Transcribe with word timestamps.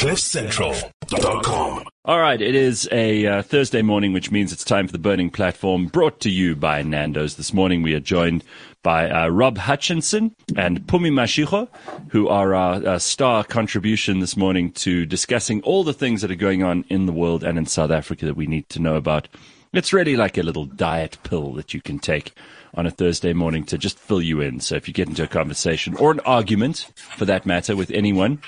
CliffCentral.com. 0.00 1.84
All 2.06 2.18
right, 2.18 2.40
it 2.40 2.54
is 2.54 2.88
a 2.90 3.26
uh, 3.26 3.42
Thursday 3.42 3.82
morning, 3.82 4.14
which 4.14 4.30
means 4.30 4.50
it's 4.50 4.64
time 4.64 4.86
for 4.86 4.92
the 4.92 4.98
Burning 4.98 5.28
Platform, 5.28 5.88
brought 5.88 6.20
to 6.20 6.30
you 6.30 6.56
by 6.56 6.80
Nando's. 6.82 7.36
This 7.36 7.52
morning 7.52 7.82
we 7.82 7.92
are 7.92 8.00
joined 8.00 8.42
by 8.82 9.10
uh, 9.10 9.28
Rob 9.28 9.58
Hutchinson 9.58 10.34
and 10.56 10.86
Pumi 10.86 11.12
Mashiko, 11.12 11.68
who 12.12 12.28
are 12.28 12.54
our 12.54 12.86
uh, 12.86 12.98
star 12.98 13.44
contribution 13.44 14.20
this 14.20 14.38
morning 14.38 14.72
to 14.72 15.04
discussing 15.04 15.60
all 15.64 15.84
the 15.84 15.92
things 15.92 16.22
that 16.22 16.30
are 16.30 16.34
going 16.34 16.62
on 16.62 16.86
in 16.88 17.04
the 17.04 17.12
world 17.12 17.44
and 17.44 17.58
in 17.58 17.66
South 17.66 17.90
Africa 17.90 18.24
that 18.24 18.36
we 18.36 18.46
need 18.46 18.70
to 18.70 18.80
know 18.80 18.94
about. 18.94 19.28
It's 19.74 19.92
really 19.92 20.16
like 20.16 20.38
a 20.38 20.42
little 20.42 20.64
diet 20.64 21.18
pill 21.24 21.52
that 21.52 21.74
you 21.74 21.82
can 21.82 21.98
take 21.98 22.32
on 22.72 22.86
a 22.86 22.90
Thursday 22.90 23.34
morning 23.34 23.64
to 23.64 23.76
just 23.76 23.98
fill 23.98 24.22
you 24.22 24.40
in. 24.40 24.60
So 24.60 24.76
if 24.76 24.88
you 24.88 24.94
get 24.94 25.08
into 25.08 25.24
a 25.24 25.28
conversation 25.28 25.94
or 25.96 26.10
an 26.10 26.20
argument, 26.20 26.90
for 26.96 27.26
that 27.26 27.44
matter, 27.44 27.76
with 27.76 27.90
anyone, 27.90 28.40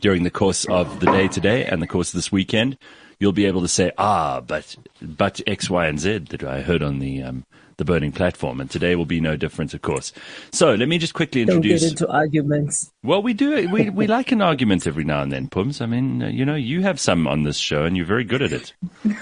during 0.00 0.22
the 0.22 0.30
course 0.30 0.64
of 0.66 1.00
the 1.00 1.06
day 1.06 1.28
today 1.28 1.64
and 1.64 1.82
the 1.82 1.86
course 1.86 2.10
of 2.10 2.14
this 2.14 2.32
weekend, 2.32 2.78
you'll 3.18 3.32
be 3.32 3.46
able 3.46 3.62
to 3.62 3.68
say, 3.68 3.92
ah, 3.98 4.40
but 4.40 4.76
but 5.00 5.40
X, 5.46 5.70
Y, 5.70 5.86
and 5.86 5.98
Z 5.98 6.18
that 6.30 6.44
I 6.44 6.62
heard 6.62 6.82
on 6.82 6.98
the 6.98 7.22
um, 7.22 7.44
the 7.76 7.84
burning 7.84 8.12
platform, 8.12 8.60
and 8.60 8.70
today 8.70 8.96
will 8.96 9.06
be 9.06 9.20
no 9.20 9.36
different, 9.36 9.74
of 9.74 9.82
course. 9.82 10.12
So 10.52 10.74
let 10.74 10.88
me 10.88 10.98
just 10.98 11.14
quickly 11.14 11.42
introduce. 11.42 11.82
Don't 11.82 11.90
get 11.90 12.00
into 12.00 12.12
arguments. 12.12 12.92
Well, 13.02 13.22
we 13.22 13.34
do. 13.34 13.68
We 13.68 13.90
we 13.90 14.06
like 14.18 14.32
an 14.32 14.42
argument 14.42 14.86
every 14.86 15.04
now 15.04 15.22
and 15.22 15.32
then, 15.32 15.48
Pums. 15.48 15.80
I 15.80 15.86
mean, 15.86 16.20
you 16.20 16.44
know, 16.44 16.54
you 16.54 16.82
have 16.82 17.00
some 17.00 17.26
on 17.26 17.42
this 17.42 17.58
show, 17.58 17.84
and 17.84 17.96
you're 17.96 18.06
very 18.06 18.24
good 18.24 18.42
at 18.42 18.52
it. 18.52 18.72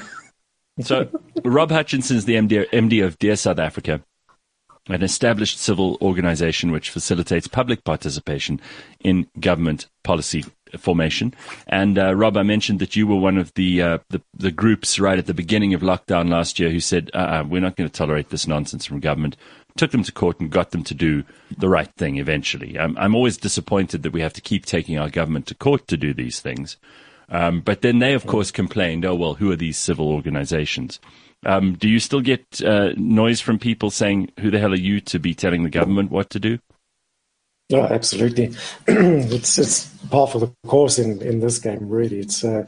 So, 0.81 1.09
Rob 1.45 1.71
Hutchinson 1.71 2.17
is 2.17 2.25
the 2.25 2.35
MD, 2.35 2.69
MD 2.71 3.05
of 3.05 3.17
Dear 3.21 3.37
South 3.37 3.61
Africa 3.61 4.03
an 4.89 5.03
established 5.03 5.59
civil 5.59 5.97
organization 6.03 6.71
which 6.71 6.91
facilitates 6.91 7.47
public 7.47 7.85
participation 7.85 8.61
in 9.01 9.27
government 9.41 9.87
policy 10.03 10.45
formation. 10.79 11.35
And 11.67 11.99
uh, 11.99 12.15
Rob, 12.15 12.37
I 12.37 12.43
mentioned 12.43 12.79
that 12.81 12.97
you 12.97 13.07
were 13.07 13.17
one 13.17 13.39
of 13.39 13.53
the, 13.55 13.83
uh, 13.83 13.99
the, 14.11 14.21
the 14.37 14.51
groups 14.51 14.99
right 14.99 15.19
at 15.19 15.27
the 15.27 15.35
beginning 15.35 15.75
of 15.75 15.83
lockdown 15.83 16.31
last 16.31 16.59
year 16.59 16.71
who 16.71 16.81
said, 16.81 17.11
uh-uh, 17.15 17.45
"We're 17.49 17.61
not 17.61 17.77
going 17.77 17.89
to 17.89 17.95
tolerate 17.95 18.31
this 18.31 18.47
nonsense 18.47 18.85
from 18.85 19.01
government." 19.01 19.37
Took 19.77 19.91
them 19.91 20.05
to 20.05 20.13
court 20.13 20.39
and 20.39 20.51
got 20.51 20.71
them 20.71 20.85
to 20.85 20.95
do 20.95 21.25
the 21.59 21.69
right 21.69 21.91
thing 21.97 22.19
eventually. 22.19 22.79
I'm, 22.79 22.97
I'm 22.97 23.17
always 23.17 23.37
disappointed 23.37 24.05
that 24.05 24.13
we 24.13 24.21
have 24.21 24.33
to 24.35 24.41
keep 24.41 24.67
taking 24.67 24.99
our 24.99 25.11
government 25.11 25.47
to 25.49 25.55
court 25.57 25.89
to 25.89 25.97
do 25.97 26.15
these 26.15 26.39
things. 26.39 26.77
Um, 27.29 27.61
but 27.61 27.81
then 27.81 27.99
they, 27.99 28.15
of 28.15 28.27
course, 28.27 28.51
complained, 28.51 29.05
"Oh 29.05 29.15
well, 29.15 29.35
who 29.35 29.51
are 29.51 29.57
these 29.57 29.79
civil 29.79 30.09
organizations?" 30.09 31.01
Um, 31.47 31.75
do 31.75 31.89
you 31.89 31.99
still 31.99 32.21
get 32.21 32.63
uh, 32.63 32.93
noise 32.97 33.41
from 33.41 33.59
people 33.59 33.91
saying, 33.91 34.31
"Who 34.41 34.51
the 34.51 34.59
hell 34.59 34.73
are 34.73 34.77
you 34.77 35.01
to 35.01 35.19
be 35.19 35.35
telling 35.35 35.63
the 35.63 35.71
government 35.71 36.11
what 36.11 36.31
to 36.31 36.41
do"? 36.41 36.59
Absolutely. 37.73 38.55
it's 38.87 39.59
it's 39.59 39.87
part 40.11 40.35
of 40.35 40.43
the 40.43 40.53
course 40.67 40.99
in, 40.99 41.23
in 41.23 41.41
this 41.41 41.59
game. 41.59 41.89
Really, 41.89 42.21
it's 42.21 42.45
uh, 42.45 42.67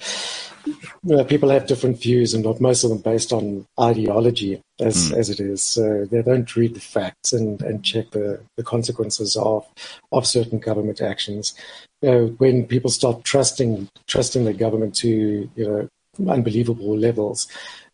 you 0.64 1.16
know, 1.16 1.24
people 1.24 1.50
have 1.50 1.66
different 1.66 2.00
views, 2.00 2.32
and 2.32 2.44
not 2.44 2.60
most 2.60 2.82
of 2.82 2.90
them 2.90 2.98
based 2.98 3.32
on 3.32 3.66
ideology, 3.78 4.62
as 4.80 5.10
mm. 5.10 5.16
as 5.18 5.28
it 5.28 5.38
is. 5.38 5.76
Uh, 5.76 6.06
they 6.10 6.22
don't 6.22 6.56
read 6.56 6.74
the 6.74 6.80
facts 6.80 7.32
and, 7.32 7.60
and 7.62 7.84
check 7.84 8.10
the, 8.10 8.40
the 8.56 8.62
consequences 8.62 9.36
of 9.36 9.66
of 10.12 10.26
certain 10.26 10.58
government 10.58 11.02
actions. 11.02 11.54
You 12.00 12.10
know, 12.10 12.26
when 12.38 12.66
people 12.66 12.90
start 12.90 13.22
trusting 13.24 13.88
trusting 14.06 14.44
the 14.44 14.54
government 14.54 14.94
to 14.96 15.50
you 15.54 15.68
know 15.68 15.88
unbelievable 16.30 16.96
levels, 16.96 17.46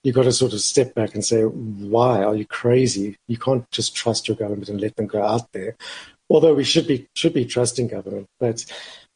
you've 0.04 0.14
got 0.14 0.24
to 0.24 0.32
sort 0.32 0.52
of 0.52 0.60
step 0.60 0.94
back 0.94 1.14
and 1.14 1.24
say, 1.24 1.42
why 1.42 2.22
are 2.22 2.36
you 2.36 2.46
crazy? 2.46 3.16
You 3.28 3.36
can't 3.36 3.68
just 3.70 3.94
trust 3.94 4.28
your 4.28 4.36
government 4.36 4.68
and 4.68 4.80
let 4.80 4.96
them 4.96 5.08
go 5.08 5.22
out 5.22 5.50
there. 5.52 5.76
Although 6.32 6.54
we 6.54 6.64
should 6.64 6.86
be 6.86 7.06
should 7.14 7.34
be 7.34 7.44
trusting 7.44 7.88
government, 7.88 8.26
but 8.40 8.64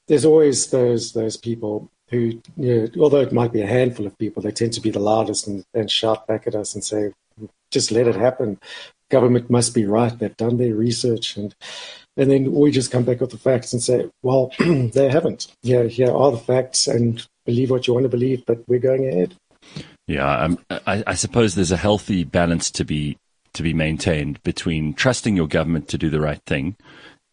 there's 0.06 0.26
always 0.26 0.66
those 0.68 1.14
those 1.14 1.38
people 1.38 1.90
who, 2.10 2.40
you 2.56 2.90
know, 2.94 3.02
although 3.02 3.22
it 3.22 3.32
might 3.32 3.52
be 3.52 3.62
a 3.62 3.66
handful 3.66 4.06
of 4.06 4.18
people, 4.18 4.42
they 4.42 4.50
tend 4.50 4.74
to 4.74 4.80
be 4.82 4.90
the 4.90 5.00
loudest 5.00 5.46
and, 5.46 5.64
and 5.72 5.90
shout 5.90 6.26
back 6.26 6.46
at 6.46 6.54
us 6.54 6.74
and 6.74 6.84
say, 6.84 7.12
just 7.72 7.90
let 7.90 8.06
it 8.06 8.14
happen. 8.14 8.60
Government 9.10 9.50
must 9.50 9.74
be 9.74 9.86
right. 9.86 10.16
They've 10.16 10.36
done 10.36 10.58
their 10.58 10.74
research 10.74 11.36
and 11.36 11.54
and 12.18 12.30
then 12.30 12.52
we 12.52 12.70
just 12.70 12.90
come 12.90 13.04
back 13.04 13.20
with 13.20 13.30
the 13.30 13.38
facts 13.38 13.72
and 13.72 13.82
say, 13.82 14.10
well, 14.22 14.52
they 14.58 15.10
haven't. 15.10 15.48
Yeah, 15.62 15.84
here 15.84 16.14
are 16.14 16.30
the 16.30 16.38
facts, 16.38 16.86
and 16.86 17.26
believe 17.44 17.70
what 17.70 17.86
you 17.86 17.94
want 17.94 18.04
to 18.04 18.10
believe, 18.10 18.44
but 18.46 18.66
we're 18.68 18.78
going 18.78 19.06
ahead. 19.06 19.34
Yeah, 20.06 20.54
I, 20.70 21.04
I, 21.06 21.14
suppose 21.14 21.54
there's 21.54 21.72
a 21.72 21.76
healthy 21.76 22.24
balance 22.24 22.70
to 22.70 22.84
be 22.84 23.18
to 23.56 23.62
be 23.62 23.74
maintained 23.74 24.42
between 24.42 24.94
trusting 24.94 25.36
your 25.36 25.48
government 25.48 25.88
to 25.88 25.98
do 25.98 26.10
the 26.10 26.20
right 26.20 26.42
thing 26.46 26.76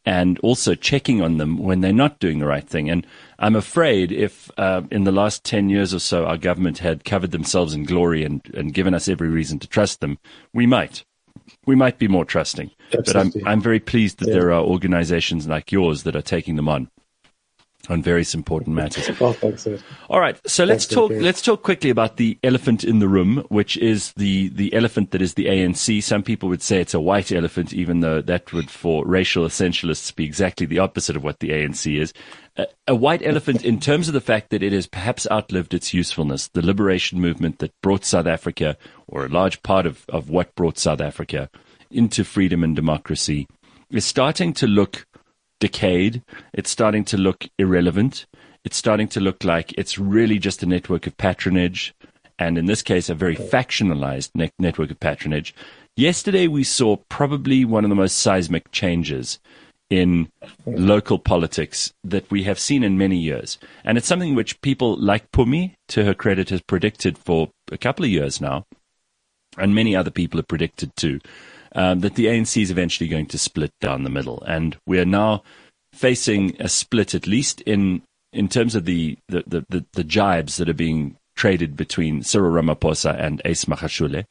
and 0.06 0.38
also 0.40 0.76
checking 0.76 1.22
on 1.22 1.38
them 1.38 1.58
when 1.58 1.82
they're 1.82 1.94
not 1.94 2.20
doing 2.20 2.40
the 2.40 2.46
right 2.46 2.68
thing. 2.68 2.90
And 2.90 3.08
I'm 3.40 3.56
afraid 3.56 4.12
if 4.12 4.52
uh, 4.58 4.82
in 4.92 5.06
the 5.06 5.12
last 5.12 5.44
10 5.44 5.70
years 5.70 5.94
or 5.94 6.00
so 6.00 6.26
our 6.26 6.38
government 6.38 6.80
had 6.80 7.06
covered 7.06 7.32
themselves 7.32 7.74
in 7.74 7.86
glory 7.86 8.24
and, 8.24 8.42
and 8.54 8.74
given 8.74 8.94
us 8.94 9.08
every 9.08 9.30
reason 9.30 9.60
to 9.60 9.68
trust 9.68 10.02
them, 10.02 10.18
we 10.54 10.66
might. 10.66 11.06
We 11.66 11.76
might 11.76 12.00
be 12.00 12.08
more 12.08 12.26
trusting. 12.26 12.72
Absolutely. 12.94 13.42
But 13.42 13.48
I'm, 13.48 13.54
I'm 13.54 13.62
very 13.62 13.80
pleased 13.80 14.20
that 14.20 14.28
yeah. 14.28 14.34
there 14.34 14.52
are 14.52 14.64
organizations 14.64 15.48
like 15.48 15.72
yours 15.72 16.04
that 16.04 16.16
are 16.16 16.22
taking 16.22 16.56
them 16.56 16.70
on 16.70 16.90
on 17.90 18.02
various 18.02 18.34
important 18.34 18.76
matters. 18.76 19.20
well, 19.20 19.34
thanks, 19.34 19.64
sir. 19.64 19.78
All 20.10 20.20
right, 20.20 20.40
so 20.50 20.64
let's 20.64 20.86
thanks, 20.86 20.96
talk. 20.96 21.12
Let's 21.12 21.42
talk 21.42 21.64
quickly 21.64 21.90
about 21.90 22.18
the 22.18 22.38
elephant 22.44 22.84
in 22.84 23.00
the 23.00 23.08
room, 23.08 23.46
which 23.50 23.76
is 23.78 24.14
the 24.14 24.50
the 24.50 24.74
elephant 24.74 25.12
that 25.12 25.22
is 25.22 25.34
the 25.34 25.46
ANC. 25.48 26.02
Some 26.02 26.24
people 26.24 26.50
would 26.50 26.62
say 26.62 26.80
it's 26.80 26.94
a 26.94 27.00
white 27.00 27.32
elephant, 27.32 27.74
even 27.74 28.00
though 28.00 28.22
that 28.22 28.54
would, 28.54 28.70
for 28.70 29.06
racial 29.06 29.46
essentialists, 29.46 30.16
be 30.16 30.24
exactly 30.24 30.66
the 30.66 30.80
opposite 30.80 31.16
of 31.16 31.24
what 31.24 31.40
the 31.40 31.50
ANC 31.50 32.00
is. 32.00 32.14
A, 32.56 32.68
a 32.88 32.96
white 32.96 33.26
elephant, 33.26 33.66
in 33.66 33.80
terms 33.80 34.08
of 34.08 34.14
the 34.14 34.22
fact 34.22 34.50
that 34.52 34.64
it 34.64 34.72
has 34.72 34.88
perhaps 34.88 35.28
outlived 35.30 35.74
its 35.74 35.94
usefulness. 35.94 36.48
The 36.48 36.66
liberation 36.66 37.20
movement 37.20 37.60
that 37.60 37.80
brought 37.82 38.06
South 38.06 38.28
Africa, 38.28 38.78
or 39.08 39.26
a 39.26 39.30
large 39.30 39.62
part 39.62 39.86
of 39.86 40.06
of 40.08 40.30
what 40.30 40.56
brought 40.56 40.78
South 40.78 41.02
Africa 41.02 41.50
into 41.92 42.24
freedom 42.24 42.64
and 42.64 42.76
democracy, 42.76 43.48
is 43.92 44.06
starting 44.06 44.54
to 44.54 44.68
look 44.68 45.06
decayed. 45.64 46.22
It's 46.52 46.70
starting 46.70 47.06
to 47.06 47.18
look 47.18 47.48
irrelevant. 47.58 48.26
It's 48.66 48.76
starting 48.76 49.08
to 49.10 49.22
look 49.22 49.46
like 49.46 49.72
it's 49.78 49.98
really 49.98 50.38
just 50.38 50.62
a 50.62 50.66
network 50.66 51.08
of 51.08 51.16
patronage, 51.16 51.94
and 52.38 52.58
in 52.58 52.66
this 52.66 52.82
case, 52.82 53.08
a 53.10 53.16
very 53.16 53.38
factionalized 53.38 54.32
ne- 54.36 54.52
network 54.60 54.92
of 54.92 55.00
patronage. 55.00 55.56
Yesterday, 55.96 56.50
we 56.50 56.66
saw 56.66 56.98
probably 57.08 57.64
one 57.64 57.86
of 57.86 57.90
the 57.90 57.96
most 58.04 58.18
seismic 58.18 58.72
changes 58.72 59.40
in 59.90 60.28
local 60.66 61.18
politics 61.18 61.94
that 62.04 62.30
we 62.30 62.44
have 62.44 62.60
seen 62.60 62.84
in 62.84 62.98
many 62.98 63.16
years. 63.16 63.58
And 63.86 63.98
it's 63.98 64.08
something 64.08 64.36
which 64.36 64.60
people 64.60 64.98
like 64.98 65.32
Pumi, 65.32 65.76
to 65.90 66.04
her 66.04 66.14
credit, 66.14 66.50
has 66.50 66.62
predicted 66.62 67.18
for 67.18 67.52
a 67.72 67.78
couple 67.78 68.04
of 68.04 68.12
years 68.12 68.42
now, 68.42 68.66
and 69.58 69.74
many 69.74 69.96
other 69.96 70.12
people 70.12 70.40
have 70.40 70.50
predicted 70.50 70.94
too 70.98 71.22
um, 71.76 72.02
that 72.02 72.16
the 72.16 72.26
ANC 72.26 72.62
is 72.62 72.72
eventually 72.72 73.08
going 73.08 73.28
to 73.28 73.38
split 73.38 73.72
down 73.82 74.04
the 74.04 74.10
middle. 74.10 74.44
And 74.48 74.78
we 74.86 75.00
are 75.00 75.06
now 75.06 75.44
facing 75.94 76.56
a 76.60 76.70
split, 76.70 77.14
at 77.14 77.28
least 77.28 77.62
in 77.62 78.02
in 78.32 78.50
terms 78.50 78.76
of 78.76 78.86
the 78.86 79.18
the, 79.30 79.44
the, 79.46 79.66
the, 79.70 79.86
the 79.94 80.04
jibes 80.04 80.58
that 80.58 80.70
are 80.70 80.74
being 80.74 81.18
traded 81.36 81.76
between 81.76 82.24
Cyril 82.24 82.52
Ramaphosa 82.52 83.20
and 83.20 83.42
Ace 83.46 83.66
Magashule, 83.66 84.26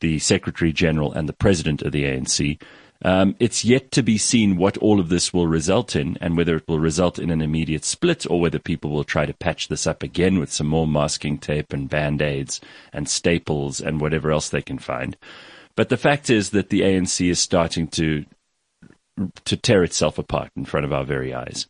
the 0.00 0.18
Secretary 0.18 0.72
General 0.72 1.12
and 1.12 1.28
the 1.28 1.34
President 1.34 1.82
of 1.82 1.92
the 1.92 2.04
ANC. 2.04 2.60
Um, 3.04 3.36
it's 3.38 3.62
yet 3.62 3.90
to 3.92 4.02
be 4.02 4.16
seen 4.16 4.56
what 4.56 4.78
all 4.78 5.00
of 5.00 5.10
this 5.10 5.32
will 5.32 5.46
result 5.46 5.94
in 5.94 6.16
and 6.20 6.34
whether 6.34 6.56
it 6.56 6.66
will 6.66 6.78
result 6.78 7.18
in 7.18 7.28
an 7.28 7.42
immediate 7.42 7.84
split 7.84 8.28
or 8.30 8.40
whether 8.40 8.58
people 8.58 8.90
will 8.90 9.04
try 9.04 9.26
to 9.26 9.34
patch 9.34 9.68
this 9.68 9.86
up 9.86 10.02
again 10.02 10.38
with 10.38 10.50
some 10.50 10.66
more 10.66 10.86
masking 10.86 11.36
tape 11.36 11.74
and 11.74 11.90
band 11.90 12.22
aids 12.22 12.58
and 12.94 13.06
staples 13.06 13.82
and 13.82 14.00
whatever 14.00 14.32
else 14.32 14.48
they 14.48 14.62
can 14.62 14.78
find. 14.78 15.16
But 15.76 15.90
the 15.90 15.96
fact 15.96 16.30
is 16.30 16.50
that 16.50 16.70
the 16.70 16.80
ANC 16.80 17.28
is 17.30 17.38
starting 17.38 17.86
to 17.88 18.24
to 19.44 19.56
tear 19.56 19.82
itself 19.82 20.18
apart 20.18 20.50
in 20.56 20.64
front 20.64 20.84
of 20.84 20.92
our 20.92 21.04
very 21.04 21.32
eyes. 21.32 21.66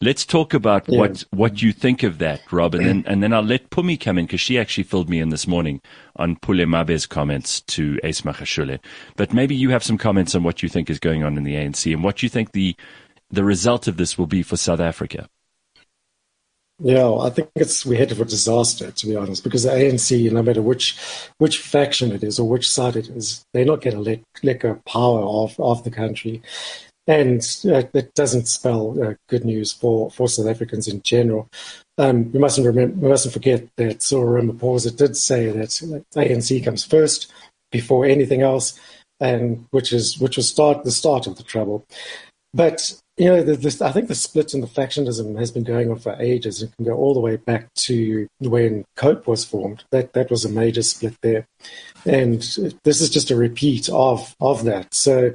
Let's 0.00 0.26
talk 0.26 0.52
about 0.52 0.88
yeah. 0.88 0.98
what, 0.98 1.24
what 1.30 1.62
you 1.62 1.72
think 1.72 2.02
of 2.02 2.18
that, 2.18 2.40
Rob, 2.50 2.74
and 2.74 2.84
then, 2.84 3.04
and 3.06 3.22
then 3.22 3.32
I'll 3.32 3.42
let 3.42 3.70
Pumi 3.70 4.00
come 4.00 4.18
in 4.18 4.26
because 4.26 4.40
she 4.40 4.58
actually 4.58 4.84
filled 4.84 5.08
me 5.08 5.20
in 5.20 5.28
this 5.28 5.46
morning 5.46 5.80
on 6.16 6.36
Pule 6.36 6.66
Mabe's 6.66 7.06
comments 7.06 7.60
to 7.62 8.00
Ace 8.02 8.22
Magashule. 8.22 8.80
But 9.16 9.32
maybe 9.32 9.54
you 9.54 9.70
have 9.70 9.84
some 9.84 9.98
comments 9.98 10.34
on 10.34 10.42
what 10.42 10.62
you 10.62 10.68
think 10.68 10.90
is 10.90 10.98
going 10.98 11.22
on 11.22 11.36
in 11.36 11.44
the 11.44 11.54
ANC 11.54 11.92
and 11.92 12.02
what 12.02 12.22
you 12.22 12.28
think 12.28 12.50
the, 12.50 12.74
the 13.30 13.44
result 13.44 13.86
of 13.86 13.96
this 13.96 14.18
will 14.18 14.26
be 14.26 14.42
for 14.42 14.56
South 14.56 14.80
Africa. 14.80 15.28
Yeah, 16.80 17.12
I 17.14 17.30
think 17.30 17.50
it's 17.56 17.84
we're 17.84 17.98
headed 17.98 18.18
for 18.18 18.24
disaster, 18.24 18.92
to 18.92 19.06
be 19.06 19.16
honest, 19.16 19.42
because 19.42 19.64
the 19.64 19.70
ANC, 19.70 20.30
no 20.30 20.42
matter 20.42 20.62
which 20.62 20.96
which 21.38 21.58
faction 21.58 22.12
it 22.12 22.22
is 22.22 22.38
or 22.38 22.48
which 22.48 22.70
side 22.70 22.94
it 22.94 23.08
is, 23.08 23.44
they're 23.52 23.64
not 23.64 23.80
going 23.80 23.96
to 23.96 24.02
let 24.02 24.20
let 24.44 24.60
go 24.60 24.80
power 24.86 25.22
of 25.22 25.58
of 25.58 25.82
the 25.82 25.90
country, 25.90 26.40
and 27.08 27.40
uh, 27.64 27.82
that 27.92 28.14
doesn't 28.14 28.46
spell 28.46 28.96
uh, 29.02 29.14
good 29.28 29.44
news 29.44 29.72
for 29.72 30.08
for 30.12 30.28
South 30.28 30.46
Africans 30.46 30.86
in 30.86 31.02
general. 31.02 31.48
Um, 31.98 32.30
we 32.30 32.38
mustn't 32.38 32.66
remember, 32.66 32.94
we 32.96 33.08
mustn't 33.08 33.34
forget 33.34 33.66
that 33.76 34.00
Cyril 34.00 34.40
Ramaphosa 34.40 34.96
did 34.96 35.16
say 35.16 35.50
that 35.50 35.70
ANC 36.14 36.64
comes 36.64 36.84
first 36.84 37.32
before 37.72 38.04
anything 38.06 38.42
else, 38.42 38.78
and 39.18 39.66
which 39.72 39.92
is 39.92 40.20
which 40.20 40.36
was 40.36 40.46
start 40.46 40.84
the 40.84 40.92
start 40.92 41.26
of 41.26 41.38
the 41.38 41.42
trouble. 41.42 41.84
But 42.54 42.94
you 43.18 43.26
know, 43.26 43.38
I 43.40 43.92
think 43.92 44.08
the 44.08 44.14
split 44.14 44.54
in 44.54 44.60
the 44.60 44.66
factionism 44.66 45.36
has 45.38 45.50
been 45.50 45.64
going 45.64 45.90
on 45.90 45.98
for 45.98 46.16
ages. 46.20 46.62
It 46.62 46.70
can 46.76 46.84
go 46.84 46.92
all 46.92 47.14
the 47.14 47.20
way 47.20 47.36
back 47.36 47.72
to 47.74 48.28
when 48.38 48.84
COPE 48.96 49.26
was 49.26 49.44
formed. 49.44 49.84
That 49.90 50.12
that 50.12 50.30
was 50.30 50.44
a 50.44 50.48
major 50.48 50.82
split 50.82 51.16
there, 51.20 51.46
and 52.06 52.40
this 52.84 53.00
is 53.00 53.10
just 53.10 53.30
a 53.30 53.36
repeat 53.36 53.88
of 53.88 54.36
of 54.40 54.64
that. 54.64 54.94
So 54.94 55.34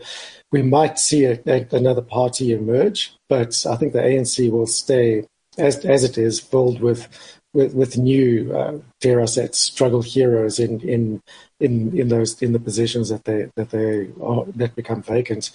we 0.52 0.62
might 0.62 0.98
see 0.98 1.26
a, 1.26 1.40
a, 1.46 1.68
another 1.72 2.02
party 2.02 2.54
emerge, 2.54 3.14
but 3.28 3.66
I 3.70 3.76
think 3.76 3.92
the 3.92 4.00
ANC 4.00 4.50
will 4.50 4.68
stay 4.68 5.26
as 5.58 5.84
as 5.86 6.04
it 6.04 6.18
is, 6.18 6.40
filled 6.40 6.80
with 6.80 7.08
with, 7.54 7.76
with 7.76 7.98
new, 7.98 8.56
uh, 8.56 8.80
dare 9.00 9.22
I 9.22 9.26
say, 9.26 9.48
struggle 9.52 10.02
heroes 10.02 10.60
in, 10.60 10.80
in 10.82 11.22
in 11.60 11.98
in 11.98 12.08
those 12.08 12.42
in 12.42 12.54
the 12.54 12.60
positions 12.60 13.10
that 13.10 13.26
they 13.26 13.50
that 13.56 13.70
they 13.70 14.10
are, 14.22 14.46
that 14.56 14.76
become 14.76 15.04
vacant. 15.04 15.52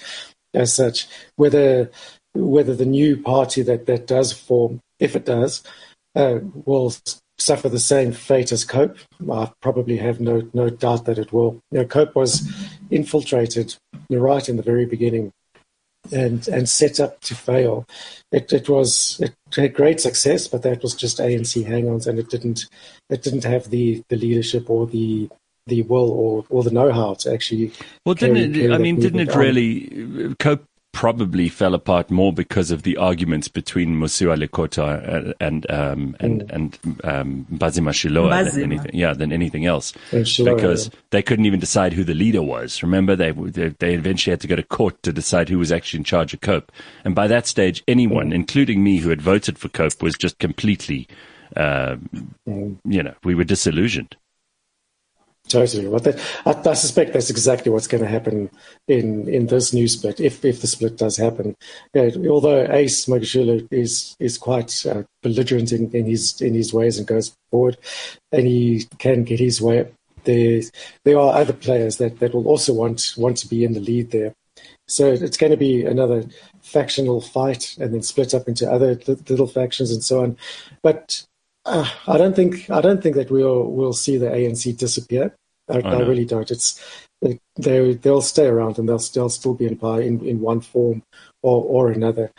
As 0.55 0.73
such, 0.73 1.07
whether 1.37 1.91
whether 2.35 2.75
the 2.75 2.87
new 2.87 3.17
party 3.17 3.63
that, 3.63 3.87
that 3.87 4.07
does 4.07 4.33
form, 4.33 4.81
if 4.99 5.17
it 5.17 5.25
does, 5.25 5.63
uh, 6.15 6.39
will 6.65 6.95
suffer 7.39 7.69
the 7.69 7.79
same 7.79 8.13
fate 8.13 8.53
as 8.53 8.65
COPE. 8.65 8.97
I 9.31 9.51
probably 9.61 9.97
have 9.99 10.21
no 10.21 10.49
no 10.53 10.71
doubt 10.71 11.05
that 11.07 11.19
it 11.19 11.33
will. 11.33 11.61
You 11.71 11.81
know, 11.81 11.85
COPE 11.85 12.15
was 12.15 12.51
infiltrated 12.91 13.77
right 14.11 14.49
in 14.49 14.57
the 14.57 14.63
very 14.63 14.87
beginning 14.87 15.33
and 16.13 16.47
and 16.49 16.69
set 16.69 17.01
up 17.01 17.21
to 17.23 17.35
fail. 17.35 17.87
It 18.33 18.53
it 18.53 18.69
was 18.69 19.21
it 19.21 19.35
had 19.55 19.75
great 19.75 20.01
success, 20.01 20.49
but 20.49 20.63
that 20.63 20.83
was 20.83 20.95
just 20.95 21.19
ANC 21.19 21.65
hang-ons, 21.65 22.07
and 22.07 22.19
it 22.19 22.31
didn't 22.31 22.67
it 23.11 23.23
didn't 23.23 23.45
have 23.45 23.71
the 23.71 24.03
the 24.09 24.17
leadership 24.17 24.69
or 24.69 24.87
the 24.87 25.29
the 25.69 25.83
will 25.83 26.11
or, 26.11 26.45
or 26.51 26.63
the 26.63 26.71
know-how 26.71 27.15
to 27.15 27.33
actually. 27.33 27.73
Well, 28.05 28.15
didn't 28.15 28.57
it, 28.57 28.73
I 28.73 28.79
mean, 28.79 28.99
didn't 29.01 29.21
it 29.21 29.35
really? 29.35 30.35
COPE 30.39 30.65
probably 30.99 31.49
fell 31.49 31.75
apart 31.75 32.11
more 32.11 32.33
because 32.33 32.73
of 32.73 32.83
the 32.83 32.97
arguments 32.97 33.47
between 33.47 33.95
Mosiuoa 33.95 34.37
Lekota 34.43 35.33
and 35.39 35.71
um, 35.71 36.17
and 36.19 36.43
mm. 36.43 36.53
and 36.53 36.79
um, 37.05 37.47
Mbazima 37.53 37.93
Shilowa 37.93 38.51
than 38.51 38.63
anything, 38.63 38.91
yeah, 38.95 39.13
than 39.13 39.33
anything 39.33 39.65
else, 39.65 39.93
Shilowa, 40.11 40.57
because 40.57 40.87
yeah. 40.87 41.01
they 41.11 41.23
couldn't 41.23 41.47
even 41.47 41.61
decide 41.61 41.93
who 41.93 42.03
the 42.03 42.15
leader 42.15 42.43
was. 42.43 42.83
Remember, 42.83 43.15
they, 43.15 43.31
they, 43.31 43.69
they 43.69 43.95
eventually 43.95 44.33
had 44.33 44.41
to 44.41 44.49
go 44.49 44.57
to 44.57 44.63
court 44.63 45.01
to 45.05 45.13
decide 45.13 45.49
who 45.49 45.59
was 45.59 45.71
actually 45.71 45.99
in 45.99 46.05
charge 46.05 46.35
of 46.35 46.41
COPE, 46.41 46.73
and 47.05 47.15
by 47.15 47.29
that 47.29 47.47
stage, 47.47 47.85
anyone, 47.87 48.31
mm. 48.31 48.35
including 48.35 48.83
me, 48.83 48.97
who 48.97 49.11
had 49.11 49.23
voted 49.23 49.57
for 49.57 49.69
COPE, 49.69 50.03
was 50.03 50.17
just 50.17 50.39
completely, 50.41 51.07
uh, 51.55 51.97
mm. 52.49 52.77
you 52.85 53.03
know, 53.03 53.15
we 53.23 53.37
were 53.37 53.45
disillusioned. 53.45 54.17
Totally. 55.49 55.89
But 55.89 56.05
that, 56.05 56.21
I, 56.45 56.71
I, 56.71 56.75
suspect 56.75 57.15
that's 57.15 57.31
exactly 57.31 57.73
what's 57.73 57.87
going 57.87 58.03
to 58.03 58.09
happen 58.09 58.51
in, 58.87 59.27
in 59.29 59.47
this 59.47 59.73
new 59.73 59.89
split, 59.89 60.21
if, 60.21 60.45
if 60.45 60.61
the 60.61 60.67
split 60.67 60.99
does 60.99 61.17
happen. 61.17 61.57
Yeah, 61.95 62.11
although 62.29 62.67
Ace 62.71 63.07
Magashule 63.07 63.67
is 63.71 64.15
is 64.21 64.37
quite 64.37 64.85
uh, 64.87 65.05
belligerent 65.23 65.73
in, 65.73 65.91
in 65.93 66.05
his 66.05 66.41
in 66.43 66.55
his 66.55 66.75
ways 66.75 66.99
and 66.99 67.07
goes 67.07 67.35
forward, 67.51 67.79
and 68.31 68.47
he 68.47 68.87
can 68.99 69.25
get 69.25 69.41
his 69.41 69.63
way. 69.63 69.91
There 70.25 70.61
there 71.05 71.19
are 71.19 71.35
other 71.35 71.55
players 71.55 71.97
that, 71.97 72.19
that 72.19 72.35
will 72.35 72.47
also 72.47 72.75
want 72.75 73.15
want 73.17 73.39
to 73.39 73.49
be 73.49 73.65
in 73.65 73.73
the 73.73 73.81
lead 73.81 74.11
there. 74.11 74.35
So 74.87 75.11
it's 75.11 75.37
going 75.39 75.53
to 75.53 75.57
be 75.57 75.85
another 75.85 76.25
factional 76.61 77.23
fight, 77.23 77.75
and 77.81 77.95
then 77.95 78.03
split 78.03 78.35
up 78.35 78.49
into 78.49 78.71
other 78.71 79.01
little 79.07 79.47
factions 79.47 79.91
and 79.91 80.05
so 80.05 80.23
on. 80.23 80.37
But 80.83 81.27
uh, 81.69 81.89
I 82.07 82.19
don't 82.19 82.35
think 82.35 82.71
I 82.71 82.81
don't 82.81 83.03
think 83.03 83.17
that 83.17 83.31
we'll 83.31 83.65
we'll 83.65 83.93
see 83.93 84.17
the 84.17 84.27
ANC 84.27 84.77
disappear. 84.77 85.35
I, 85.69 85.81
I, 85.81 85.95
I 85.97 86.01
really 86.01 86.25
don't. 86.25 86.51
It's 86.51 86.83
they 87.21 87.41
they'll 87.95 88.23
stay 88.23 88.47
around 88.47 88.79
and 88.79 88.89
they'll 88.89 88.99
still 88.99 89.29
still 89.29 89.55
be 89.55 89.67
in 89.67 89.77
power 89.77 90.01
in, 90.01 90.25
in 90.25 90.41
one 90.41 90.61
form 90.61 91.03
or, 91.43 91.63
or 91.65 91.91
another. 91.91 92.31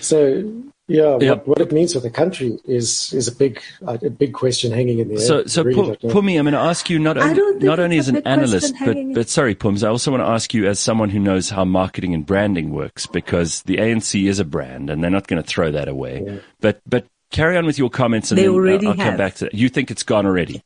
So 0.00 0.64
yeah, 0.86 1.16
yep. 1.18 1.46
what, 1.46 1.48
what, 1.48 1.60
it 1.62 1.72
means 1.72 1.94
for 1.94 2.00
the 2.00 2.10
country 2.10 2.58
is 2.66 3.12
is 3.14 3.26
a 3.26 3.34
big 3.34 3.62
a 3.86 4.10
big 4.10 4.34
question 4.34 4.70
hanging 4.70 4.98
in 4.98 5.08
the 5.08 5.14
air. 5.14 5.20
So, 5.20 5.46
so 5.46 5.62
really 5.62 5.96
Pumi, 5.96 6.38
I'm 6.38 6.44
going 6.44 6.52
to 6.52 6.58
ask 6.58 6.90
you 6.90 6.98
not 6.98 7.16
only, 7.16 7.64
not 7.64 7.80
only 7.80 7.96
as 7.96 8.08
an 8.08 8.18
analyst, 8.26 8.74
but 8.84 8.96
but 9.14 9.28
sorry, 9.30 9.54
Pums, 9.54 9.82
I 9.82 9.88
also 9.88 10.10
want 10.10 10.22
to 10.22 10.28
ask 10.28 10.52
you 10.52 10.66
as 10.66 10.78
someone 10.78 11.08
who 11.08 11.18
knows 11.18 11.48
how 11.48 11.64
marketing 11.64 12.12
and 12.12 12.26
branding 12.26 12.70
works, 12.70 13.06
because 13.06 13.62
the 13.62 13.78
ANC 13.78 14.28
is 14.28 14.40
a 14.40 14.44
brand, 14.44 14.90
and 14.90 15.02
they're 15.02 15.10
not 15.10 15.26
going 15.26 15.42
to 15.42 15.48
throw 15.48 15.70
that 15.70 15.88
away. 15.88 16.22
Yeah. 16.26 16.36
But 16.60 16.82
but 16.86 17.06
carry 17.34 17.56
on 17.56 17.66
with 17.66 17.78
your 17.78 17.90
comments, 17.90 18.30
and 18.30 18.38
they 18.38 18.42
then 18.42 18.52
already 18.52 18.86
I'll 18.86 18.94
have. 18.94 19.06
come 19.06 19.16
back 19.16 19.34
to 19.36 19.44
that. 19.46 19.54
You 19.54 19.68
think 19.68 19.90
it's 19.90 20.02
gone 20.02 20.24
already? 20.24 20.62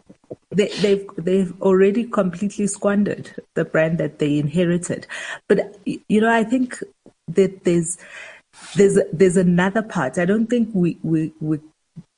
they, 0.50 0.68
they've 0.68 1.06
they've 1.18 1.52
already 1.60 2.04
completely 2.04 2.66
squandered 2.66 3.34
the 3.54 3.64
brand 3.64 3.98
that 3.98 4.18
they 4.18 4.38
inherited. 4.38 5.06
But 5.48 5.78
you 5.84 6.20
know, 6.20 6.32
I 6.32 6.44
think 6.44 6.78
that 7.28 7.64
there's 7.64 7.98
there's 8.76 8.98
there's 9.12 9.36
another 9.36 9.82
part. 9.82 10.18
I 10.18 10.24
don't 10.24 10.46
think 10.46 10.70
we 10.72 10.98
we, 11.02 11.32
we 11.40 11.58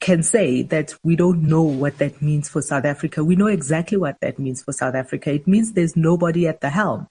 can 0.01 0.23
say 0.23 0.63
that 0.63 0.95
we 1.03 1.17
don't 1.17 1.43
know 1.43 1.63
what 1.63 1.99
that 1.99 2.21
means 2.21 2.49
for 2.49 2.61
South 2.61 2.85
Africa. 2.85 3.25
We 3.25 3.37
know 3.37 3.47
exactly 3.47 3.97
what 3.97 4.21
that 4.21 4.39
means 4.39 4.63
for 4.63 4.73
South 4.73 4.95
Africa. 4.95 5.33
It 5.33 5.47
means 5.47 5.73
there's 5.73 5.97
nobody 5.97 6.47
at 6.47 6.61
the 6.61 6.71
helm. 6.71 7.09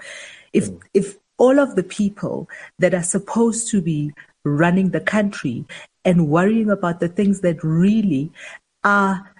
If 0.53 0.69
mm. 0.69 0.79
if 0.93 1.17
all 1.37 1.59
of 1.59 1.75
the 1.75 1.83
people 1.83 2.49
that 2.79 2.93
are 2.93 3.03
supposed 3.03 3.69
to 3.69 3.81
be 3.81 4.13
running 4.45 4.89
the 4.89 5.01
country 5.01 5.65
and 6.05 6.27
worrying 6.27 6.69
about 6.69 6.99
the 6.99 7.07
things 7.07 7.41
that 7.41 7.63
really 7.63 8.31
are 8.83 9.33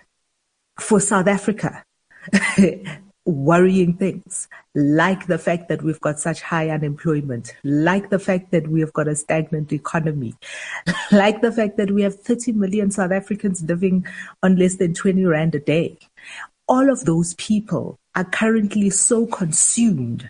for 0.79 0.99
South 0.99 1.27
Africa. 1.27 1.83
worrying 3.25 3.95
things 3.95 4.49
like 4.75 5.27
the 5.27 5.37
fact 5.37 5.69
that 5.69 5.81
we've 5.81 6.01
got 6.01 6.19
such 6.19 6.41
high 6.41 6.69
unemployment, 6.69 7.53
like 7.63 8.09
the 8.09 8.19
fact 8.19 8.51
that 8.51 8.67
we 8.67 8.81
have 8.81 8.91
got 8.93 9.07
a 9.07 9.15
stagnant 9.15 9.71
economy, 9.71 10.35
like 11.11 11.41
the 11.41 11.51
fact 11.51 11.77
that 11.77 11.91
we 11.91 12.01
have 12.01 12.15
30 12.15 12.53
million 12.53 12.91
South 12.91 13.11
Africans 13.11 13.63
living 13.63 14.05
on 14.41 14.57
less 14.57 14.75
than 14.75 14.93
20 14.93 15.25
Rand 15.25 15.55
a 15.55 15.59
day. 15.59 15.97
All 16.67 16.91
of 16.91 17.05
those 17.05 17.33
people 17.35 17.97
are 18.15 18.25
currently 18.25 18.89
so 18.89 19.25
consumed 19.25 20.29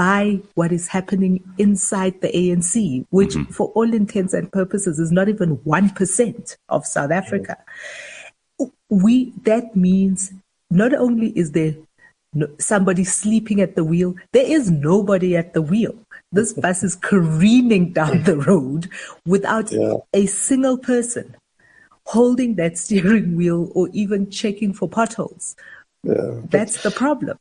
by 0.00 0.40
what 0.54 0.72
is 0.72 0.88
happening 0.88 1.44
inside 1.58 2.18
the 2.22 2.28
ANC, 2.28 3.04
which 3.10 3.34
mm-hmm. 3.34 3.52
for 3.52 3.66
all 3.74 3.92
intents 3.92 4.32
and 4.32 4.50
purposes 4.50 4.98
is 4.98 5.12
not 5.12 5.28
even 5.28 5.58
1% 5.58 6.56
of 6.70 6.86
South 6.86 7.10
Africa. 7.10 7.58
We, 8.88 9.34
that 9.42 9.76
means 9.76 10.32
not 10.70 10.94
only 10.94 11.38
is 11.38 11.52
there 11.52 11.74
somebody 12.58 13.04
sleeping 13.04 13.60
at 13.60 13.76
the 13.76 13.84
wheel, 13.84 14.14
there 14.32 14.46
is 14.46 14.70
nobody 14.70 15.36
at 15.36 15.52
the 15.52 15.60
wheel. 15.60 15.94
This 16.32 16.52
bus 16.64 16.82
is 16.82 16.96
careening 16.96 17.92
down 17.92 18.22
the 18.22 18.38
road 18.38 18.88
without 19.26 19.70
yeah. 19.70 19.96
a 20.14 20.24
single 20.24 20.78
person 20.78 21.36
holding 22.06 22.54
that 22.54 22.78
steering 22.78 23.36
wheel 23.36 23.70
or 23.74 23.90
even 23.92 24.30
checking 24.30 24.72
for 24.72 24.88
potholes. 24.88 25.56
Yeah, 26.04 26.40
That's 26.48 26.82
the 26.82 26.90
problem. 26.90 27.36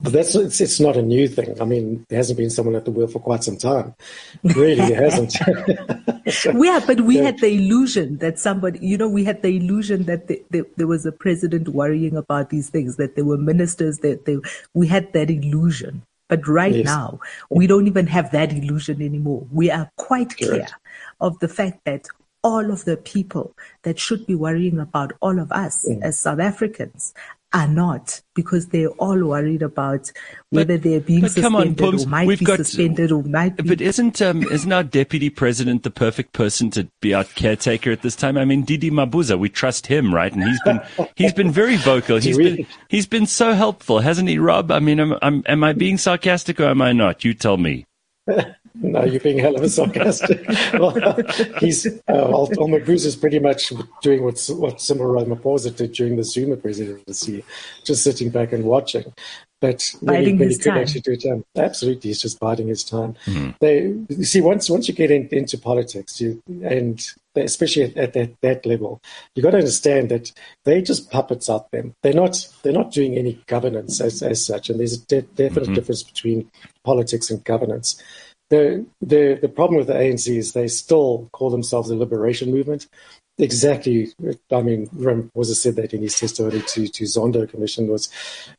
But 0.00 0.12
that's 0.12 0.34
it's, 0.34 0.60
it's 0.60 0.80
not 0.80 0.96
a 0.96 1.02
new 1.02 1.28
thing. 1.28 1.60
I 1.60 1.64
mean, 1.64 2.04
there 2.08 2.18
hasn't 2.18 2.36
been 2.36 2.50
someone 2.50 2.74
at 2.74 2.84
the 2.84 2.90
wheel 2.90 3.06
for 3.06 3.20
quite 3.20 3.44
some 3.44 3.56
time. 3.56 3.94
Really, 4.42 4.82
it 4.82 4.96
hasn't. 4.96 5.32
so, 6.30 6.50
yeah, 6.62 6.80
but 6.84 7.02
we 7.02 7.16
had 7.16 7.38
the 7.38 7.54
illusion 7.54 8.18
that 8.18 8.38
somebody, 8.38 8.80
you 8.80 8.98
know, 8.98 9.08
we 9.08 9.24
had 9.24 9.42
the 9.42 9.56
illusion 9.56 10.04
that 10.04 10.26
the, 10.26 10.42
the, 10.50 10.66
there 10.76 10.88
was 10.88 11.06
a 11.06 11.12
president 11.12 11.68
worrying 11.68 12.16
about 12.16 12.50
these 12.50 12.70
things, 12.70 12.96
that 12.96 13.14
there 13.14 13.24
were 13.24 13.38
ministers, 13.38 13.98
that 13.98 14.24
they, 14.24 14.36
we 14.74 14.88
had 14.88 15.12
that 15.12 15.30
illusion. 15.30 16.02
But 16.28 16.46
right 16.48 16.74
yes. 16.74 16.86
now, 16.86 17.20
we 17.50 17.66
don't 17.66 17.86
even 17.86 18.08
have 18.08 18.32
that 18.32 18.52
illusion 18.52 19.00
anymore. 19.00 19.46
We 19.52 19.70
are 19.70 19.90
quite 19.96 20.36
clear 20.36 20.66
of 21.20 21.38
the 21.38 21.48
fact 21.48 21.84
that 21.84 22.08
all 22.42 22.70
of 22.70 22.84
the 22.84 22.96
people 22.96 23.54
that 23.82 23.98
should 23.98 24.26
be 24.26 24.34
worrying 24.34 24.78
about 24.78 25.12
all 25.20 25.38
of 25.38 25.50
us 25.52 25.86
mm. 25.88 26.02
as 26.02 26.18
South 26.18 26.40
Africans 26.40 27.14
are 27.54 27.68
not 27.68 28.20
because 28.34 28.66
they're 28.68 28.90
all 28.90 29.24
worried 29.24 29.62
about 29.62 30.10
whether 30.50 30.76
but, 30.76 30.82
they're 30.82 31.00
being 31.00 31.26
suspended 31.28 31.80
on, 31.80 32.00
or 32.00 32.06
might 32.06 32.26
We've 32.26 32.40
be 32.40 32.44
got, 32.44 32.56
suspended 32.56 33.12
or 33.12 33.22
might 33.22 33.56
be. 33.56 33.68
But 33.68 33.80
isn't 33.80 34.20
um, 34.20 34.42
isn't 34.42 34.72
our 34.72 34.82
deputy 34.82 35.30
president 35.30 35.84
the 35.84 35.90
perfect 35.90 36.32
person 36.32 36.70
to 36.72 36.88
be 37.00 37.14
our 37.14 37.22
caretaker 37.22 37.92
at 37.92 38.02
this 38.02 38.16
time? 38.16 38.36
I 38.36 38.44
mean, 38.44 38.66
DD 38.66 38.90
Mabuza, 38.90 39.38
we 39.38 39.48
trust 39.48 39.86
him, 39.86 40.12
right? 40.12 40.32
And 40.32 40.42
he's 40.42 40.60
been 40.62 40.80
he's 41.14 41.32
been 41.32 41.52
very 41.52 41.76
vocal. 41.76 42.18
He's 42.18 42.36
been 42.36 42.66
he's 42.88 43.06
been 43.06 43.26
so 43.26 43.52
helpful, 43.52 44.00
hasn't 44.00 44.28
he, 44.28 44.38
Rob? 44.38 44.72
I 44.72 44.80
mean, 44.80 44.98
am, 44.98 45.16
am, 45.22 45.44
am 45.46 45.64
I 45.64 45.72
being 45.72 45.96
sarcastic 45.96 46.58
or 46.58 46.66
am 46.66 46.82
I 46.82 46.92
not? 46.92 47.24
You 47.24 47.34
tell 47.34 47.56
me. 47.56 47.86
no, 48.74 49.04
you're 49.04 49.20
being 49.20 49.38
hell 49.38 49.54
of 49.54 49.62
a 49.62 49.68
sarcastic. 49.68 50.44
well, 50.74 50.90
he's 51.60 51.86
uh, 52.08 52.46
Cruz 52.84 53.06
is 53.06 53.14
pretty 53.16 53.38
much 53.38 53.72
doing 54.02 54.24
what 54.24 54.44
what 54.50 54.80
Cyril 54.80 55.14
Ramaphosa 55.14 55.74
did 55.74 55.92
during 55.92 56.16
the 56.16 56.24
Zuma 56.24 56.56
presidency, 56.56 57.44
just 57.84 58.02
sitting 58.02 58.30
back 58.30 58.52
and 58.52 58.64
watching. 58.64 59.14
But 59.60 59.94
biding 60.02 60.38
his 60.38 60.58
time. 60.58 60.78
Actually 60.78 61.00
do 61.02 61.12
it, 61.12 61.24
um, 61.26 61.44
absolutely, 61.56 62.10
he's 62.10 62.20
just 62.20 62.38
biding 62.40 62.68
his 62.68 62.84
time. 62.84 63.14
Mm-hmm. 63.26 63.50
They 63.60 63.94
you 64.08 64.24
see 64.24 64.40
once 64.40 64.68
once 64.68 64.88
you 64.88 64.94
get 64.94 65.10
in, 65.10 65.28
into 65.30 65.56
politics, 65.56 66.20
you 66.20 66.42
and 66.62 67.00
especially 67.36 67.84
at, 67.84 67.96
at 67.96 68.12
that, 68.12 68.40
that 68.42 68.66
level, 68.66 69.00
you 69.34 69.42
got 69.42 69.50
to 69.52 69.58
understand 69.58 70.10
that 70.10 70.32
they're 70.64 70.82
just 70.82 71.10
puppets 71.10 71.48
out 71.48 71.70
there. 71.70 71.84
They're 72.02 72.12
not 72.12 72.46
they're 72.62 72.72
not 72.72 72.92
doing 72.92 73.16
any 73.16 73.40
governance 73.46 74.00
as, 74.00 74.22
as 74.22 74.44
such, 74.44 74.68
and 74.68 74.80
there's 74.80 74.94
a 74.94 75.06
de- 75.06 75.22
definite 75.22 75.64
mm-hmm. 75.64 75.74
difference 75.74 76.02
between 76.02 76.50
politics 76.84 77.30
and 77.30 77.42
governance. 77.44 78.02
The, 78.50 78.86
the, 79.00 79.38
the 79.40 79.48
problem 79.48 79.78
with 79.78 79.86
the 79.86 79.94
ANC 79.94 80.28
is 80.28 80.52
they 80.52 80.68
still 80.68 81.28
call 81.32 81.50
themselves 81.50 81.90
a 81.90 81.96
liberation 81.96 82.50
movement. 82.50 82.88
Exactly. 83.38 84.12
I 84.52 84.62
mean, 84.62 84.88
was 85.34 85.60
said 85.60 85.76
that 85.76 85.92
in 85.92 86.02
his 86.02 86.18
testimony 86.18 86.60
to, 86.60 86.86
to 86.86 87.04
Zondo 87.04 87.48
Commission 87.48 87.88
was 87.88 88.08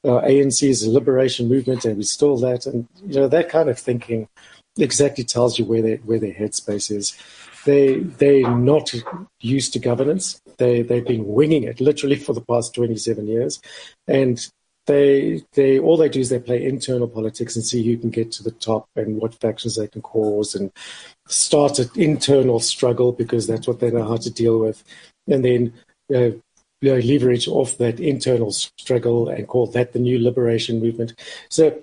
uh, 0.04 0.20
ANC 0.22 0.68
is 0.68 0.84
a 0.84 0.92
liberation 0.92 1.48
movement 1.48 1.86
and 1.86 1.98
we 1.98 2.04
still 2.04 2.38
that. 2.38 2.66
And, 2.66 2.88
you 3.06 3.16
know, 3.16 3.28
that 3.30 3.48
kind 3.50 3.70
of 3.70 3.80
thinking 3.80 4.28
exactly 4.78 5.24
tells 5.24 5.58
you 5.58 5.64
where, 5.64 5.82
they, 5.82 5.96
where 5.98 6.20
their 6.20 6.34
headspace 6.34 6.92
is. 6.92 7.18
They, 7.66 8.00
they're 8.00 8.56
not 8.56 8.94
used 9.40 9.74
to 9.74 9.80
governance. 9.80 10.42
They, 10.58 10.82
they've 10.82 11.08
been 11.08 11.26
winging 11.26 11.64
it 11.64 11.80
literally 11.80 12.16
for 12.26 12.34
the 12.34 12.42
past 12.42 12.76
27 12.76 13.28
years. 13.28 13.62
And 14.08 14.46
they 14.86 15.44
they 15.54 15.80
all 15.80 15.98
they 15.98 16.10
do 16.10 16.20
is 16.20 16.30
they 16.30 16.40
play 16.40 16.64
internal 16.64 17.08
politics 17.08 17.56
and 17.56 17.66
see 17.66 17.84
who 17.84 17.98
can 17.98 18.10
get 18.10 18.32
to 18.34 18.44
the 18.44 18.52
top 18.52 18.88
and 18.96 19.18
what 19.18 19.40
factions 19.40 19.76
they 19.76 19.88
can 19.88 20.02
cause 20.02 20.56
and 20.56 20.72
start 21.28 21.80
an 21.80 21.90
internal 21.96 22.60
struggle 22.60 23.12
because 23.12 23.48
that's 23.48 23.68
what 23.68 23.80
they 23.80 23.92
know 23.92 24.08
how 24.08 24.18
to 24.18 24.30
deal 24.30 24.60
with, 24.60 24.84
and 25.28 25.44
then 25.44 25.74
uh, 26.16 26.32
leverage 26.82 27.48
off 27.48 27.78
that 27.78 28.00
internal 28.00 28.52
struggle 28.52 29.30
and 29.30 29.48
call 29.48 29.68
that 29.68 29.94
the 29.94 30.00
new 30.00 30.20
liberation 30.20 30.80
movement. 30.80 31.14
So 31.50 31.82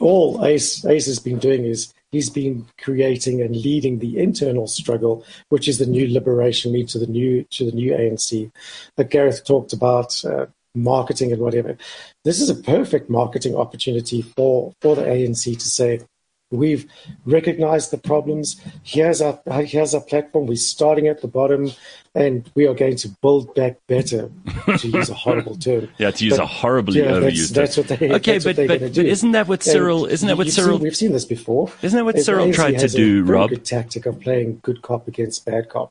all 0.00 0.44
Ace 0.44 0.84
Ace 0.84 1.06
has 1.06 1.20
been 1.20 1.38
doing 1.38 1.64
is 1.64 1.92
he's 2.10 2.30
been 2.30 2.66
creating 2.80 3.40
and 3.40 3.54
leading 3.54 3.98
the 3.98 4.18
internal 4.18 4.66
struggle, 4.66 5.24
which 5.48 5.68
is 5.68 5.78
the 5.78 5.86
new 5.86 6.12
liberation 6.12 6.72
lead 6.72 6.88
to 6.88 6.98
the 6.98 7.06
new 7.06 7.44
to 7.50 7.70
the 7.70 7.76
new 7.76 7.92
ANC. 7.92 8.50
That 8.96 9.10
Gareth 9.10 9.44
talked 9.44 9.72
about. 9.72 10.24
Uh, 10.24 10.46
marketing 10.76 11.32
and 11.32 11.40
whatever. 11.40 11.76
This 12.24 12.40
is 12.40 12.50
a 12.50 12.54
perfect 12.54 13.10
marketing 13.10 13.56
opportunity 13.56 14.22
for, 14.22 14.72
for 14.80 14.94
the 14.94 15.02
ANC 15.02 15.58
to 15.58 15.68
say, 15.68 16.00
we've 16.50 16.86
recognized 17.24 17.90
the 17.90 17.98
problems. 17.98 18.60
Here's 18.84 19.20
our, 19.20 19.40
here's 19.62 19.94
our 19.94 20.00
platform. 20.00 20.46
We're 20.46 20.56
starting 20.56 21.08
at 21.08 21.20
the 21.20 21.28
bottom 21.28 21.70
and 22.14 22.50
we 22.54 22.66
are 22.66 22.74
going 22.74 22.96
to 22.96 23.08
build 23.20 23.54
back 23.54 23.76
better, 23.88 24.30
to 24.78 24.88
use 24.88 25.10
a 25.10 25.14
horrible 25.14 25.56
term. 25.56 25.88
yeah, 25.98 26.10
to 26.10 26.24
use 26.24 26.36
but, 26.36 26.44
a 26.44 26.46
horribly 26.46 27.00
yeah, 27.00 27.10
overused 27.10 27.52
that's, 27.52 27.76
that's, 27.76 27.90
what 27.90 28.00
they 28.00 28.10
Okay, 28.14 28.38
but, 28.38 28.56
but, 28.56 28.68
but 28.68 28.96
isn't 28.96 29.32
that 29.32 29.48
what 29.48 29.62
Cyril, 29.62 30.04
and 30.04 30.12
isn't 30.14 30.26
that 30.28 30.38
what 30.38 30.48
Cyril, 30.48 30.78
seen, 30.78 30.82
we've 30.82 30.96
seen 30.96 31.12
this 31.12 31.26
before. 31.26 31.70
Isn't 31.82 31.96
that 31.96 32.04
what 32.04 32.18
Cyril 32.18 32.52
tried 32.52 32.78
to 32.78 32.88
do, 32.88 33.22
Rob? 33.24 33.50
good 33.50 33.64
tactic 33.64 34.06
of 34.06 34.20
playing 34.20 34.60
good 34.62 34.82
cop 34.82 35.08
against 35.08 35.44
bad 35.44 35.68
cop. 35.68 35.90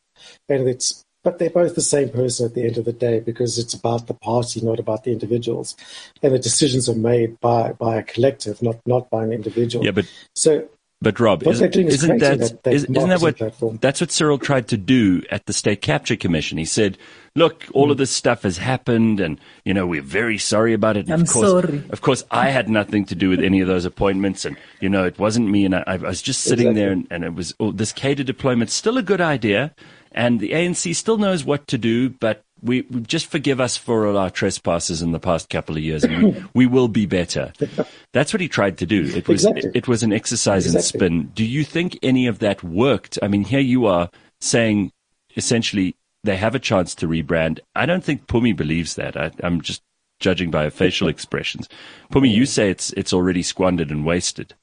And 0.50 0.68
it's 0.68 1.05
but 1.26 1.40
they're 1.40 1.50
both 1.50 1.74
the 1.74 1.82
same 1.82 2.10
person 2.10 2.46
at 2.46 2.54
the 2.54 2.64
end 2.64 2.78
of 2.78 2.86
the 2.86 2.94
day 2.94 3.20
because 3.20 3.58
it's 3.58 3.74
about 3.74 4.06
the 4.06 4.14
party, 4.14 4.62
not 4.62 4.80
about 4.80 5.04
the 5.04 5.12
individuals. 5.12 5.76
And 6.22 6.34
the 6.34 6.40
decisions 6.40 6.88
are 6.88 6.96
made 6.96 7.40
by, 7.42 7.74
by 7.74 7.98
a 7.98 8.04
collective, 8.04 8.62
not 8.62 8.80
not 8.86 9.10
by 9.10 9.24
an 9.24 9.34
individual. 9.34 9.84
Yeah, 9.84 9.92
but 9.92 10.06
so 10.36 10.70
but 11.02 11.20
Rob, 11.20 11.46
is, 11.46 11.60
not 11.62 11.76
isn't 11.76 12.18
that, 12.20 12.40
that, 12.40 12.64
that 12.64 12.74
isn't 12.74 12.94
that 12.94 13.22
what 13.22 13.38
platform. 13.38 13.78
that's 13.82 14.00
what 14.00 14.12
Cyril 14.12 14.40
tried 14.40 14.70
to 14.70 14.78
do 14.78 15.22
at 15.30 15.46
the 15.46 15.52
State 15.52 15.82
Capture 15.82 16.16
Commission? 16.16 16.58
He 16.58 16.66
said, 16.66 16.98
"Look, 17.36 17.66
all 17.74 17.90
mm. 17.90 17.92
of 17.92 17.98
this 17.98 18.12
stuff 18.12 18.44
has 18.44 18.58
happened, 18.58 19.20
and 19.20 19.40
you 19.66 19.74
know 19.74 19.86
we're 19.86 20.02
very 20.02 20.38
sorry 20.38 20.74
about 20.74 20.96
it. 20.96 21.02
And 21.02 21.14
I'm 21.14 21.22
of 21.22 21.30
course, 21.30 21.50
sorry. 21.50 21.84
Of 21.90 22.02
course, 22.02 22.24
I 22.32 22.50
had 22.50 22.70
nothing 22.70 23.06
to 23.06 23.16
do 23.16 23.30
with 23.30 23.42
any 23.42 23.60
of 23.60 23.68
those 23.68 23.84
appointments, 23.84 24.46
and 24.46 24.58
you 24.80 24.88
know 24.88 25.04
it 25.04 25.20
wasn't 25.20 25.50
me. 25.50 25.66
And 25.66 25.76
I, 25.76 25.84
I 25.86 25.98
was 25.98 26.22
just 26.22 26.42
sitting 26.42 26.70
exactly. 26.70 26.82
there, 26.82 26.92
and, 26.92 27.08
and, 27.12 27.24
it 27.26 27.36
was 27.36 27.54
oh, 27.60 27.72
this 27.72 27.92
cadre 27.92 28.24
deployment 28.24 28.72
still 28.72 28.98
a 28.98 29.04
good 29.04 29.22
idea, 29.22 29.76
and 30.16 30.40
the 30.40 30.52
ANC 30.54 30.96
still 30.96 31.18
knows 31.18 31.44
what 31.44 31.68
to 31.68 31.78
do, 31.78 32.10
but 32.10 32.42
we, 32.64 32.82
we 32.90 33.02
just 33.02 33.28
forgive 33.28 33.60
us 33.60 33.76
for 33.76 34.08
all 34.08 34.18
our 34.18 34.30
trespasses 34.30 35.02
in 35.02 35.12
the 35.12 35.20
past 35.20 35.50
couple 35.50 35.76
of 35.76 35.84
years, 35.84 36.06
and 36.06 36.24
we, 36.24 36.46
we 36.54 36.66
will 36.66 36.88
be 36.88 37.06
better. 37.06 37.52
That's 38.14 38.34
what 38.34 38.40
he 38.42 38.48
tried 38.48 38.78
to 38.80 38.86
do. 38.86 39.04
It 39.04 39.28
was 39.28 39.46
exactly. 39.46 39.70
it, 39.70 39.76
it, 39.76 39.88
was 39.88 40.04
an 40.04 40.14
exercise 40.14 40.66
exactly. 40.66 41.08
in 41.08 41.24
spin. 41.24 41.32
Do 41.36 41.46
you 41.46 41.66
think 41.66 42.00
any 42.02 42.28
of 42.28 42.40
that 42.40 42.64
worked? 42.64 43.20
I 43.22 43.28
mean, 43.28 43.44
here 43.44 43.60
you 43.60 43.86
are 43.88 44.10
saying 44.40 44.94
essentially 45.36 45.96
they 46.24 46.38
have 46.38 46.56
a 46.56 46.60
chance 46.60 46.96
to 46.96 47.08
rebrand. 47.08 47.60
I 47.76 47.86
don't 47.86 48.04
think 48.04 48.26
Pumi 48.26 48.56
believes 48.56 48.96
that. 48.96 49.18
I, 49.18 49.32
I'm 49.44 49.60
just 49.62 49.84
judging 50.22 50.50
by 50.50 50.64
her 50.64 50.72
facial 50.72 51.08
expressions. 51.10 51.68
Phumi, 52.12 52.32
you 52.32 52.46
say 52.46 52.70
it's 52.70 52.94
it's 52.94 53.12
already 53.12 53.44
squandered 53.44 53.92
and 53.92 54.06
wasted. 54.06 54.56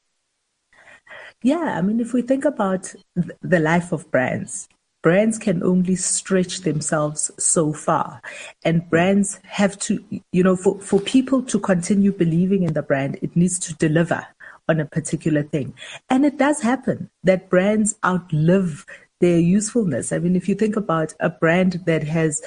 Yeah, 1.42 1.76
I 1.76 1.82
mean, 1.82 2.00
if 2.00 2.12
we 2.12 2.22
think 2.22 2.44
about 2.44 2.94
the 3.42 3.58
life 3.58 3.92
of 3.92 4.08
brands, 4.12 4.68
brands 5.02 5.38
can 5.38 5.62
only 5.62 5.96
stretch 5.96 6.60
themselves 6.60 7.30
so 7.38 7.72
far 7.72 8.22
and 8.64 8.88
brands 8.88 9.40
have 9.44 9.78
to 9.78 10.02
you 10.32 10.42
know 10.42 10.56
for, 10.56 10.80
for 10.80 11.00
people 11.00 11.42
to 11.42 11.58
continue 11.58 12.12
believing 12.12 12.62
in 12.62 12.72
the 12.72 12.82
brand 12.82 13.18
it 13.22 13.34
needs 13.36 13.58
to 13.58 13.74
deliver 13.74 14.26
on 14.68 14.80
a 14.80 14.86
particular 14.86 15.42
thing 15.42 15.74
and 16.08 16.24
it 16.24 16.38
does 16.38 16.62
happen 16.62 17.10
that 17.24 17.50
brands 17.50 17.96
outlive 18.04 18.86
their 19.20 19.38
usefulness 19.38 20.12
i 20.12 20.18
mean 20.18 20.36
if 20.36 20.48
you 20.48 20.54
think 20.54 20.76
about 20.76 21.12
a 21.20 21.28
brand 21.28 21.82
that 21.84 22.04
has 22.04 22.42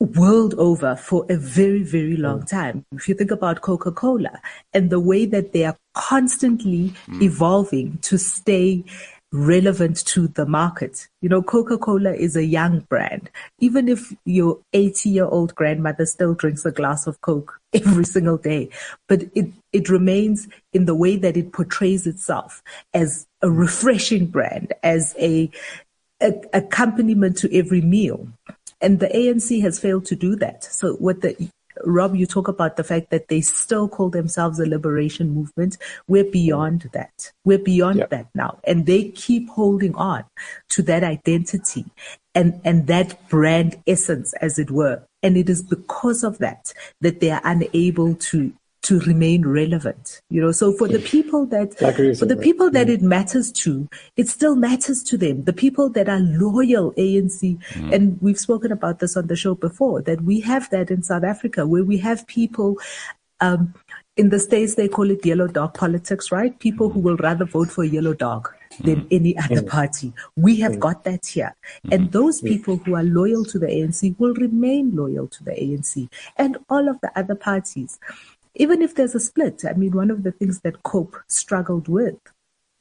world 0.00 0.54
over 0.54 0.96
for 0.96 1.24
a 1.28 1.36
very, 1.36 1.82
very 1.82 2.16
long 2.16 2.42
mm. 2.42 2.48
time. 2.48 2.84
If 2.92 3.08
you 3.08 3.14
think 3.14 3.30
about 3.30 3.62
Coca 3.62 3.92
Cola 3.92 4.40
and 4.72 4.90
the 4.90 5.00
way 5.00 5.26
that 5.26 5.52
they 5.52 5.64
are 5.64 5.76
constantly 5.94 6.94
mm. 7.06 7.22
evolving 7.22 7.98
to 8.02 8.18
stay 8.18 8.84
relevant 9.34 10.06
to 10.06 10.28
the 10.28 10.46
market. 10.46 11.08
You 11.20 11.28
know, 11.28 11.42
Coca-Cola 11.42 12.12
is 12.12 12.36
a 12.36 12.44
young 12.44 12.80
brand. 12.88 13.30
Even 13.58 13.88
if 13.88 14.14
your 14.24 14.60
80 14.72 15.10
year 15.10 15.24
old 15.24 15.56
grandmother 15.56 16.06
still 16.06 16.34
drinks 16.34 16.64
a 16.64 16.70
glass 16.70 17.08
of 17.08 17.20
Coke 17.20 17.60
every 17.74 18.04
single 18.04 18.38
day, 18.38 18.70
but 19.08 19.24
it, 19.34 19.50
it 19.72 19.88
remains 19.88 20.46
in 20.72 20.84
the 20.84 20.94
way 20.94 21.16
that 21.16 21.36
it 21.36 21.52
portrays 21.52 22.06
itself 22.06 22.62
as 22.94 23.26
a 23.42 23.50
refreshing 23.50 24.26
brand, 24.26 24.72
as 24.84 25.16
a, 25.18 25.50
a 26.22 26.32
accompaniment 26.52 27.36
to 27.38 27.52
every 27.52 27.80
meal. 27.80 28.28
And 28.80 29.00
the 29.00 29.08
ANC 29.08 29.60
has 29.62 29.80
failed 29.80 30.04
to 30.06 30.16
do 30.16 30.36
that. 30.36 30.62
So 30.62 30.94
what 30.94 31.22
the 31.22 31.50
Rob, 31.84 32.14
you 32.14 32.26
talk 32.26 32.48
about 32.48 32.76
the 32.76 32.84
fact 32.84 33.10
that 33.10 33.28
they 33.28 33.40
still 33.40 33.88
call 33.88 34.10
themselves 34.10 34.58
a 34.58 34.66
liberation 34.66 35.30
movement. 35.30 35.76
We're 36.06 36.30
beyond 36.30 36.90
that. 36.92 37.32
We're 37.44 37.58
beyond 37.58 38.06
that 38.10 38.28
now. 38.34 38.60
And 38.64 38.86
they 38.86 39.10
keep 39.10 39.48
holding 39.48 39.94
on 39.94 40.24
to 40.70 40.82
that 40.82 41.02
identity 41.02 41.86
and, 42.34 42.60
and 42.64 42.86
that 42.86 43.28
brand 43.28 43.80
essence, 43.86 44.34
as 44.34 44.58
it 44.58 44.70
were. 44.70 45.02
And 45.22 45.36
it 45.36 45.48
is 45.48 45.62
because 45.62 46.22
of 46.24 46.38
that 46.38 46.72
that 47.00 47.20
they 47.20 47.30
are 47.30 47.40
unable 47.44 48.14
to 48.14 48.52
to 48.84 49.00
remain 49.00 49.46
relevant. 49.46 50.20
You 50.30 50.40
know, 50.40 50.52
so 50.52 50.72
for 50.72 50.88
the 50.88 50.98
people 50.98 51.46
that 51.46 51.78
for 52.18 52.26
the 52.26 52.36
people 52.36 52.70
that 52.70 52.86
mm. 52.86 52.94
it 52.94 53.02
matters 53.02 53.50
to, 53.52 53.88
it 54.16 54.28
still 54.28 54.56
matters 54.56 55.02
to 55.04 55.18
them. 55.18 55.44
The 55.44 55.52
people 55.52 55.88
that 55.90 56.08
are 56.08 56.20
loyal 56.20 56.92
ANC, 56.92 57.58
mm. 57.58 57.94
and 57.94 58.20
we've 58.20 58.38
spoken 58.38 58.72
about 58.72 58.98
this 58.98 59.16
on 59.16 59.26
the 59.26 59.36
show 59.36 59.54
before, 59.54 60.02
that 60.02 60.22
we 60.22 60.40
have 60.40 60.70
that 60.70 60.90
in 60.90 61.02
South 61.02 61.24
Africa 61.24 61.66
where 61.66 61.84
we 61.84 61.98
have 61.98 62.26
people 62.26 62.78
um, 63.40 63.74
in 64.16 64.28
the 64.28 64.38
states 64.38 64.76
they 64.76 64.88
call 64.88 65.10
it 65.10 65.26
yellow 65.26 65.48
dog 65.48 65.74
politics, 65.74 66.30
right? 66.30 66.58
People 66.58 66.88
who 66.88 67.00
will 67.00 67.16
rather 67.16 67.44
vote 67.44 67.70
for 67.70 67.84
a 67.84 67.88
yellow 67.88 68.14
dog 68.14 68.48
than 68.80 69.02
mm. 69.02 69.06
any 69.10 69.36
other 69.38 69.62
mm. 69.62 69.68
party. 69.68 70.12
We 70.36 70.56
have 70.60 70.72
mm. 70.72 70.80
got 70.80 71.04
that 71.04 71.26
here. 71.26 71.54
And 71.90 72.12
those 72.12 72.40
people 72.40 72.76
who 72.78 72.94
are 72.94 73.02
loyal 73.02 73.44
to 73.46 73.58
the 73.58 73.66
ANC 73.66 74.18
will 74.18 74.34
remain 74.34 74.94
loyal 74.94 75.26
to 75.28 75.44
the 75.44 75.52
ANC 75.52 76.08
and 76.36 76.58
all 76.68 76.88
of 76.88 77.00
the 77.00 77.10
other 77.18 77.34
parties 77.34 77.98
even 78.54 78.82
if 78.82 78.94
there's 78.94 79.14
a 79.14 79.20
split, 79.20 79.62
I 79.68 79.72
mean, 79.74 79.92
one 79.92 80.10
of 80.10 80.22
the 80.22 80.32
things 80.32 80.60
that 80.60 80.82
COPE 80.82 81.16
struggled 81.26 81.88
with, 81.88 82.16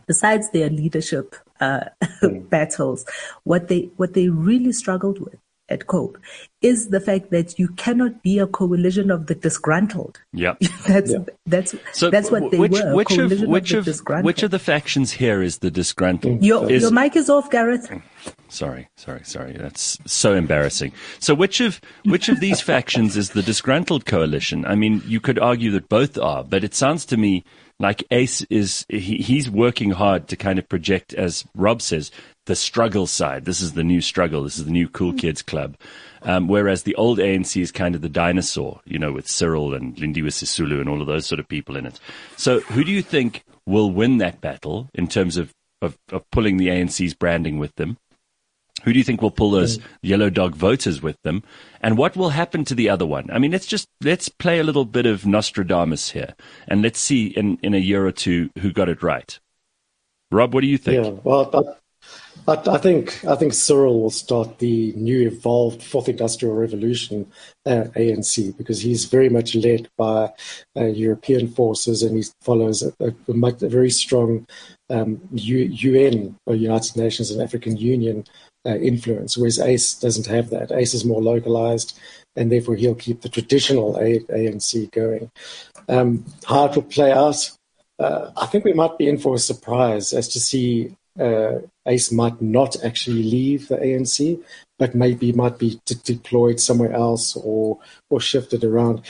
besides 0.05 0.51
their 0.51 0.69
leadership 0.69 1.35
uh, 1.59 1.85
mm. 2.21 2.49
battles, 2.55 3.05
what 3.43 3.67
they 3.67 3.89
what 3.97 4.13
they 4.13 4.29
really 4.29 4.71
struggled 4.71 5.19
with 5.19 5.37
at 5.69 5.87
COPE 5.87 6.17
is 6.61 6.89
the 6.89 6.99
fact 6.99 7.31
that 7.31 7.57
you 7.57 7.69
cannot 7.69 8.21
be 8.21 8.37
a 8.37 8.45
coalition 8.47 9.09
of 9.09 9.27
the 9.27 9.35
disgruntled. 9.35 10.19
Yeah, 10.33 10.55
that's 10.87 11.11
yeah. 11.11 11.19
that's 11.45 11.75
so 11.93 12.09
that's 12.09 12.29
what 12.29 12.51
they 12.51 12.59
which, 12.59 12.71
were. 12.71 12.95
Which 12.95 13.17
of 13.17 13.41
which 13.41 13.73
of, 13.73 13.87
of 13.87 14.23
which 14.23 14.43
of 14.43 14.51
the 14.51 14.59
factions 14.59 15.13
here 15.13 15.41
is 15.41 15.59
the 15.59 15.71
disgruntled? 15.71 16.43
Your 16.43 16.69
is, 16.69 16.83
your 16.83 16.91
mic 16.91 17.15
is 17.15 17.29
off, 17.29 17.49
Gareth. 17.49 17.89
Sorry, 18.53 18.88
sorry, 18.95 19.22
sorry. 19.24 19.53
That's 19.53 19.98
so 20.05 20.36
embarrassing. 20.36 20.93
So 21.19 21.33
which 21.33 21.60
of 21.60 21.81
which 22.05 22.29
of 22.29 22.39
these 22.39 22.62
factions 22.62 23.17
is 23.17 23.31
the 23.31 23.41
disgruntled 23.41 24.05
coalition? 24.05 24.63
I 24.65 24.75
mean, 24.75 25.01
you 25.05 25.19
could 25.19 25.39
argue 25.39 25.72
that 25.72 25.89
both 25.89 26.17
are, 26.17 26.43
but 26.43 26.63
it 26.63 26.75
sounds 26.75 27.05
to 27.05 27.17
me 27.17 27.43
like 27.79 28.03
Ace 28.12 28.43
is 28.50 28.86
he, 28.89 29.17
he's 29.17 29.50
working 29.50 29.91
hard 29.91 30.27
to 30.27 30.36
kind 30.36 30.60
of 30.60 30.69
project, 30.69 31.13
as 31.13 31.45
Rob 31.55 31.81
says, 31.81 32.12
the 32.45 32.55
struggle 32.55 33.07
side. 33.07 33.45
This 33.45 33.62
is 33.62 33.74
the 33.74 33.83
new 33.83 34.01
struggle. 34.01 34.43
This 34.43 34.57
is 34.57 34.65
the 34.65 34.72
new 34.72 34.88
cool 34.88 35.13
kids 35.13 35.41
club. 35.41 35.75
Um, 36.22 36.48
whereas 36.48 36.83
the 36.83 36.95
old 36.95 37.19
ANC 37.19 37.62
is 37.62 37.72
kind 37.72 37.95
of 37.95 38.01
the 38.01 38.10
dinosaur, 38.10 38.81
you 38.86 39.00
know, 39.00 39.12
with 39.12 39.27
Cyril 39.27 39.74
and 39.74 39.95
Lindiwe 39.95 40.27
Sisulu 40.27 40.79
and 40.79 40.88
all 40.88 41.01
of 41.01 41.07
those 41.07 41.25
sort 41.25 41.39
of 41.39 41.48
people 41.48 41.75
in 41.75 41.86
it. 41.86 42.00
So 42.38 42.62
who 42.62 42.83
do 42.83 42.91
you 42.91 43.01
think 43.01 43.43
will 43.65 43.91
win 43.91 44.17
that 44.19 44.41
battle 44.41 44.89
in 44.93 45.07
terms 45.07 45.38
of, 45.38 45.53
of, 45.81 45.98
of 46.12 46.29
pulling 46.31 46.57
the 46.57 46.67
ANC's 46.67 47.13
branding 47.13 47.60
with 47.60 47.75
them? 47.75 47.98
Who 48.83 48.91
do 48.91 48.99
you 48.99 49.05
think 49.05 49.21
will 49.21 49.31
pull 49.31 49.51
those 49.51 49.77
mm. 49.77 49.83
yellow 50.01 50.29
dog 50.29 50.55
voters 50.55 51.01
with 51.01 51.15
them? 51.23 51.43
And 51.79 51.97
what 51.97 52.17
will 52.17 52.29
happen 52.29 52.65
to 52.65 52.75
the 52.75 52.89
other 52.89 53.05
one? 53.05 53.29
I 53.31 53.39
mean, 53.39 53.51
let's 53.51 53.67
just, 53.67 53.87
let's 54.01 54.27
play 54.29 54.59
a 54.59 54.63
little 54.63 54.85
bit 54.85 55.05
of 55.05 55.25
Nostradamus 55.25 56.11
here 56.11 56.35
and 56.67 56.81
let's 56.81 56.99
see 56.99 57.27
in, 57.27 57.57
in 57.61 57.73
a 57.73 57.77
year 57.77 58.05
or 58.05 58.11
two 58.11 58.49
who 58.59 58.73
got 58.73 58.89
it 58.89 59.03
right. 59.03 59.39
Rob, 60.31 60.53
what 60.53 60.61
do 60.61 60.67
you 60.67 60.77
think? 60.77 61.05
Yeah, 61.05 61.11
well, 61.23 61.77
I, 62.47 62.53
I, 62.55 62.77
think 62.77 63.23
I 63.23 63.35
think 63.35 63.53
Cyril 63.53 64.01
will 64.01 64.09
start 64.09 64.59
the 64.59 64.91
new 64.93 65.27
evolved 65.27 65.81
fourth 65.81 66.09
industrial 66.09 66.55
revolution, 66.55 67.31
uh, 67.65 67.85
ANC, 67.95 68.57
because 68.57 68.81
he's 68.81 69.05
very 69.05 69.29
much 69.29 69.55
led 69.55 69.87
by 69.97 70.33
uh, 70.75 70.85
European 70.85 71.47
forces 71.47 72.03
and 72.03 72.17
he 72.17 72.23
follows 72.41 72.83
a, 72.83 72.91
a, 72.99 73.13
a 73.27 73.69
very 73.69 73.91
strong 73.91 74.45
um, 74.89 75.21
U, 75.31 75.57
UN 75.57 76.35
or 76.45 76.55
United 76.55 76.97
Nations 76.97 77.31
and 77.31 77.41
African 77.41 77.77
Union 77.77 78.25
uh, 78.65 78.77
influence, 78.77 79.38
whereas 79.38 79.60
ACE 79.60 79.96
doesn't 79.96 80.27
have 80.27 80.50
that. 80.50 80.72
ACE 80.72 80.93
is 80.93 81.05
more 81.05 81.22
localized, 81.22 81.98
and 82.36 82.51
therefore 82.51 82.75
he'll 82.75 82.96
keep 82.96 83.22
the 83.22 83.29
traditional 83.29 83.98
a- 83.98 84.20
ANC 84.20 84.91
going. 84.91 85.29
Um, 85.89 86.25
how 86.46 86.65
it 86.65 86.75
will 86.75 86.84
play 86.84 87.12
out, 87.12 87.51
uh, 88.00 88.32
I 88.36 88.46
think 88.48 88.65
we 88.65 88.74
might 88.74 88.98
be 88.98 89.08
in 89.08 89.17
for 89.17 89.36
a 89.36 89.39
surprise 89.39 90.13
as 90.13 90.27
to 90.29 90.39
see 90.39 90.96
uh, 91.20 91.60
ACE 91.86 92.12
might 92.12 92.41
not 92.41 92.84
actually 92.84 93.24
leave 93.24 93.67
the 93.67 93.77
ANC, 93.77 94.41
but 94.79 94.96
maybe 94.96 95.32
might 95.32 95.60
be 95.60 95.79
de- 95.86 95.96
deployed 95.96 96.60
somewhere 96.60 96.93
else 96.93 97.36
or 97.36 97.79
or 98.10 98.20
shifted 98.20 98.63
around. 98.63 99.01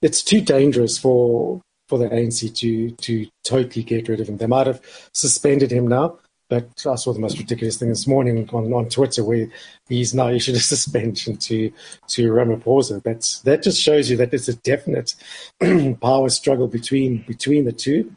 It's 0.00 0.22
too 0.22 0.40
dangerous 0.40 0.98
for 0.98 1.60
for 1.88 1.98
the 1.98 2.08
ANC 2.08 2.54
to 2.56 2.90
to 2.90 3.28
totally 3.44 3.84
get 3.84 4.08
rid 4.08 4.20
of 4.20 4.28
him. 4.28 4.38
They 4.38 4.46
might 4.46 4.66
have 4.66 4.80
suspended 5.14 5.70
him 5.70 5.86
now, 5.86 6.18
but 6.52 6.86
I 6.86 6.96
saw 6.96 7.14
the 7.14 7.18
most 7.18 7.38
ridiculous 7.38 7.78
thing 7.78 7.88
this 7.88 8.06
morning 8.06 8.46
on, 8.52 8.70
on 8.74 8.86
Twitter 8.90 9.24
where 9.24 9.48
he's 9.88 10.12
now 10.12 10.28
issued 10.28 10.56
a 10.56 10.60
suspension 10.74 11.38
to 11.38 11.72
to 12.08 12.30
Ramaphosa. 12.30 13.02
That's 13.02 13.40
that 13.40 13.62
just 13.62 13.80
shows 13.80 14.10
you 14.10 14.18
that 14.18 14.30
there's 14.30 14.50
a 14.50 14.56
definite 14.56 15.14
power 16.02 16.28
struggle 16.28 16.68
between 16.68 17.22
between 17.22 17.64
the 17.64 17.72
two. 17.72 18.14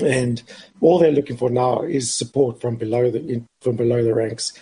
And 0.00 0.42
all 0.80 0.98
they're 0.98 1.12
looking 1.12 1.36
for 1.36 1.48
now 1.48 1.82
is 1.82 2.12
support 2.12 2.60
from 2.60 2.74
below 2.74 3.08
the 3.08 3.44
from 3.60 3.76
below 3.76 4.02
the 4.02 4.14
ranks, 4.14 4.52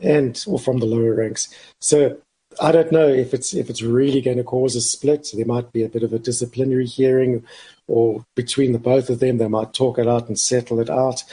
and 0.00 0.32
or 0.46 0.60
from 0.60 0.78
the 0.78 0.86
lower 0.86 1.14
ranks. 1.14 1.52
So 1.80 2.16
I 2.60 2.70
don't 2.70 2.92
know 2.92 3.08
if 3.08 3.34
it's 3.34 3.54
if 3.54 3.68
it's 3.68 3.82
really 3.82 4.20
going 4.20 4.36
to 4.36 4.44
cause 4.44 4.76
a 4.76 4.80
split. 4.80 5.30
There 5.34 5.44
might 5.44 5.72
be 5.72 5.82
a 5.82 5.88
bit 5.88 6.04
of 6.04 6.12
a 6.12 6.20
disciplinary 6.20 6.86
hearing, 6.86 7.44
or 7.88 8.24
between 8.36 8.70
the 8.72 8.78
both 8.78 9.10
of 9.10 9.18
them, 9.18 9.38
they 9.38 9.48
might 9.48 9.74
talk 9.74 9.98
it 9.98 10.06
out 10.06 10.28
and 10.28 10.38
settle 10.38 10.78
it 10.78 10.88
out. 10.88 11.24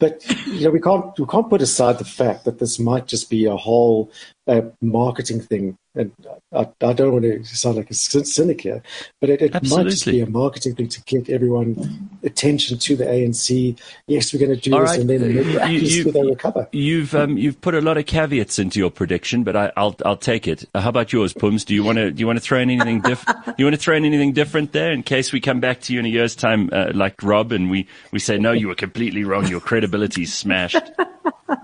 But 0.00 0.24
you 0.46 0.64
know, 0.64 0.70
we 0.70 0.80
can't 0.80 1.18
we 1.18 1.26
can't 1.26 1.50
put 1.50 1.62
aside 1.62 1.98
the 1.98 2.04
fact 2.04 2.44
that 2.44 2.58
this 2.58 2.78
might 2.78 3.06
just 3.06 3.28
be 3.28 3.46
a 3.46 3.56
whole 3.56 4.10
uh, 4.46 4.62
marketing 4.80 5.40
thing 5.40 5.76
and 5.98 6.12
I, 6.52 6.68
I, 6.80 6.92
don't 6.92 7.12
want 7.12 7.24
to 7.24 7.44
sound 7.44 7.76
like 7.76 7.90
a 7.90 7.94
cynic 7.94 8.60
here, 8.60 8.82
but 9.20 9.30
it, 9.30 9.42
it 9.42 9.52
might 9.68 9.84
just 9.84 10.06
be 10.06 10.20
a 10.20 10.26
marketing 10.26 10.76
thing 10.76 10.88
to 10.88 11.02
get 11.02 11.28
everyone 11.28 12.08
attention 12.22 12.78
to 12.78 12.96
the 12.96 13.04
ANC. 13.04 13.78
Yes, 14.06 14.32
we're 14.32 14.38
going 14.38 14.58
to 14.58 14.60
do 14.60 14.74
All 14.74 14.80
this, 14.80 14.90
right. 14.90 15.00
and 15.00 15.10
then 15.10 15.22
you, 15.30 15.80
you, 15.80 16.12
they 16.12 16.22
recover. 16.22 16.68
You've 16.72 17.14
um, 17.14 17.36
you've 17.36 17.60
put 17.60 17.74
a 17.74 17.80
lot 17.80 17.98
of 17.98 18.06
caveats 18.06 18.58
into 18.58 18.78
your 18.78 18.90
prediction, 18.90 19.42
but 19.42 19.56
I, 19.56 19.72
will 19.76 19.96
I'll 20.04 20.16
take 20.16 20.46
it. 20.46 20.64
Uh, 20.72 20.80
how 20.80 20.90
about 20.90 21.12
yours, 21.12 21.32
Pums? 21.32 21.64
Do 21.64 21.74
you 21.74 21.82
want 21.82 21.98
to 21.98 22.10
do 22.12 22.20
you 22.20 22.26
want 22.26 22.38
to 22.38 22.44
throw 22.44 22.60
in 22.60 22.70
anything 22.70 23.00
different? 23.00 23.38
you 23.58 23.64
want 23.64 23.74
to 23.74 23.80
throw 23.80 23.96
in 23.96 24.04
anything 24.04 24.32
different 24.32 24.72
there 24.72 24.92
in 24.92 25.02
case 25.02 25.32
we 25.32 25.40
come 25.40 25.58
back 25.60 25.80
to 25.82 25.92
you 25.92 25.98
in 25.98 26.06
a 26.06 26.08
year's 26.08 26.36
time, 26.36 26.70
uh, 26.72 26.92
like 26.94 27.22
Rob, 27.22 27.50
and 27.50 27.70
we 27.70 27.88
we 28.12 28.20
say 28.20 28.38
no, 28.38 28.52
you 28.52 28.68
were 28.68 28.76
completely 28.76 29.24
wrong. 29.24 29.48
Your 29.48 29.60
credibility's 29.60 30.32
smashed. 30.32 30.76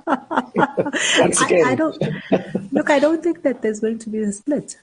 I, 0.07 1.33
I, 1.67 1.75
don't 1.75 1.97
look. 2.73 2.91
I 2.91 2.99
don't 2.99 3.23
think 3.23 3.43
that 3.43 3.63
there's 3.63 3.81
going 3.81 3.99
to 4.01 4.09
be 4.09 4.24
a 4.25 4.33
split. 4.33 4.79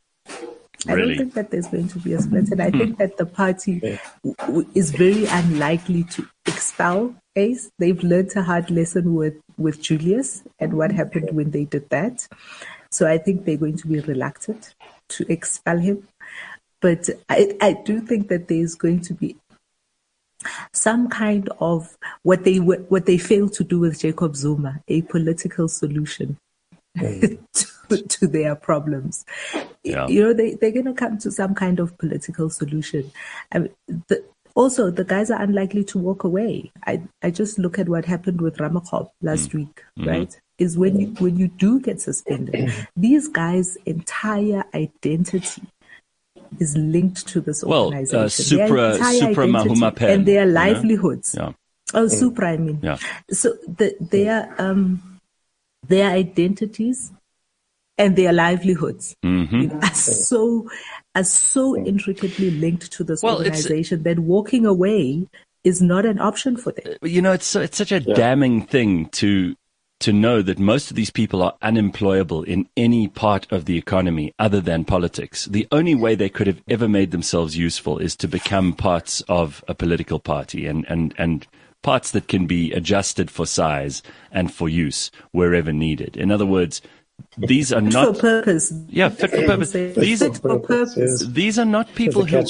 I 0.88 0.96
don't 0.96 1.16
think 1.16 1.34
that 1.36 1.52
there's 1.52 1.68
going 1.68 1.90
to 1.90 2.00
be 2.00 2.14
a 2.14 2.22
split, 2.22 2.50
and 2.50 2.62
I 2.62 2.70
hmm. 2.70 2.78
think 2.78 2.98
that 2.98 3.18
the 3.18 3.26
party 3.26 3.80
yeah. 3.84 3.98
w- 4.40 4.68
is 4.74 4.92
very 4.92 5.26
unlikely 5.26 6.06
to 6.06 6.28
expel 6.48 7.16
Ace. 7.36 7.70
They've 7.78 8.04
learned 8.04 8.32
a 8.36 8.42
hard 8.42 8.72
lesson 8.72 9.14
with 9.14 9.36
with 9.58 9.82
Julius 9.82 10.44
and 10.60 10.74
what 10.74 10.92
happened 10.92 11.30
when 11.32 11.52
they 11.52 11.66
did 11.66 11.90
that. 11.90 12.28
So 12.90 13.08
I 13.08 13.18
think 13.20 13.46
they're 13.46 13.58
going 13.58 13.78
to 13.78 13.88
be 13.88 14.00
reluctant 14.00 14.74
to 15.10 15.32
expel 15.32 15.78
him. 15.78 16.08
But 16.82 17.10
I, 17.30 17.56
I 17.62 17.74
do 17.74 18.02
think 18.02 18.28
that 18.30 18.48
there's 18.48 18.76
going 18.76 19.02
to 19.02 19.14
be 19.14 19.38
some 20.74 21.10
kind 21.10 21.48
of 21.60 21.96
what 22.24 22.44
they 22.44 22.58
what 22.60 23.06
they 23.06 23.18
failed 23.20 23.54
to 23.54 23.64
do 23.64 23.80
with 23.80 24.00
Jacob 24.00 24.36
Zuma, 24.36 24.82
a 24.88 25.04
political 25.04 25.68
solution 25.68 26.38
mm. 26.98 27.40
to, 28.10 28.28
their 28.28 28.56
problems. 28.56 29.26
Yeah. 29.84 30.08
You 30.08 30.24
know, 30.24 30.34
they 30.34 30.56
they're 30.56 30.72
going 30.72 30.86
to 30.86 30.94
come 30.94 31.18
to 31.20 31.32
some 31.32 31.56
kind 31.56 31.80
of 31.80 31.98
political 31.98 32.50
solution. 32.50 33.12
I 33.52 33.60
mean, 33.60 33.74
the, 34.08 34.24
also, 34.54 34.92
the 34.92 35.06
guys 35.06 35.32
are 35.32 35.42
unlikely 35.42 35.84
to 35.86 35.98
walk 35.98 36.24
away. 36.24 36.72
I 36.86 37.04
I 37.22 37.32
just 37.32 37.58
look 37.58 37.80
at 37.80 37.90
what 37.90 38.06
happened 38.06 38.42
with 38.42 38.58
Ramakop 38.58 39.10
last 39.22 39.52
mm. 39.52 39.54
week, 39.56 39.84
mm-hmm. 39.98 40.10
right? 40.10 40.42
Is 40.58 40.78
when 40.78 41.00
you 41.00 41.08
when 41.20 41.38
you 41.38 41.48
do 41.48 41.80
get 41.80 42.02
suspended, 42.02 42.74
these 42.96 43.28
guys' 43.28 43.78
entire 43.86 44.64
identity 44.76 45.64
is 46.60 46.76
linked 46.78 47.28
to 47.28 47.42
this 47.42 47.64
organization. 47.64 48.18
Well, 48.18 48.26
uh, 48.26 48.30
Supra, 48.30 48.96
Supra 48.96 49.48
Mahumapelo. 49.48 50.14
And 50.14 50.26
their 50.26 50.46
livelihoods. 50.46 51.36
Yeah. 51.38 51.54
Oh, 51.94 52.08
Supra, 52.08 52.52
I 52.52 52.58
mean. 52.58 52.80
Yeah. 52.82 52.98
So 53.32 53.54
the, 53.68 53.96
their, 54.00 54.54
um, 54.58 55.20
their 55.88 56.10
identities 56.12 57.12
and 57.98 58.16
their 58.16 58.34
livelihoods 58.34 59.16
mm-hmm. 59.24 59.56
you 59.56 59.68
know, 59.68 59.80
are 59.82 59.94
so 59.94 60.70
are 61.16 61.24
so 61.24 61.78
intricately 61.78 62.52
linked 62.52 62.92
to 62.92 63.04
this 63.04 63.22
well, 63.22 63.38
organization 63.38 64.04
that 64.04 64.20
walking 64.20 64.66
away 64.66 65.28
is 65.64 65.82
not 65.82 66.06
an 66.06 66.20
option 66.20 66.58
for 66.58 66.72
them. 66.72 66.96
You 67.02 67.22
know, 67.22 67.34
it's 67.34 67.56
it's 67.56 67.78
such 67.78 67.92
a 67.92 68.02
yeah. 68.02 68.16
damning 68.16 68.66
thing 68.66 69.08
to 69.10 69.56
to 70.02 70.12
know 70.12 70.42
that 70.42 70.58
most 70.58 70.90
of 70.90 70.96
these 70.96 71.12
people 71.12 71.44
are 71.44 71.56
unemployable 71.62 72.42
in 72.44 72.68
any 72.76 73.08
part 73.08 73.50
of 73.52 73.66
the 73.66 73.78
economy 73.78 74.34
other 74.40 74.60
than 74.60 74.84
politics. 74.84 75.46
The 75.46 75.68
only 75.72 75.94
way 75.94 76.16
they 76.16 76.30
could 76.30 76.48
have 76.48 76.62
ever 76.68 76.88
made 76.88 77.12
themselves 77.12 77.56
useful 77.56 78.00
is 78.00 78.16
to 78.16 78.28
become 78.28 78.74
parts 78.74 79.22
of 79.30 79.64
a 79.68 79.76
political 79.76 80.20
party 80.20 80.66
and, 80.66 80.88
and, 80.90 81.14
and 81.20 81.46
parts 81.84 82.10
that 82.12 82.28
can 82.28 82.48
be 82.48 82.72
adjusted 82.72 83.30
for 83.30 83.46
size 83.46 84.02
and 84.32 84.52
for 84.52 84.68
use 84.68 85.12
wherever 85.34 85.72
needed. 85.72 86.18
In 86.18 86.32
other 86.32 86.48
words, 86.48 86.82
these 87.38 87.72
are 87.72 87.82
not 87.82 88.16
for 88.16 88.22
purpose. 88.22 88.74
Yeah, 88.88 89.10
fit 89.10 89.32
for 89.32 89.46
purpose. 89.46 89.72
These 89.72 90.20
fit 90.20 90.38
for 90.38 90.60
purpose. 90.60 90.96
Yes. 90.98 91.26
These 91.26 91.60
are 91.60 91.66
not 91.66 91.94
people 91.96 92.26
who. 92.26 92.44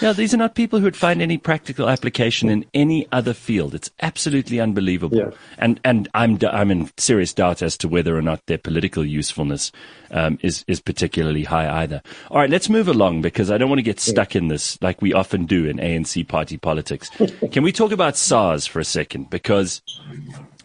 Yeah, 0.00 0.12
these 0.12 0.34
are 0.34 0.38
not 0.38 0.54
people 0.54 0.78
who 0.78 0.84
would 0.84 0.96
find 0.96 1.22
any 1.22 1.38
practical 1.38 1.88
application 1.88 2.48
in 2.48 2.64
any 2.74 3.06
other 3.12 3.34
field. 3.34 3.74
It's 3.74 3.90
absolutely 4.00 4.60
unbelievable. 4.60 5.18
Yeah. 5.18 5.30
And 5.58 5.80
and 5.84 6.08
I'm 6.14 6.38
I'm 6.50 6.70
in 6.70 6.90
serious 6.96 7.32
doubt 7.32 7.62
as 7.62 7.76
to 7.78 7.88
whether 7.88 8.16
or 8.16 8.22
not 8.22 8.46
their 8.46 8.58
political 8.58 9.04
usefulness 9.04 9.72
um, 10.10 10.38
is 10.42 10.64
is 10.66 10.80
particularly 10.80 11.44
high 11.44 11.82
either. 11.82 12.02
All 12.30 12.38
right, 12.38 12.50
let's 12.50 12.68
move 12.68 12.88
along 12.88 13.22
because 13.22 13.50
I 13.50 13.58
don't 13.58 13.68
want 13.68 13.78
to 13.78 13.84
get 13.84 14.00
stuck 14.00 14.36
in 14.36 14.48
this 14.48 14.80
like 14.82 15.02
we 15.02 15.12
often 15.12 15.46
do 15.46 15.66
in 15.66 15.78
ANC 15.78 16.26
party 16.28 16.56
politics. 16.56 17.10
Can 17.52 17.62
we 17.62 17.72
talk 17.72 17.92
about 17.92 18.16
SARS 18.16 18.66
for 18.66 18.80
a 18.80 18.84
second? 18.84 19.30
Because 19.30 19.82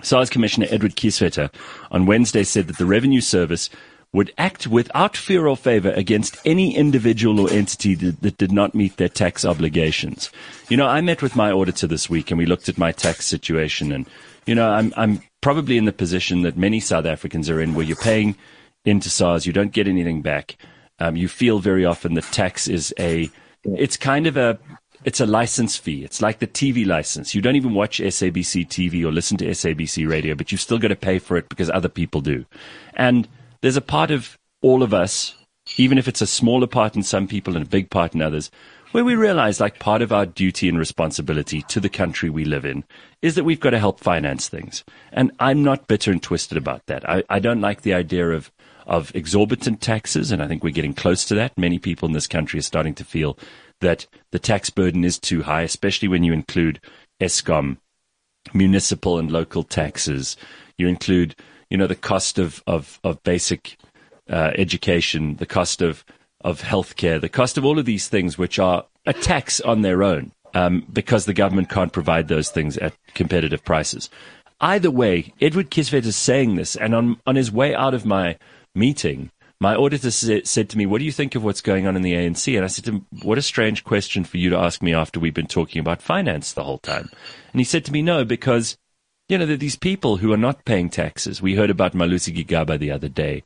SARS 0.03 0.29
Commissioner 0.29 0.67
Edward 0.69 0.95
Kieswetter 0.95 1.51
on 1.91 2.05
Wednesday 2.05 2.43
said 2.43 2.67
that 2.67 2.77
the 2.77 2.85
Revenue 2.85 3.21
Service 3.21 3.69
would 4.13 4.31
act 4.37 4.67
without 4.67 5.17
fear 5.17 5.47
or 5.47 5.57
favor 5.57 5.91
against 5.91 6.37
any 6.45 6.75
individual 6.75 7.39
or 7.39 7.49
entity 7.49 7.95
that, 7.95 8.21
that, 8.21 8.37
did 8.37 8.51
not 8.51 8.75
meet 8.75 8.97
their 8.97 9.09
tax 9.09 9.43
obligations. 9.43 10.29
You 10.69 10.77
know, 10.77 10.85
I 10.85 11.01
met 11.01 11.23
with 11.23 11.35
my 11.35 11.51
auditor 11.51 11.87
this 11.87 12.11
week 12.11 12.29
and 12.29 12.37
we 12.37 12.45
looked 12.45 12.69
at 12.69 12.77
my 12.77 12.91
tax 12.91 13.25
situation 13.25 13.91
and, 13.91 14.05
you 14.45 14.53
know, 14.53 14.69
I'm, 14.69 14.93
I'm 14.95 15.23
probably 15.41 15.77
in 15.77 15.85
the 15.85 15.91
position 15.91 16.43
that 16.43 16.55
many 16.55 16.79
South 16.79 17.07
Africans 17.07 17.49
are 17.49 17.59
in 17.59 17.73
where 17.73 17.85
you're 17.85 17.95
paying 17.95 18.35
into 18.85 19.09
SARS, 19.09 19.47
you 19.47 19.53
don't 19.53 19.71
get 19.71 19.87
anything 19.87 20.21
back. 20.21 20.57
Um, 20.99 21.15
you 21.15 21.27
feel 21.27 21.57
very 21.57 21.85
often 21.85 22.13
that 22.13 22.25
tax 22.25 22.67
is 22.67 22.93
a, 22.99 23.29
it's 23.63 23.97
kind 23.97 24.27
of 24.27 24.37
a, 24.37 24.59
it's 25.05 25.19
a 25.19 25.25
license 25.25 25.77
fee. 25.77 26.03
It's 26.03 26.21
like 26.21 26.39
the 26.39 26.47
TV 26.47 26.85
license. 26.85 27.35
You 27.35 27.41
don't 27.41 27.55
even 27.55 27.73
watch 27.73 27.99
SABC 27.99 28.67
TV 28.67 29.03
or 29.03 29.11
listen 29.11 29.37
to 29.37 29.45
SABC 29.45 30.09
radio, 30.09 30.35
but 30.35 30.51
you've 30.51 30.61
still 30.61 30.79
got 30.79 30.89
to 30.89 30.95
pay 30.95 31.19
for 31.19 31.37
it 31.37 31.49
because 31.49 31.69
other 31.69 31.89
people 31.89 32.21
do. 32.21 32.45
And 32.93 33.27
there's 33.61 33.77
a 33.77 33.81
part 33.81 34.11
of 34.11 34.37
all 34.61 34.83
of 34.83 34.93
us, 34.93 35.35
even 35.77 35.97
if 35.97 36.07
it's 36.07 36.21
a 36.21 36.27
smaller 36.27 36.67
part 36.67 36.95
in 36.95 37.03
some 37.03 37.27
people 37.27 37.55
and 37.55 37.65
a 37.65 37.69
big 37.69 37.89
part 37.89 38.13
in 38.13 38.21
others, 38.21 38.49
where 38.91 39.03
we 39.03 39.15
realize 39.15 39.59
like 39.59 39.79
part 39.79 40.01
of 40.01 40.11
our 40.11 40.25
duty 40.25 40.69
and 40.69 40.77
responsibility 40.77 41.63
to 41.63 41.79
the 41.79 41.89
country 41.89 42.29
we 42.29 42.45
live 42.45 42.63
in 42.63 42.83
is 43.21 43.35
that 43.35 43.43
we've 43.43 43.59
got 43.59 43.71
to 43.71 43.79
help 43.79 43.99
finance 43.99 44.47
things. 44.47 44.83
And 45.11 45.31
I'm 45.39 45.63
not 45.63 45.87
bitter 45.87 46.11
and 46.11 46.21
twisted 46.21 46.57
about 46.57 46.85
that. 46.85 47.07
I, 47.09 47.23
I 47.29 47.39
don't 47.39 47.61
like 47.61 47.81
the 47.81 47.93
idea 47.93 48.29
of 48.29 48.51
of 48.85 49.15
exorbitant 49.15 49.81
taxes, 49.81 50.31
and 50.31 50.43
I 50.43 50.47
think 50.47 50.63
we're 50.63 50.71
getting 50.71 50.93
close 50.93 51.23
to 51.25 51.35
that. 51.35 51.57
Many 51.57 51.79
people 51.79 52.05
in 52.07 52.13
this 52.13 52.27
country 52.27 52.59
are 52.59 52.63
starting 52.63 52.93
to 52.95 53.05
feel 53.05 53.37
that 53.83 54.07
the 54.31 54.39
tax 54.39 54.69
burden 54.69 55.03
is 55.03 55.19
too 55.19 55.43
high, 55.43 55.61
especially 55.61 56.07
when 56.07 56.23
you 56.23 56.33
include 56.33 56.81
Eskom, 57.21 57.77
municipal 58.53 59.19
and 59.19 59.31
local 59.31 59.63
taxes. 59.63 60.35
You 60.77 60.87
include, 60.87 61.35
you 61.69 61.77
know, 61.77 61.87
the 61.87 61.95
cost 61.95 62.39
of 62.39 62.63
of, 62.65 62.99
of 63.03 63.21
basic 63.23 63.77
uh, 64.29 64.51
education, 64.57 65.35
the 65.37 65.45
cost 65.45 65.81
of 65.81 66.03
of 66.41 66.61
healthcare, 66.61 67.21
the 67.21 67.29
cost 67.29 67.57
of 67.57 67.65
all 67.65 67.79
of 67.79 67.85
these 67.85 68.09
things, 68.09 68.37
which 68.37 68.59
are 68.59 68.85
a 69.05 69.13
tax 69.13 69.61
on 69.61 69.81
their 69.81 70.03
own, 70.03 70.31
um, 70.53 70.85
because 70.91 71.25
the 71.25 71.33
government 71.33 71.69
can't 71.69 71.93
provide 71.93 72.27
those 72.27 72.49
things 72.49 72.77
at 72.77 72.93
competitive 73.13 73.63
prices. 73.63 74.09
either 74.59 74.91
way, 74.91 75.33
Edward 75.41 75.69
Kieswetter 75.69 76.05
is 76.05 76.15
saying 76.15 76.55
this, 76.55 76.75
and 76.75 76.95
on, 76.95 77.17
on 77.25 77.35
his 77.35 77.51
way 77.51 77.75
out 77.75 77.93
of 77.93 78.05
my 78.05 78.37
meeting, 78.73 79.29
my 79.59 79.75
auditor 79.75 80.11
said 80.11 80.69
to 80.69 80.77
me, 80.77 80.85
What 80.85 80.99
do 80.99 81.05
you 81.05 81.11
think 81.11 81.35
of 81.35 81.43
what's 81.43 81.61
going 81.61 81.87
on 81.87 81.95
in 81.95 82.01
the 82.01 82.13
ANC? 82.13 82.55
And 82.55 82.65
I 82.65 82.67
said 82.67 82.85
to 82.85 82.91
him, 82.91 83.05
What 83.21 83.37
a 83.37 83.41
strange 83.41 83.83
question 83.83 84.23
for 84.23 84.37
you 84.37 84.49
to 84.49 84.57
ask 84.57 84.81
me 84.81 84.93
after 84.93 85.19
we've 85.19 85.33
been 85.33 85.47
talking 85.47 85.79
about 85.79 86.01
finance 86.01 86.53
the 86.53 86.63
whole 86.63 86.79
time. 86.79 87.09
And 87.51 87.59
he 87.59 87.63
said 87.63 87.85
to 87.85 87.91
me, 87.91 88.01
No, 88.01 88.25
because, 88.25 88.77
you 89.29 89.37
know, 89.37 89.45
there 89.45 89.55
are 89.55 89.57
these 89.57 89.75
people 89.75 90.17
who 90.17 90.33
are 90.33 90.37
not 90.37 90.65
paying 90.65 90.89
taxes. 90.89 91.41
We 91.41 91.55
heard 91.55 91.69
about 91.69 91.93
Malusi 91.93 92.35
Gigaba 92.35 92.77
the 92.77 92.91
other 92.91 93.09
day. 93.09 93.43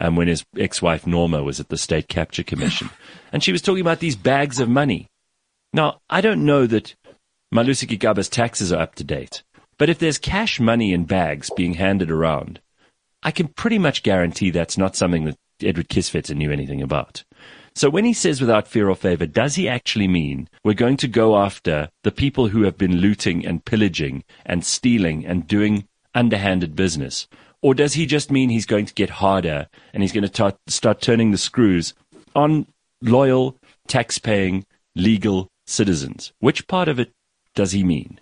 Um, 0.00 0.14
when 0.14 0.28
his 0.28 0.44
ex-wife 0.56 1.08
Norma 1.08 1.42
was 1.42 1.58
at 1.58 1.70
the 1.70 1.76
State 1.76 2.06
Capture 2.06 2.44
Commission, 2.44 2.88
and 3.32 3.42
she 3.42 3.50
was 3.50 3.60
talking 3.60 3.80
about 3.80 3.98
these 3.98 4.14
bags 4.14 4.60
of 4.60 4.68
money. 4.68 5.08
Now, 5.72 6.00
I 6.08 6.20
don't 6.20 6.46
know 6.46 6.68
that 6.68 6.94
Malusi 7.52 7.88
Gigaba's 7.88 8.28
taxes 8.28 8.72
are 8.72 8.80
up 8.80 8.94
to 8.96 9.04
date. 9.04 9.42
But 9.78 9.88
if 9.88 9.98
there's 9.98 10.18
cash 10.18 10.60
money 10.60 10.92
in 10.92 11.04
bags 11.04 11.50
being 11.56 11.74
handed 11.74 12.10
around, 12.10 12.60
I 13.22 13.30
can 13.30 13.48
pretty 13.48 13.78
much 13.78 14.02
guarantee 14.02 14.50
that's 14.50 14.76
not 14.76 14.96
something 14.96 15.24
that 15.24 15.38
Edward 15.62 15.88
Kieswetter 15.88 16.34
knew 16.34 16.50
anything 16.50 16.82
about. 16.82 17.24
So 17.74 17.90
when 17.90 18.04
he 18.04 18.12
says 18.12 18.40
without 18.40 18.66
fear 18.66 18.88
or 18.88 18.96
favor, 18.96 19.26
does 19.26 19.54
he 19.54 19.68
actually 19.68 20.08
mean 20.08 20.48
we're 20.64 20.74
going 20.74 20.96
to 20.98 21.08
go 21.08 21.36
after 21.38 21.88
the 22.02 22.10
people 22.10 22.48
who 22.48 22.62
have 22.62 22.76
been 22.76 22.96
looting 22.96 23.46
and 23.46 23.64
pillaging 23.64 24.24
and 24.44 24.64
stealing 24.64 25.24
and 25.24 25.46
doing 25.46 25.86
underhanded 26.14 26.74
business? 26.74 27.28
Or 27.62 27.74
does 27.74 27.94
he 27.94 28.06
just 28.06 28.30
mean 28.30 28.50
he's 28.50 28.66
going 28.66 28.86
to 28.86 28.94
get 28.94 29.10
harder 29.10 29.68
and 29.92 30.02
he's 30.02 30.12
going 30.12 30.22
to 30.22 30.28
start, 30.28 30.56
start 30.66 31.00
turning 31.00 31.30
the 31.30 31.38
screws 31.38 31.94
on 32.34 32.66
loyal, 33.02 33.56
tax-paying, 33.86 34.64
legal 34.94 35.48
citizens? 35.66 36.32
Which 36.40 36.66
part 36.66 36.88
of 36.88 36.98
it 36.98 37.12
does 37.54 37.72
he 37.72 37.84
mean? 37.84 38.20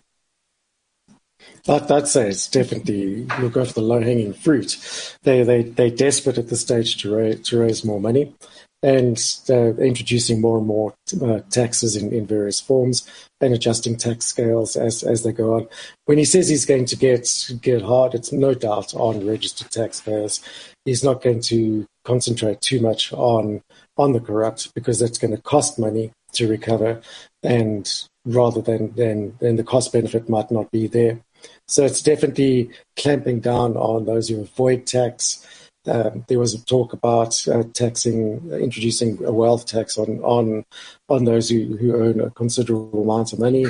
That, 1.67 1.91
I'd 1.91 2.07
say 2.07 2.29
it's 2.29 2.49
definitely 2.49 3.27
look 3.41 3.57
after 3.57 3.75
the 3.75 3.81
low 3.81 4.01
hanging 4.01 4.33
fruit. 4.33 4.79
They 5.23 5.43
they 5.43 5.63
they're 5.63 5.91
desperate 5.91 6.39
at 6.39 6.49
this 6.49 6.61
stage 6.61 6.97
to 7.03 7.15
raise 7.15 7.41
to 7.49 7.59
raise 7.59 7.85
more 7.85 8.01
money, 8.01 8.35
and 8.83 9.19
introducing 9.49 10.41
more 10.41 10.59
and 10.59 10.67
more 10.67 10.95
uh, 11.21 11.41
taxes 11.51 11.97
in, 11.97 12.13
in 12.13 12.25
various 12.27 12.61
forms 12.61 13.09
and 13.41 13.53
adjusting 13.53 13.97
tax 13.97 14.27
scales 14.27 14.77
as 14.77 15.03
as 15.03 15.25
they 15.25 15.33
go 15.33 15.55
on. 15.55 15.67
When 16.05 16.19
he 16.19 16.25
says 16.25 16.49
he's 16.49 16.67
going 16.67 16.85
to 16.87 16.97
get 16.97 17.51
get 17.63 17.83
hard, 17.83 18.15
it's 18.15 18.33
no 18.33 18.55
doubt 18.55 18.95
on 18.95 19.27
registered 19.27 19.71
taxpayers. 19.71 20.41
He's 20.85 21.03
not 21.03 21.23
going 21.23 21.41
to 21.43 21.85
concentrate 22.05 22.61
too 22.61 22.81
much 22.81 23.13
on 23.13 23.61
on 23.97 24.13
the 24.13 24.21
corrupt 24.21 24.73
because 24.75 25.01
that's 25.01 25.19
going 25.19 25.35
to 25.35 25.43
cost 25.43 25.81
money 25.81 26.13
to 26.35 26.47
recover, 26.47 27.01
and 27.43 27.91
rather 28.25 28.61
than 28.61 28.93
than 28.95 29.37
then 29.41 29.57
the 29.57 29.65
cost 29.65 29.93
benefit 29.93 30.29
might 30.29 30.51
not 30.53 30.71
be 30.71 30.87
there. 30.87 31.19
So 31.68 31.85
it's 31.85 32.03
definitely 32.03 32.70
clamping 32.96 33.40
down 33.40 33.77
on 33.77 34.05
those 34.05 34.29
who 34.29 34.40
avoid 34.40 34.87
tax. 34.87 35.44
Um, 35.87 36.25
there 36.29 36.38
was 36.38 36.55
a 36.55 36.64
talk 36.64 36.92
about 36.92 37.46
uh, 37.49 37.64
taxing, 37.72 38.51
introducing 38.53 39.25
a 39.25 39.33
wealth 39.33 39.66
tax 39.66 39.99
on 39.99 40.20
on 40.22 40.64
on 41.09 41.25
those 41.25 41.49
who, 41.49 41.77
who 41.77 41.96
own 41.96 42.20
a 42.20 42.31
considerable 42.31 43.03
amount 43.03 43.33
of 43.33 43.38
money, 43.38 43.66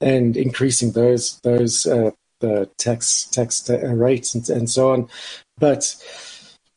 and 0.00 0.36
increasing 0.36 0.92
those 0.92 1.38
those 1.40 1.86
uh, 1.86 2.10
the 2.40 2.70
tax 2.78 3.24
tax 3.26 3.68
uh, 3.68 3.78
rates 3.94 4.34
and, 4.34 4.48
and 4.48 4.70
so 4.70 4.92
on. 4.92 5.08
But 5.58 5.94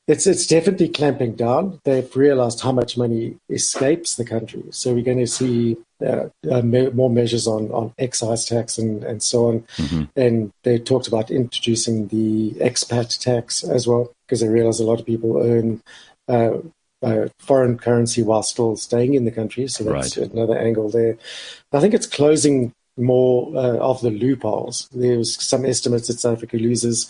it's 0.08 0.28
it's 0.28 0.48
definitely 0.48 0.90
clamping 0.90 1.36
down. 1.36 1.80
They've 1.86 2.16
realised 2.16 2.62
how 2.62 2.74
much 2.74 2.98
money 2.98 3.38
escapes 3.50 4.16
the 4.16 4.26
country, 4.26 4.64
so 4.72 4.94
we're 4.94 5.04
going 5.04 5.20
to 5.20 5.28
see 5.28 5.78
uh, 6.04 6.30
uh, 6.50 6.62
me- 6.62 6.90
more 6.90 7.10
measures 7.10 7.48
on, 7.48 7.72
on 7.72 7.94
excise 7.98 8.46
tax 8.46 8.78
and, 8.78 9.04
and 9.04 9.22
so 9.22 9.48
on. 9.48 9.60
Mm-hmm. 9.78 10.04
And 10.16 10.52
they 10.64 10.80
talked 10.80 11.08
about 11.08 11.32
introducing 11.32 12.08
the 12.08 12.52
expat 12.60 13.20
tax 13.20 13.64
as 13.64 13.88
well, 13.88 14.12
because 14.26 14.42
they 14.42 14.48
realise 14.48 14.80
a 14.80 14.84
lot 14.84 15.00
of 15.00 15.06
people 15.06 15.38
earn 15.38 15.82
uh, 16.28 16.58
uh, 17.02 17.28
foreign 17.40 17.78
currency 17.78 18.22
while 18.22 18.44
still 18.44 18.76
staying 18.76 19.14
in 19.14 19.26
the 19.26 19.32
country. 19.32 19.68
So 19.68 19.84
that's 19.84 20.18
right. 20.18 20.32
another 20.32 20.58
angle 20.58 20.90
there. 20.90 21.18
I 21.72 21.80
think 21.80 21.94
it's 21.94 22.08
closing 22.08 22.74
more 22.98 23.56
uh, 23.56 23.78
of 23.78 24.02
the 24.02 24.12
loopholes. 24.12 24.88
There 24.92 25.18
was 25.18 25.36
some 25.36 25.66
estimates 25.66 26.08
that 26.08 26.20
South 26.20 26.38
Africa 26.38 26.58
loses 26.58 27.10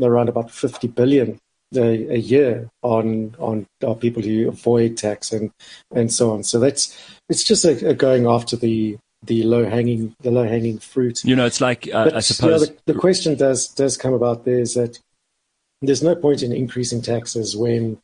around 0.00 0.28
about 0.28 0.50
50 0.50 0.88
billion 0.88 1.38
a, 1.76 2.14
a 2.14 2.18
year 2.18 2.68
on 2.82 3.34
on 3.38 3.66
people 4.00 4.22
who 4.22 4.48
avoid 4.48 4.96
tax 4.96 5.32
and 5.32 5.50
and 5.94 6.12
so 6.12 6.32
on. 6.32 6.42
So 6.42 6.58
that's 6.58 6.96
it's 7.30 7.44
just 7.44 7.64
a, 7.64 7.90
a 7.90 7.94
going 7.94 8.26
after 8.26 8.56
the 8.56 8.98
the 9.22 9.42
low 9.44 9.64
hanging 9.64 10.14
the 10.20 10.30
low 10.30 10.44
hanging 10.44 10.78
fruit. 10.78 11.24
You 11.24 11.36
know, 11.36 11.46
it's 11.46 11.60
like 11.60 11.88
uh, 11.92 12.04
but, 12.04 12.16
I 12.16 12.20
suppose 12.20 12.68
the, 12.68 12.92
the, 12.92 12.98
question 12.98 13.36
does 13.36 13.68
does 13.68 13.96
come 13.96 14.12
about 14.12 14.44
there 14.44 14.58
is 14.58 14.74
that 14.74 14.98
there's 15.80 16.02
no 16.02 16.14
point 16.14 16.42
in 16.42 16.52
increasing 16.52 17.00
taxes 17.00 17.56
when 17.56 17.98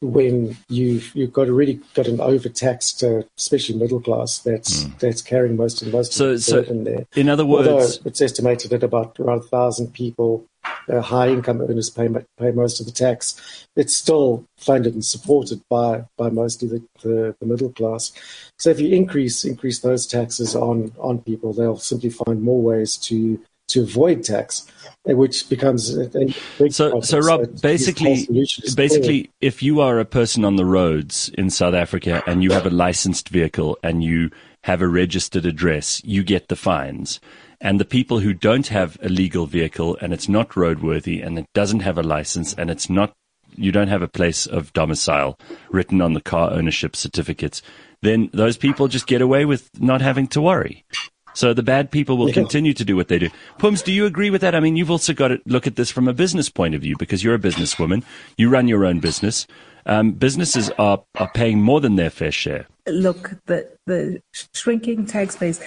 when 0.00 0.56
you've 0.68 1.14
you've 1.14 1.32
got 1.32 1.48
already 1.48 1.80
got 1.94 2.06
an 2.06 2.20
overtaxed, 2.20 3.02
uh, 3.02 3.22
especially 3.36 3.76
middle 3.76 4.00
class 4.00 4.38
that's 4.38 4.84
mm. 4.84 4.98
that's 4.98 5.22
carrying 5.22 5.56
most 5.56 5.82
of 5.82 5.92
most 5.92 6.12
so, 6.12 6.26
of 6.26 6.32
the 6.32 6.40
so 6.40 6.56
burden 6.62 6.84
there. 6.84 7.06
In 7.14 7.28
other 7.28 7.46
words, 7.46 7.68
Although 7.68 7.88
it's 8.04 8.20
estimated 8.20 8.70
that 8.70 8.82
about 8.82 9.18
around 9.18 9.38
a 9.38 9.42
thousand 9.42 9.94
people 9.94 10.46
uh, 10.88 11.00
high 11.00 11.28
income 11.28 11.60
earners 11.60 11.90
pay 11.90 12.08
pay 12.38 12.50
most 12.50 12.80
of 12.80 12.86
the 12.86 12.92
tax. 12.92 13.66
It's 13.74 13.94
still 13.94 14.46
funded 14.56 14.94
and 14.94 15.04
supported 15.04 15.62
by 15.68 16.04
by 16.16 16.30
mostly 16.30 16.68
the, 16.68 16.82
the, 17.02 17.36
the, 17.40 17.46
middle 17.46 17.72
class. 17.72 18.12
So 18.58 18.70
if 18.70 18.80
you 18.80 18.94
increase 18.94 19.44
increase 19.44 19.80
those 19.80 20.06
taxes 20.06 20.54
on 20.54 20.92
on 20.98 21.22
people, 21.22 21.52
they'll 21.52 21.78
simply 21.78 22.10
find 22.10 22.42
more 22.42 22.62
ways 22.62 22.96
to 22.98 23.40
to 23.76 23.82
avoid 23.82 24.24
tax, 24.24 24.66
which 25.04 25.48
becomes 25.48 25.94
so. 26.70 26.90
Problem. 26.90 27.02
So 27.02 27.18
Rob, 27.18 27.44
so 27.44 27.62
basically, 27.62 28.26
basically, 28.74 29.30
if 29.40 29.62
you 29.62 29.80
are 29.80 30.00
a 30.00 30.04
person 30.04 30.44
on 30.44 30.56
the 30.56 30.64
roads 30.64 31.30
in 31.36 31.50
South 31.50 31.74
Africa 31.74 32.22
and 32.26 32.42
you 32.42 32.50
have 32.52 32.66
a 32.66 32.70
licensed 32.70 33.28
vehicle 33.28 33.78
and 33.82 34.02
you 34.02 34.30
have 34.64 34.82
a 34.82 34.88
registered 34.88 35.46
address, 35.46 36.02
you 36.04 36.24
get 36.24 36.48
the 36.48 36.56
fines. 36.56 37.20
And 37.60 37.80
the 37.80 37.84
people 37.84 38.18
who 38.18 38.34
don't 38.34 38.66
have 38.66 38.98
a 39.00 39.08
legal 39.08 39.46
vehicle 39.46 39.96
and 40.00 40.12
it's 40.12 40.28
not 40.28 40.50
roadworthy 40.50 41.24
and 41.24 41.38
it 41.38 41.46
doesn't 41.54 41.80
have 41.80 41.98
a 41.98 42.02
license 42.02 42.52
and 42.54 42.70
it's 42.70 42.90
not, 42.90 43.12
you 43.54 43.72
don't 43.72 43.88
have 43.88 44.02
a 44.02 44.08
place 44.08 44.44
of 44.46 44.72
domicile 44.72 45.38
written 45.70 46.02
on 46.02 46.14
the 46.14 46.20
car 46.20 46.50
ownership 46.50 46.96
certificates, 46.96 47.62
then 48.02 48.28
those 48.32 48.56
people 48.56 48.88
just 48.88 49.06
get 49.06 49.22
away 49.22 49.44
with 49.44 49.70
not 49.80 50.00
having 50.00 50.26
to 50.28 50.42
worry. 50.42 50.84
So 51.36 51.52
the 51.52 51.62
bad 51.62 51.90
people 51.90 52.16
will 52.16 52.28
yeah. 52.28 52.34
continue 52.34 52.72
to 52.72 52.82
do 52.82 52.96
what 52.96 53.08
they 53.08 53.18
do. 53.18 53.28
Pums, 53.58 53.82
do 53.82 53.92
you 53.92 54.06
agree 54.06 54.30
with 54.30 54.40
that? 54.40 54.54
I 54.54 54.60
mean, 54.60 54.74
you've 54.74 54.90
also 54.90 55.12
got 55.12 55.28
to 55.28 55.40
look 55.44 55.66
at 55.66 55.76
this 55.76 55.90
from 55.90 56.08
a 56.08 56.14
business 56.14 56.48
point 56.48 56.74
of 56.74 56.80
view 56.80 56.96
because 56.98 57.22
you're 57.22 57.34
a 57.34 57.38
businesswoman. 57.38 58.04
You 58.38 58.48
run 58.48 58.68
your 58.68 58.86
own 58.86 59.00
business. 59.00 59.46
Um, 59.84 60.12
businesses 60.12 60.70
are, 60.78 61.04
are 61.16 61.30
paying 61.34 61.60
more 61.60 61.82
than 61.82 61.96
their 61.96 62.08
fair 62.08 62.32
share. 62.32 62.66
Look, 62.86 63.34
the, 63.44 63.70
the 63.84 64.22
shrinking 64.54 65.04
tax 65.04 65.36
base, 65.36 65.62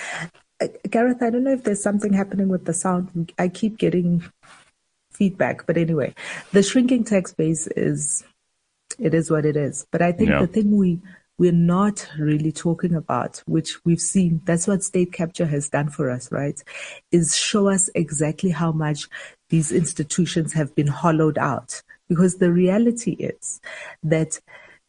uh, 0.60 0.69
Gareth, 0.89 1.21
I 1.21 1.29
don't 1.29 1.43
know 1.43 1.53
if 1.53 1.63
there's 1.63 1.84
something 1.84 2.13
happening 2.13 2.47
with 2.47 2.65
the 2.65 2.73
sound. 2.73 3.32
I 3.38 3.47
keep 3.47 3.77
getting 3.77 4.23
feedback, 5.12 5.67
but 5.67 5.77
anyway, 5.77 6.15
the 6.51 6.63
shrinking 6.63 7.03
tax 7.03 7.32
base 7.32 7.67
is 7.67 8.23
it 8.97 9.13
is 9.13 9.29
what 9.29 9.45
it 9.45 9.55
is. 9.55 9.86
But 9.91 10.01
I 10.01 10.13
think 10.13 10.32
yeah. 10.32 10.39
the 10.39 10.47
thing 10.47 10.75
we 10.75 10.99
we're 11.39 11.52
not 11.54 12.08
really 12.19 12.52
talking 12.52 12.93
about, 12.93 13.41
which 13.47 13.84
we've 13.86 14.02
seen, 14.02 14.41
that's 14.43 14.67
what 14.67 14.84
state 14.84 15.13
capture 15.13 15.45
has 15.45 15.69
done 15.69 15.89
for 15.89 16.12
us, 16.12 16.32
right? 16.32 16.62
Is 17.12 17.36
show 17.36 17.69
us 17.69 17.89
exactly 17.95 18.49
how 18.49 18.73
much 18.73 19.08
these 19.49 19.71
institutions 19.71 20.54
have 20.54 20.75
been 20.75 20.88
hollowed 20.88 21.38
out. 21.38 21.82
Because 22.10 22.38
the 22.38 22.52
reality 22.52 23.12
is 23.13 23.62
that 24.04 24.39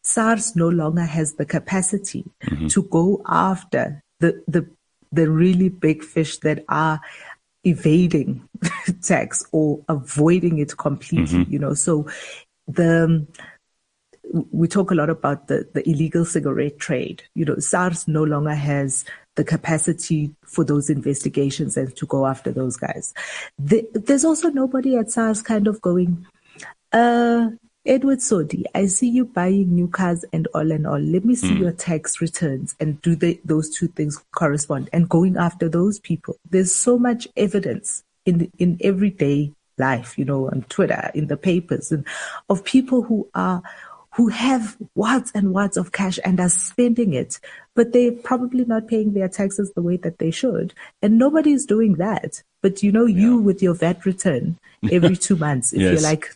SARS 0.03 0.55
no 0.55 0.67
longer 0.67 1.05
has 1.05 1.35
the 1.35 1.45
capacity 1.45 2.25
mm-hmm. 2.43 2.67
to 2.67 2.83
go 2.83 3.21
after 3.25 4.01
the, 4.19 4.43
the 4.47 4.67
the 5.13 5.29
really 5.29 5.69
big 5.69 6.03
fish 6.03 6.37
that 6.37 6.63
are 6.69 7.01
evading 7.63 8.47
tax 9.01 9.45
or 9.51 9.83
avoiding 9.89 10.57
it 10.57 10.77
completely, 10.77 11.39
mm-hmm. 11.39 11.51
you 11.51 11.59
know. 11.59 11.73
So 11.73 12.07
the 12.67 13.27
we 14.51 14.67
talk 14.67 14.91
a 14.91 14.95
lot 14.95 15.09
about 15.09 15.47
the, 15.47 15.67
the 15.73 15.87
illegal 15.89 16.25
cigarette 16.25 16.79
trade. 16.79 17.23
You 17.35 17.45
know, 17.45 17.57
SARS 17.57 18.07
no 18.07 18.23
longer 18.23 18.53
has 18.53 19.05
the 19.35 19.43
capacity 19.43 20.33
for 20.43 20.63
those 20.63 20.89
investigations 20.89 21.77
and 21.77 21.95
to 21.95 22.05
go 22.05 22.25
after 22.25 22.51
those 22.51 22.77
guys. 22.77 23.13
The, 23.57 23.87
there's 23.93 24.25
also 24.25 24.49
nobody 24.49 24.97
at 24.97 25.11
SARS 25.11 25.41
kind 25.41 25.67
of 25.67 25.81
going, 25.81 26.25
uh, 26.91 27.49
Edward 27.85 28.19
Sodi, 28.19 28.63
I 28.75 28.85
see 28.85 29.09
you 29.09 29.25
buying 29.25 29.73
new 29.73 29.87
cars 29.87 30.23
and 30.31 30.47
all 30.53 30.71
and 30.71 30.85
all. 30.85 30.99
Let 30.99 31.25
me 31.25 31.33
see 31.33 31.49
mm. 31.49 31.59
your 31.59 31.71
tax 31.71 32.21
returns 32.21 32.75
and 32.79 33.01
do 33.01 33.15
they, 33.15 33.39
those 33.43 33.75
two 33.75 33.87
things 33.87 34.23
correspond? 34.35 34.89
And 34.93 35.09
going 35.09 35.35
after 35.37 35.67
those 35.67 35.99
people. 35.99 36.35
There's 36.49 36.73
so 36.73 36.99
much 36.99 37.27
evidence 37.35 38.03
in 38.25 38.51
in 38.59 38.77
everyday 38.81 39.51
life, 39.77 40.17
you 40.17 40.25
know, 40.25 40.47
on 40.47 40.63
Twitter, 40.69 41.11
in 41.13 41.27
the 41.27 41.37
papers, 41.37 41.91
and 41.91 42.05
of 42.49 42.63
people 42.63 43.01
who 43.01 43.27
are 43.33 43.61
who 44.15 44.27
have 44.27 44.77
wads 44.95 45.31
and 45.33 45.53
wads 45.53 45.77
of 45.77 45.91
cash 45.91 46.19
and 46.25 46.39
are 46.39 46.49
spending 46.49 47.13
it, 47.13 47.39
but 47.75 47.93
they're 47.93 48.11
probably 48.11 48.65
not 48.65 48.87
paying 48.87 49.13
their 49.13 49.29
taxes 49.29 49.71
the 49.73 49.81
way 49.81 49.97
that 49.97 50.19
they 50.19 50.31
should. 50.31 50.73
And 51.01 51.17
nobody's 51.17 51.65
doing 51.65 51.95
that. 51.95 52.43
But 52.61 52.83
you 52.83 52.91
know, 52.91 53.05
yeah. 53.05 53.21
you 53.21 53.37
with 53.37 53.63
your 53.63 53.73
VAT 53.73 54.05
return 54.05 54.57
every 54.91 55.15
two 55.15 55.35
months, 55.35 55.73
if 55.73 55.79
yes. 55.81 55.93
you're 55.93 56.09
like 56.09 56.35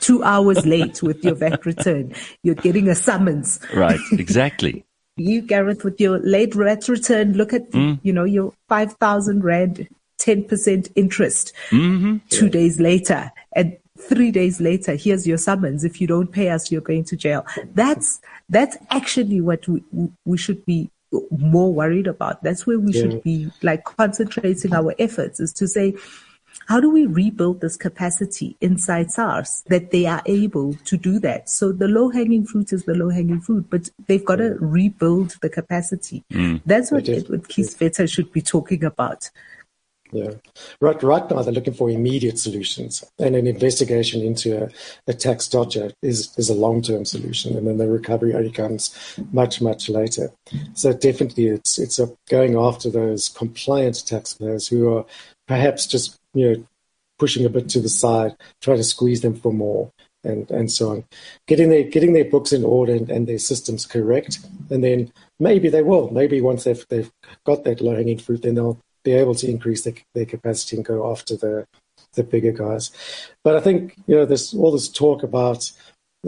two 0.00 0.22
hours 0.22 0.64
late 0.64 1.02
with 1.02 1.24
your 1.24 1.34
VAT 1.34 1.66
return, 1.66 2.14
you're 2.42 2.54
getting 2.54 2.88
a 2.88 2.94
summons. 2.94 3.58
Right, 3.74 4.00
exactly. 4.12 4.84
you, 5.16 5.42
Gareth, 5.42 5.82
with 5.82 6.00
your 6.00 6.20
late 6.20 6.54
VAT 6.54 6.88
return, 6.88 7.32
look 7.32 7.52
at, 7.52 7.70
mm. 7.72 7.98
you 8.02 8.12
know, 8.12 8.24
your 8.24 8.52
5,000 8.68 9.42
Rand 9.42 9.88
10% 10.20 10.92
interest 10.94 11.52
mm-hmm. 11.70 12.18
two 12.28 12.46
yeah. 12.46 12.50
days 12.52 12.80
later. 12.80 13.32
And 13.54 13.76
three 13.98 14.30
days 14.30 14.60
later, 14.60 14.94
here's 14.94 15.26
your 15.26 15.38
summons. 15.38 15.84
If 15.84 16.00
you 16.00 16.06
don't 16.06 16.30
pay 16.30 16.50
us, 16.50 16.70
you're 16.70 16.80
going 16.80 17.04
to 17.04 17.16
jail. 17.16 17.44
That's, 17.74 18.20
that's 18.48 18.76
actually 18.90 19.40
what 19.40 19.66
we, 19.68 19.82
we 20.24 20.38
should 20.38 20.64
be 20.64 20.90
more 21.30 21.72
worried 21.72 22.06
about. 22.06 22.42
That's 22.42 22.66
where 22.66 22.78
we 22.78 22.92
yeah. 22.92 23.02
should 23.02 23.22
be 23.22 23.50
like 23.62 23.84
concentrating 23.84 24.74
our 24.74 24.94
efforts 24.98 25.40
is 25.40 25.52
to 25.54 25.68
say, 25.68 25.94
how 26.68 26.80
do 26.80 26.90
we 26.90 27.06
rebuild 27.06 27.60
this 27.60 27.76
capacity 27.76 28.56
inside 28.60 29.10
SARS 29.10 29.62
that 29.68 29.90
they 29.92 30.06
are 30.06 30.22
able 30.26 30.74
to 30.84 30.96
do 30.96 31.18
that? 31.20 31.48
So 31.48 31.70
the 31.70 31.86
low 31.86 32.10
hanging 32.10 32.44
fruit 32.44 32.72
is 32.72 32.84
the 32.84 32.94
low 32.94 33.10
hanging 33.10 33.40
fruit, 33.40 33.66
but 33.70 33.88
they've 34.06 34.24
got 34.24 34.36
to 34.36 34.56
rebuild 34.58 35.36
the 35.42 35.48
capacity. 35.48 36.24
Mm. 36.32 36.62
That's 36.66 36.90
what 36.90 37.08
Edward 37.08 37.44
Kieswetter 37.44 38.12
should 38.12 38.32
be 38.32 38.42
talking 38.42 38.84
about. 38.84 39.30
Right, 40.80 41.02
right 41.02 41.30
now, 41.30 41.42
they're 41.42 41.52
looking 41.52 41.74
for 41.74 41.90
immediate 41.90 42.38
solutions, 42.38 43.04
and 43.18 43.34
an 43.36 43.46
investigation 43.46 44.22
into 44.22 44.64
a, 44.64 44.70
a 45.06 45.14
tax 45.14 45.48
dodger 45.48 45.92
is, 46.02 46.36
is 46.36 46.48
a 46.48 46.54
long 46.54 46.82
term 46.82 47.04
solution, 47.04 47.56
and 47.56 47.66
then 47.66 47.78
the 47.78 47.88
recovery 47.88 48.34
only 48.34 48.50
comes 48.50 49.18
much, 49.32 49.60
much 49.60 49.88
later. 49.88 50.30
So, 50.74 50.92
definitely, 50.92 51.48
it's, 51.48 51.78
it's 51.78 52.00
going 52.28 52.56
after 52.56 52.90
those 52.90 53.28
compliant 53.28 54.06
taxpayers 54.06 54.68
who 54.68 54.96
are 54.96 55.04
perhaps 55.46 55.86
just 55.86 56.18
you 56.34 56.52
know 56.52 56.66
pushing 57.18 57.46
a 57.46 57.50
bit 57.50 57.68
to 57.70 57.80
the 57.80 57.88
side, 57.88 58.36
trying 58.60 58.76
to 58.76 58.84
squeeze 58.84 59.22
them 59.22 59.34
for 59.34 59.52
more. 59.52 59.90
And, 60.24 60.50
and 60.50 60.72
so 60.72 60.90
on, 60.90 61.04
getting 61.46 61.70
their 61.70 61.84
getting 61.84 62.12
their 62.12 62.24
books 62.24 62.52
in 62.52 62.64
order 62.64 62.92
and, 62.94 63.08
and 63.08 63.28
their 63.28 63.38
systems 63.38 63.86
correct, 63.86 64.40
and 64.70 64.82
then 64.82 65.12
maybe 65.38 65.68
they 65.68 65.82
will. 65.82 66.10
Maybe 66.10 66.40
once 66.40 66.64
they've 66.64 66.84
they've 66.88 67.12
got 67.44 67.62
that 67.62 67.80
low 67.80 67.94
hanging 67.94 68.18
fruit, 68.18 68.42
then 68.42 68.56
they'll 68.56 68.80
be 69.06 69.12
able 69.12 69.36
to 69.36 69.48
increase 69.48 69.84
their, 69.84 69.94
their 70.14 70.26
capacity 70.26 70.76
and 70.76 70.84
go 70.84 71.10
after 71.10 71.36
the 71.36 71.64
the 72.14 72.24
bigger 72.24 72.52
guys. 72.52 72.90
But 73.44 73.56
I 73.56 73.60
think 73.60 73.94
you 74.06 74.16
know 74.16 74.26
there's 74.26 74.52
all 74.52 74.72
this 74.72 74.88
talk 74.88 75.22
about 75.22 75.70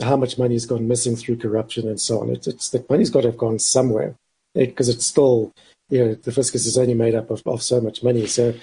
how 0.00 0.16
much 0.16 0.38
money 0.38 0.54
has 0.54 0.64
gone 0.64 0.86
missing 0.86 1.16
through 1.16 1.38
corruption 1.38 1.88
and 1.88 2.00
so 2.00 2.20
on. 2.20 2.30
It, 2.30 2.46
it's 2.46 2.70
the 2.70 2.84
money's 2.88 3.10
got 3.10 3.22
to 3.22 3.28
have 3.28 3.38
gone 3.38 3.58
somewhere 3.58 4.14
because 4.54 4.88
it, 4.88 4.96
it's 4.96 5.06
still 5.06 5.52
you 5.90 6.04
know 6.04 6.14
the 6.14 6.32
fiscus 6.32 6.66
is 6.66 6.78
only 6.78 6.94
made 6.94 7.16
up 7.16 7.30
of, 7.30 7.42
of 7.46 7.62
so 7.62 7.80
much 7.80 8.02
money. 8.02 8.26
So 8.26 8.54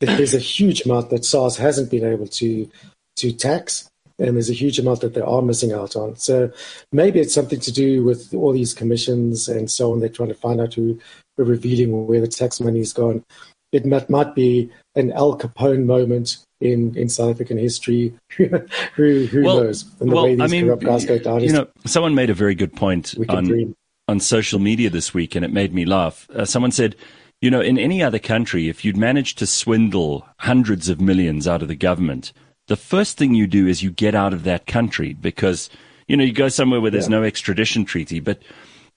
there's 0.00 0.34
a 0.34 0.38
huge 0.38 0.82
amount 0.82 1.10
that 1.10 1.24
SARS 1.24 1.56
hasn't 1.56 1.90
been 1.90 2.04
able 2.04 2.26
to 2.26 2.70
to 3.16 3.32
tax. 3.32 3.88
And 4.18 4.36
there's 4.36 4.50
a 4.50 4.64
huge 4.64 4.78
amount 4.78 5.00
that 5.00 5.14
they 5.14 5.22
are 5.22 5.42
missing 5.42 5.72
out 5.72 5.96
on. 5.96 6.16
So 6.16 6.52
maybe 6.92 7.18
it's 7.18 7.34
something 7.34 7.58
to 7.60 7.72
do 7.72 8.04
with 8.04 8.32
all 8.34 8.52
these 8.52 8.74
commissions 8.74 9.48
and 9.48 9.68
so 9.68 9.90
on. 9.90 9.98
They're 9.98 10.10
trying 10.10 10.28
to 10.28 10.34
find 10.34 10.60
out 10.60 10.74
who 10.74 11.00
revealing 11.44 12.06
where 12.06 12.20
the 12.20 12.28
tax 12.28 12.60
money 12.60 12.78
has 12.78 12.92
gone. 12.92 13.24
It 13.72 13.86
might, 13.86 14.10
might 14.10 14.34
be 14.34 14.70
an 14.94 15.12
Al 15.12 15.38
Capone 15.38 15.84
moment 15.84 16.38
in, 16.60 16.96
in 16.96 17.08
South 17.08 17.30
African 17.30 17.58
history. 17.58 18.14
who 18.36 19.26
who 19.26 19.42
well, 19.42 19.64
knows? 19.64 19.84
And 20.00 20.10
the 20.10 20.14
well, 20.14 20.24
way 20.24 20.34
these 20.34 20.42
I 20.42 20.46
mean, 20.46 20.66
corrupt 20.66 20.84
guys 20.84 21.04
go 21.04 21.18
down. 21.18 21.40
You 21.40 21.52
know, 21.52 21.68
someone 21.86 22.14
made 22.14 22.30
a 22.30 22.34
very 22.34 22.54
good 22.54 22.74
point 22.74 23.14
on, 23.28 23.74
on 24.08 24.20
social 24.20 24.58
media 24.58 24.90
this 24.90 25.14
week, 25.14 25.34
and 25.34 25.44
it 25.44 25.52
made 25.52 25.74
me 25.74 25.84
laugh. 25.84 26.28
Uh, 26.30 26.44
someone 26.44 26.70
said, 26.70 26.96
you 27.40 27.50
know, 27.50 27.60
in 27.60 27.78
any 27.78 28.02
other 28.02 28.18
country, 28.18 28.68
if 28.68 28.84
you'd 28.84 28.96
managed 28.96 29.38
to 29.38 29.46
swindle 29.46 30.26
hundreds 30.38 30.88
of 30.88 31.00
millions 31.00 31.48
out 31.48 31.62
of 31.62 31.68
the 31.68 31.74
government, 31.74 32.32
the 32.68 32.76
first 32.76 33.18
thing 33.18 33.34
you 33.34 33.46
do 33.46 33.66
is 33.66 33.82
you 33.82 33.90
get 33.90 34.14
out 34.14 34.32
of 34.32 34.44
that 34.44 34.66
country 34.66 35.14
because, 35.14 35.68
you 36.06 36.16
know, 36.16 36.24
you 36.24 36.32
go 36.32 36.48
somewhere 36.48 36.80
where 36.80 36.90
there's 36.90 37.08
yeah. 37.08 37.18
no 37.18 37.24
extradition 37.24 37.84
treaty. 37.84 38.20
But 38.20 38.42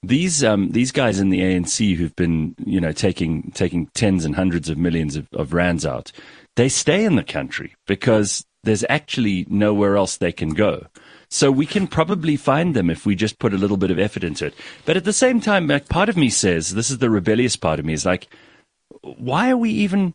these 0.07 0.43
um, 0.43 0.71
these 0.71 0.91
guys 0.91 1.19
in 1.19 1.29
the 1.29 1.41
ANC 1.41 1.95
who've 1.95 2.15
been 2.15 2.55
you 2.65 2.79
know 2.79 2.91
taking 2.91 3.51
taking 3.51 3.87
tens 3.87 4.25
and 4.25 4.35
hundreds 4.35 4.69
of 4.69 4.77
millions 4.77 5.15
of, 5.15 5.27
of 5.33 5.53
rands 5.53 5.85
out, 5.85 6.11
they 6.55 6.69
stay 6.69 7.05
in 7.05 7.15
the 7.15 7.23
country 7.23 7.75
because 7.87 8.45
there's 8.63 8.85
actually 8.89 9.45
nowhere 9.49 9.95
else 9.95 10.17
they 10.17 10.31
can 10.31 10.49
go. 10.49 10.87
So 11.29 11.51
we 11.51 11.65
can 11.65 11.87
probably 11.87 12.35
find 12.35 12.75
them 12.75 12.89
if 12.89 13.05
we 13.05 13.15
just 13.15 13.39
put 13.39 13.53
a 13.53 13.57
little 13.57 13.77
bit 13.77 13.91
of 13.91 13.99
effort 13.99 14.23
into 14.23 14.47
it. 14.47 14.53
But 14.85 14.97
at 14.97 15.05
the 15.05 15.13
same 15.13 15.39
time, 15.39 15.67
like 15.67 15.89
part 15.89 16.09
of 16.09 16.17
me 16.17 16.29
says, 16.29 16.73
this 16.73 16.89
is 16.89 16.99
the 16.99 17.09
rebellious 17.09 17.55
part 17.55 17.79
of 17.79 17.85
me, 17.85 17.93
is 17.93 18.05
like, 18.05 18.27
why 19.01 19.49
are 19.49 19.57
we 19.57 19.71
even 19.71 20.13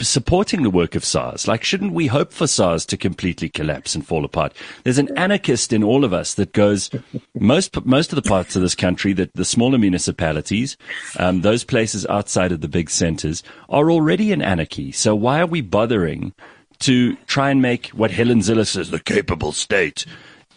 supporting 0.00 0.62
the 0.62 0.70
work 0.70 0.94
of 0.94 1.04
SARS. 1.04 1.46
Like, 1.46 1.62
shouldn't 1.62 1.92
we 1.92 2.08
hope 2.08 2.32
for 2.32 2.46
SARS 2.46 2.84
to 2.86 2.96
completely 2.96 3.48
collapse 3.48 3.94
and 3.94 4.06
fall 4.06 4.24
apart? 4.24 4.52
There's 4.82 4.98
an 4.98 5.16
anarchist 5.16 5.72
in 5.72 5.84
all 5.84 6.04
of 6.04 6.12
us 6.12 6.34
that 6.34 6.52
goes 6.52 6.90
most 7.34 7.84
most 7.86 8.12
of 8.12 8.16
the 8.22 8.28
parts 8.28 8.56
of 8.56 8.62
this 8.62 8.74
country 8.74 9.12
that 9.14 9.32
the 9.34 9.44
smaller 9.44 9.78
municipalities, 9.78 10.76
um, 11.18 11.42
those 11.42 11.64
places 11.64 12.04
outside 12.06 12.52
of 12.52 12.60
the 12.60 12.68
big 12.68 12.90
centers, 12.90 13.42
are 13.68 13.90
already 13.90 14.32
in 14.32 14.42
anarchy. 14.42 14.90
So 14.92 15.14
why 15.14 15.40
are 15.40 15.46
we 15.46 15.60
bothering 15.60 16.32
to 16.80 17.16
try 17.26 17.50
and 17.50 17.62
make 17.62 17.88
what 17.88 18.10
Helen 18.10 18.40
Zille 18.40 18.66
says 18.66 18.90
the 18.90 19.00
capable 19.00 19.52
state? 19.52 20.04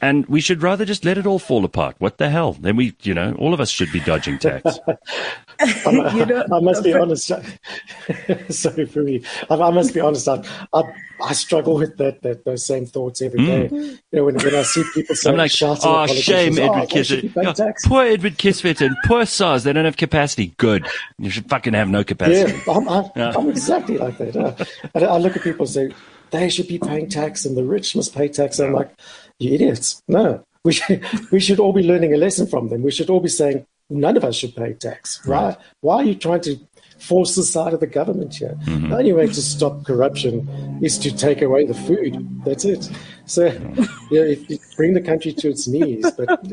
And 0.02 0.26
we 0.28 0.42
should 0.42 0.64
rather 0.64 0.86
just 0.86 1.04
let 1.04 1.18
it 1.18 1.26
all 1.26 1.40
fall 1.40 1.66
apart. 1.66 1.96
What 2.00 2.18
the 2.18 2.30
hell? 2.30 2.54
Then 2.54 2.76
we, 2.76 2.96
you 3.02 3.14
know, 3.14 3.34
all 3.38 3.54
of 3.54 3.60
us 3.60 3.70
should 3.70 3.92
be 3.92 4.00
dodging 4.00 4.40
tax. 4.40 4.80
you 5.86 6.26
know, 6.26 6.46
I 6.54 6.60
must 6.62 6.84
be 6.84 6.94
honest. 6.94 7.28
sorry 8.50 8.86
for 8.86 9.04
me. 9.04 9.24
I, 9.50 9.56
I 9.56 9.72
must 9.72 9.94
be 9.94 10.00
honest. 10.00 10.28
I, 10.28 10.42
I, 10.74 10.84
I, 11.22 11.34
struggle 11.34 11.76
with 11.76 11.98
that, 11.98 12.22
that 12.22 12.46
those 12.46 12.66
same 12.66 12.86
thoughts 12.86 13.22
every 13.22 13.46
day. 13.46 13.68
Mm. 13.68 13.74
You 13.74 14.00
know, 14.14 14.26
when, 14.26 14.36
when 14.36 14.56
I 14.56 14.64
see 14.64 14.84
people 14.94 15.16
saying, 15.16 15.34
I'm 15.34 15.38
like, 15.38 15.52
oh, 15.62 16.08
shame, 16.08 16.58
oh, 16.60 16.64
Edward 16.64 16.90
Kieswetter. 16.90 17.74
poor 17.86 18.04
Edward 18.04 18.38
Kieswetter 18.38 18.86
and 18.86 18.96
poor 19.06 19.26
SARS. 19.26 19.66
They 19.66 19.74
don't 19.74 19.86
have 19.86 19.98
capacity. 19.98 20.54
Good. 20.58 20.88
You 21.18 21.30
should 21.30 21.50
fucking 21.50 21.74
have 21.74 21.90
no 21.90 22.06
capacity. 22.06 22.54
Yeah, 22.54 22.74
I'm, 22.74 22.88
I'm, 22.88 23.06
yeah. 23.16 23.34
I'm 23.36 23.50
exactly 23.50 23.98
like 23.98 24.18
that. 24.18 24.36
Uh, 24.38 24.56
I, 24.96 25.00
I 25.00 25.18
look 25.18 25.36
at 25.36 25.44
people 25.44 25.66
and 25.66 25.70
say, 25.70 25.92
they 26.32 26.50
should 26.50 26.68
be 26.68 26.80
paying 26.80 27.10
tax 27.10 27.46
and 27.46 27.58
the 27.58 27.64
rich 27.64 27.96
must 27.96 28.14
pay 28.14 28.28
tax. 28.28 28.60
And 28.60 28.70
I'm 28.70 28.76
like, 28.76 28.96
you 29.40 29.54
idiots. 29.54 30.04
No, 30.08 30.46
we 30.64 30.74
should, 30.74 31.04
we 31.32 31.40
should 31.40 31.60
all 31.60 31.74
be 31.74 31.84
learning 31.84 32.14
a 32.14 32.18
lesson 32.18 32.48
from 32.48 32.70
them. 32.70 32.84
We 32.84 32.92
should 32.92 33.10
all 33.10 33.22
be 33.22 33.30
saying, 33.30 33.66
none 33.90 34.18
of 34.18 34.24
us 34.24 34.36
should 34.36 34.56
pay 34.56 34.74
tax, 34.74 35.26
right? 35.26 35.58
Why 35.82 35.96
are 35.96 36.04
you 36.04 36.16
trying 36.16 36.42
to 36.42 36.60
force 37.00 37.36
the 37.36 37.44
side 37.44 37.74
of 37.74 37.80
the 37.80 37.88
government 37.88 38.36
here? 38.36 38.58
Mm-hmm. 38.66 38.90
The 38.90 38.98
only 38.98 39.14
way 39.14 39.28
to 39.28 39.42
stop 39.42 39.84
corruption 39.86 40.80
is 40.82 40.98
to 41.00 41.16
take 41.16 41.42
away 41.42 41.66
the 41.66 41.74
food. 41.74 42.44
That's 42.46 42.66
it. 42.66 42.90
So, 43.26 43.46
yeah, 44.12 44.22
if, 44.22 44.50
if 44.50 44.76
bring 44.76 44.94
the 44.94 45.02
country 45.02 45.34
to 45.34 45.50
its 45.50 45.68
knees. 45.68 46.12
But 46.12 46.28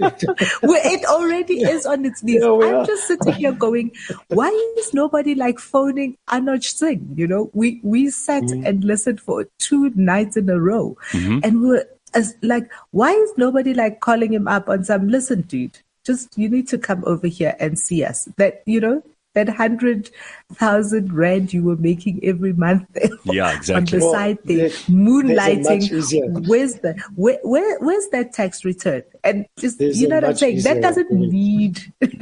well, 0.63 0.81
it 0.85 1.05
already 1.07 1.63
is 1.63 1.85
on 1.85 2.05
its 2.05 2.23
knees. 2.23 2.43
Yeah, 2.43 2.53
I'm 2.53 2.75
are. 2.77 2.87
just 2.87 3.07
sitting 3.07 3.33
here 3.35 3.53
going, 3.53 3.93
why 4.29 4.49
is 4.79 4.95
nobody 4.95 5.35
like 5.35 5.59
phoning 5.59 6.17
Anoj 6.29 6.65
Singh? 6.65 7.15
You 7.17 7.27
know, 7.27 7.51
we 7.53 7.81
we 7.83 8.11
sat 8.11 8.45
mm-hmm. 8.45 8.67
and 8.67 8.85
listened 8.85 9.21
for 9.21 9.47
two 9.59 9.91
nights 9.95 10.37
in 10.37 10.49
a 10.49 10.61
row, 10.61 10.97
mm-hmm. 11.13 11.41
and 11.43 11.61
we 11.61 11.69
were 11.69 11.89
as 12.15 12.37
like, 12.43 12.71
why 12.91 13.13
is 13.13 13.33
nobody 13.37 13.75
like 13.75 14.01
calling 14.01 14.33
him 14.33 14.49
up 14.49 14.69
on 14.69 14.85
some, 14.85 15.09
listen, 15.09 15.43
dude, 15.43 15.79
just, 16.05 16.37
you 16.39 16.49
need 16.49 16.69
to 16.69 16.79
come 16.79 17.03
over 17.07 17.27
here 17.27 17.57
and 17.59 17.79
see 17.79 18.05
us. 18.05 18.29
That, 18.37 18.63
you 18.67 18.81
know, 18.81 19.03
that 19.37 19.51
hundred 19.51 20.11
thousand 20.55 21.13
rand 21.13 21.53
you 21.53 21.63
were 21.63 21.77
making 21.77 22.19
every 22.25 22.55
month 22.55 22.89
yeah 23.25 23.55
exactly. 23.55 23.75
on 23.77 23.85
the 23.85 23.99
well, 23.99 24.13
side 24.13 24.39
there 24.45 24.71
moonlighting 24.89 26.49
where's 26.49 26.77
the 26.77 26.99
where, 27.15 27.39
where 27.43 27.79
where's 27.81 28.09
that 28.09 28.33
tax 28.33 28.65
return? 28.65 29.03
And 29.23 29.47
just 29.59 29.79
there's 29.79 30.01
you 30.01 30.09
know 30.09 30.17
what 30.17 30.25
i'm 30.25 30.37
saying? 30.37 30.63
That 30.63 30.81
doesn't 30.81 31.13
need 31.13 31.81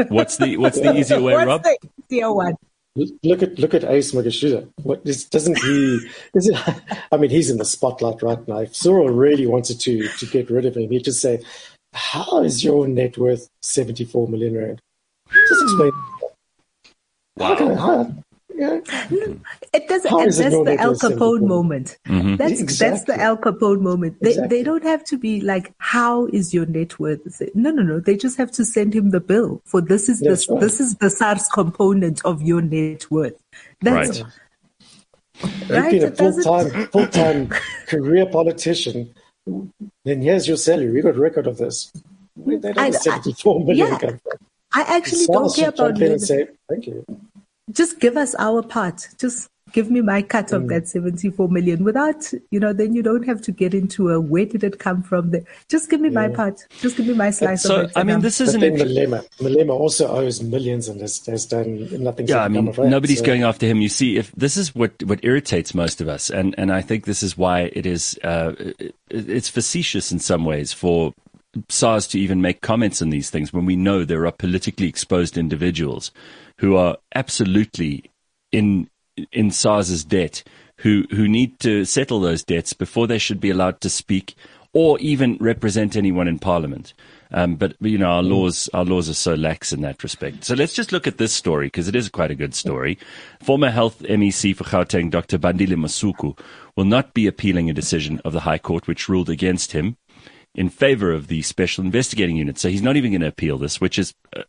what's 0.09 0.37
the 0.37 0.57
what's 0.57 0.81
the 0.81 0.95
easier 0.99 1.23
way 1.23 1.35
what's 1.35 1.47
rob? 1.47 1.63
the 1.63 1.79
easier 2.11 2.33
one 2.33 2.57
Look 2.97 3.43
at 3.43 3.59
look 3.59 3.75
at 3.75 3.83
Ace 3.85 4.13
Magashule. 4.13 4.71
What 4.85 5.01
is, 5.05 5.25
doesn't 5.25 5.59
he? 5.59 5.99
Is 6.35 6.49
it, 6.49 6.57
I 7.13 7.17
mean, 7.17 7.31
he's 7.31 7.51
in 7.51 7.59
the 7.59 7.65
spotlight 7.65 8.23
right 8.23 8.47
now. 8.47 8.59
If 8.59 8.77
Cyril 8.77 9.09
really 9.09 9.47
wanted 9.47 9.81
to 9.81 10.07
to 10.07 10.27
get 10.27 10.49
rid 10.49 10.65
of 10.65 10.77
him, 10.77 10.91
he'd 10.91 11.05
just 11.05 11.21
say, 11.21 11.43
"How 11.93 12.43
is 12.45 12.63
your 12.63 12.87
net 12.87 13.19
worth 13.19 13.49
seventy 13.63 14.05
four 14.05 14.29
million 14.29 14.57
rand?" 14.57 14.81
Just 15.49 15.63
explain. 15.63 15.91
Wow. 17.37 17.49
How 17.49 18.05
can, 18.05 18.25
yeah. 18.55 18.79
Mm-hmm. 18.79 19.43
It 19.75 19.89
doesn't. 19.89 20.13
And 20.13 20.33
that's 20.33 20.39
the 20.39 20.77
Al 20.79 20.95
Capone 20.95 21.47
moment. 21.47 21.99
Mm-hmm. 22.07 22.37
That's 22.37 22.61
exactly. 22.61 22.91
that's 22.91 23.05
the 23.05 23.21
Al 23.21 23.37
Capone 23.37 23.81
moment. 23.81 24.17
They 24.21 24.31
exactly. 24.31 24.57
they 24.57 24.63
don't 24.63 24.85
have 24.85 25.05
to 25.05 25.19
be 25.19 25.41
like, 25.41 25.75
how 25.79 26.27
is 26.27 26.55
your 26.55 26.67
net 26.67 26.99
worth? 26.99 27.21
No, 27.55 27.71
no, 27.71 27.83
no. 27.83 28.01
They 28.01 28.17
just 28.17 28.37
have 28.39 28.53
to 28.53 28.65
send 28.65 28.95
him 28.95 29.11
the 29.11 29.21
bill 29.21 29.61
for 29.65 29.81
this 29.81 30.09
is 30.09 30.21
the 30.21 30.47
right. 30.51 30.61
this 30.61 30.81
is 30.81 30.95
the 30.97 31.11
SARS 31.11 31.49
component 31.49 32.25
of 32.25 32.41
your 32.41 32.63
net 32.63 33.11
worth. 33.11 33.35
That's 33.81 34.23
right. 34.23 34.33
Right. 35.69 35.93
You've 35.93 36.17
been 36.17 36.29
a 36.29 36.33
full 36.33 36.43
time 36.43 36.87
full 36.89 37.07
time 37.09 37.49
career 37.89 38.27
politician 38.27 39.13
then 40.05 40.23
here's 40.23 40.49
your 40.49 40.57
salary. 40.57 40.91
We 40.91 41.03
got 41.03 41.17
record 41.17 41.47
of 41.47 41.59
this. 41.59 41.93
Where 42.35 42.59
did 42.59 42.75
that 42.75 42.95
74 42.95 43.61
million 43.61 43.89
yeah, 43.89 43.99
come 43.99 44.19
from? 44.19 44.39
I 44.73 44.97
actually 44.97 45.27
don't 45.27 45.55
care 45.55 45.69
about 45.69 46.01
and 46.01 46.21
say, 46.21 46.49
Thank 46.69 46.87
you. 46.87 47.05
Just 47.71 48.01
give 48.01 48.17
us 48.17 48.35
our 48.39 48.63
part. 48.63 49.09
Just 49.19 49.49
give 49.75 49.91
me 49.91 50.01
my 50.01 50.23
cut 50.23 50.53
of 50.53 50.63
mm. 50.63 50.69
that 50.69 50.89
74 50.89 51.49
million 51.49 51.83
without, 51.83 52.33
you 52.51 52.61
know, 52.61 52.73
then 52.73 52.95
you 52.95 53.03
don't 53.03 53.25
have 53.25 53.43
to 53.43 53.51
get 53.51 53.75
into 53.75 54.09
a 54.09 54.21
where 54.21 54.47
did 54.47 54.63
it 54.63 54.79
come 54.79 55.03
from? 55.03 55.33
The, 55.33 55.45
just 55.69 55.91
give 55.91 56.01
me 56.01 56.09
yeah. 56.11 56.29
my 56.29 56.29
part. 56.29 56.65
Just 56.81 56.97
give 56.97 57.09
me 57.09 57.15
my 57.15 57.31
slice 57.31 57.65
so, 57.65 57.83
of 57.83 57.91
it. 57.91 57.93
I 57.97 58.05
mean, 58.05 58.21
this 58.21 58.41
is 58.41 58.55
an 58.55 58.61
Malema. 58.61 59.27
Malema 59.39 59.71
also 59.71 60.07
owes 60.07 60.41
millions 60.43 60.89
and 60.89 61.01
has, 61.01 61.27
has 61.27 61.45
done 61.45 61.89
nothing. 62.03 62.29
Yeah, 62.29 62.45
I 62.45 62.49
mean, 62.49 62.73
nobody's 62.79 63.19
so. 63.19 63.25
going 63.25 63.43
after 63.43 63.67
him. 63.67 63.81
You 63.81 63.89
see, 63.89 64.17
if 64.17 64.31
this 64.33 64.57
is 64.57 64.75
what, 64.77 65.03
what 65.03 65.19
irritates 65.25 65.75
most 65.75 66.01
of 66.01 66.07
us, 66.07 66.31
and, 66.31 66.55
and 66.57 66.73
I 66.73 66.81
think 66.81 67.05
this 67.05 67.25
is 67.25 67.37
why 67.37 67.73
it 67.73 67.85
is, 67.85 68.19
uh, 68.23 68.53
it, 68.57 68.95
it's 69.11 69.49
facetious 69.49 70.13
in 70.13 70.21
some 70.21 70.45
ways 70.45 70.73
for 70.73 71.13
SARS 71.69 72.07
to 72.09 72.21
even 72.21 72.41
make 72.41 72.61
comments 72.61 73.03
on 73.03 73.11
these 73.11 73.29
things 73.29 73.53
when 73.53 73.67
we 73.67 73.75
know 73.75 74.05
there 74.05 74.25
are 74.25 74.33
politically 74.33 74.87
exposed 74.87 75.37
individuals 75.37 76.13
who 76.59 76.77
are 76.77 76.97
absolutely 77.15 78.11
in 78.53 78.89
in 79.33 79.51
SARS's 79.51 80.05
debt 80.05 80.43
who, 80.79 81.05
who 81.11 81.29
need 81.29 81.59
to 81.61 81.85
settle 81.85 82.21
those 82.21 82.45
debts 82.45 82.73
before 82.73 83.07
they 83.07 83.19
should 83.19 83.41
be 83.41 83.51
allowed 83.51 83.81
to 83.81 83.91
speak 83.91 84.35
or 84.73 84.99
even 84.99 85.39
represent 85.41 85.97
anyone 85.97 86.29
in 86.29 86.39
parliament. 86.39 86.93
Um, 87.31 87.57
but 87.57 87.75
you 87.81 87.99
know 87.99 88.11
our 88.11 88.23
laws 88.23 88.69
our 88.75 88.85
laws 88.85 89.09
are 89.09 89.15
so 89.15 89.35
lax 89.35 89.73
in 89.73 89.81
that 89.81 90.03
respect. 90.03 90.45
So 90.45 90.55
let's 90.55 90.75
just 90.75 90.93
look 90.93 91.07
at 91.07 91.19
this 91.19 91.33
story 91.33 91.67
because 91.67 91.89
it 91.89 91.97
is 91.97 92.09
quite 92.09 92.31
a 92.31 92.37
good 92.37 92.55
story. 92.55 92.99
Former 93.43 93.71
Health 93.71 94.01
MEC 94.03 94.55
for 94.55 94.65
Gauteng, 94.65 95.11
Dr. 95.11 95.39
Bandile 95.39 95.75
Masuku, 95.75 96.39
will 96.77 96.85
not 96.85 97.13
be 97.15 97.27
appealing 97.27 97.69
a 97.69 97.75
decision 97.75 98.21
of 98.25 98.33
the 98.33 98.41
High 98.41 98.59
Court 98.59 98.87
which 98.87 99.09
ruled 99.09 99.31
against 99.31 99.73
him 99.73 99.97
in 100.55 100.69
favor 100.69 101.13
of 101.13 101.27
the 101.27 101.43
Special 101.43 101.85
Investigating 101.85 102.37
Unit. 102.37 102.59
So 102.59 102.69
he's 102.69 102.83
not 102.83 102.97
even 102.97 103.11
going 103.11 103.23
to 103.23 103.27
appeal 103.27 103.59
this, 103.59 103.81
which 103.81 103.99
is 103.99 104.15
uh, 104.37 104.43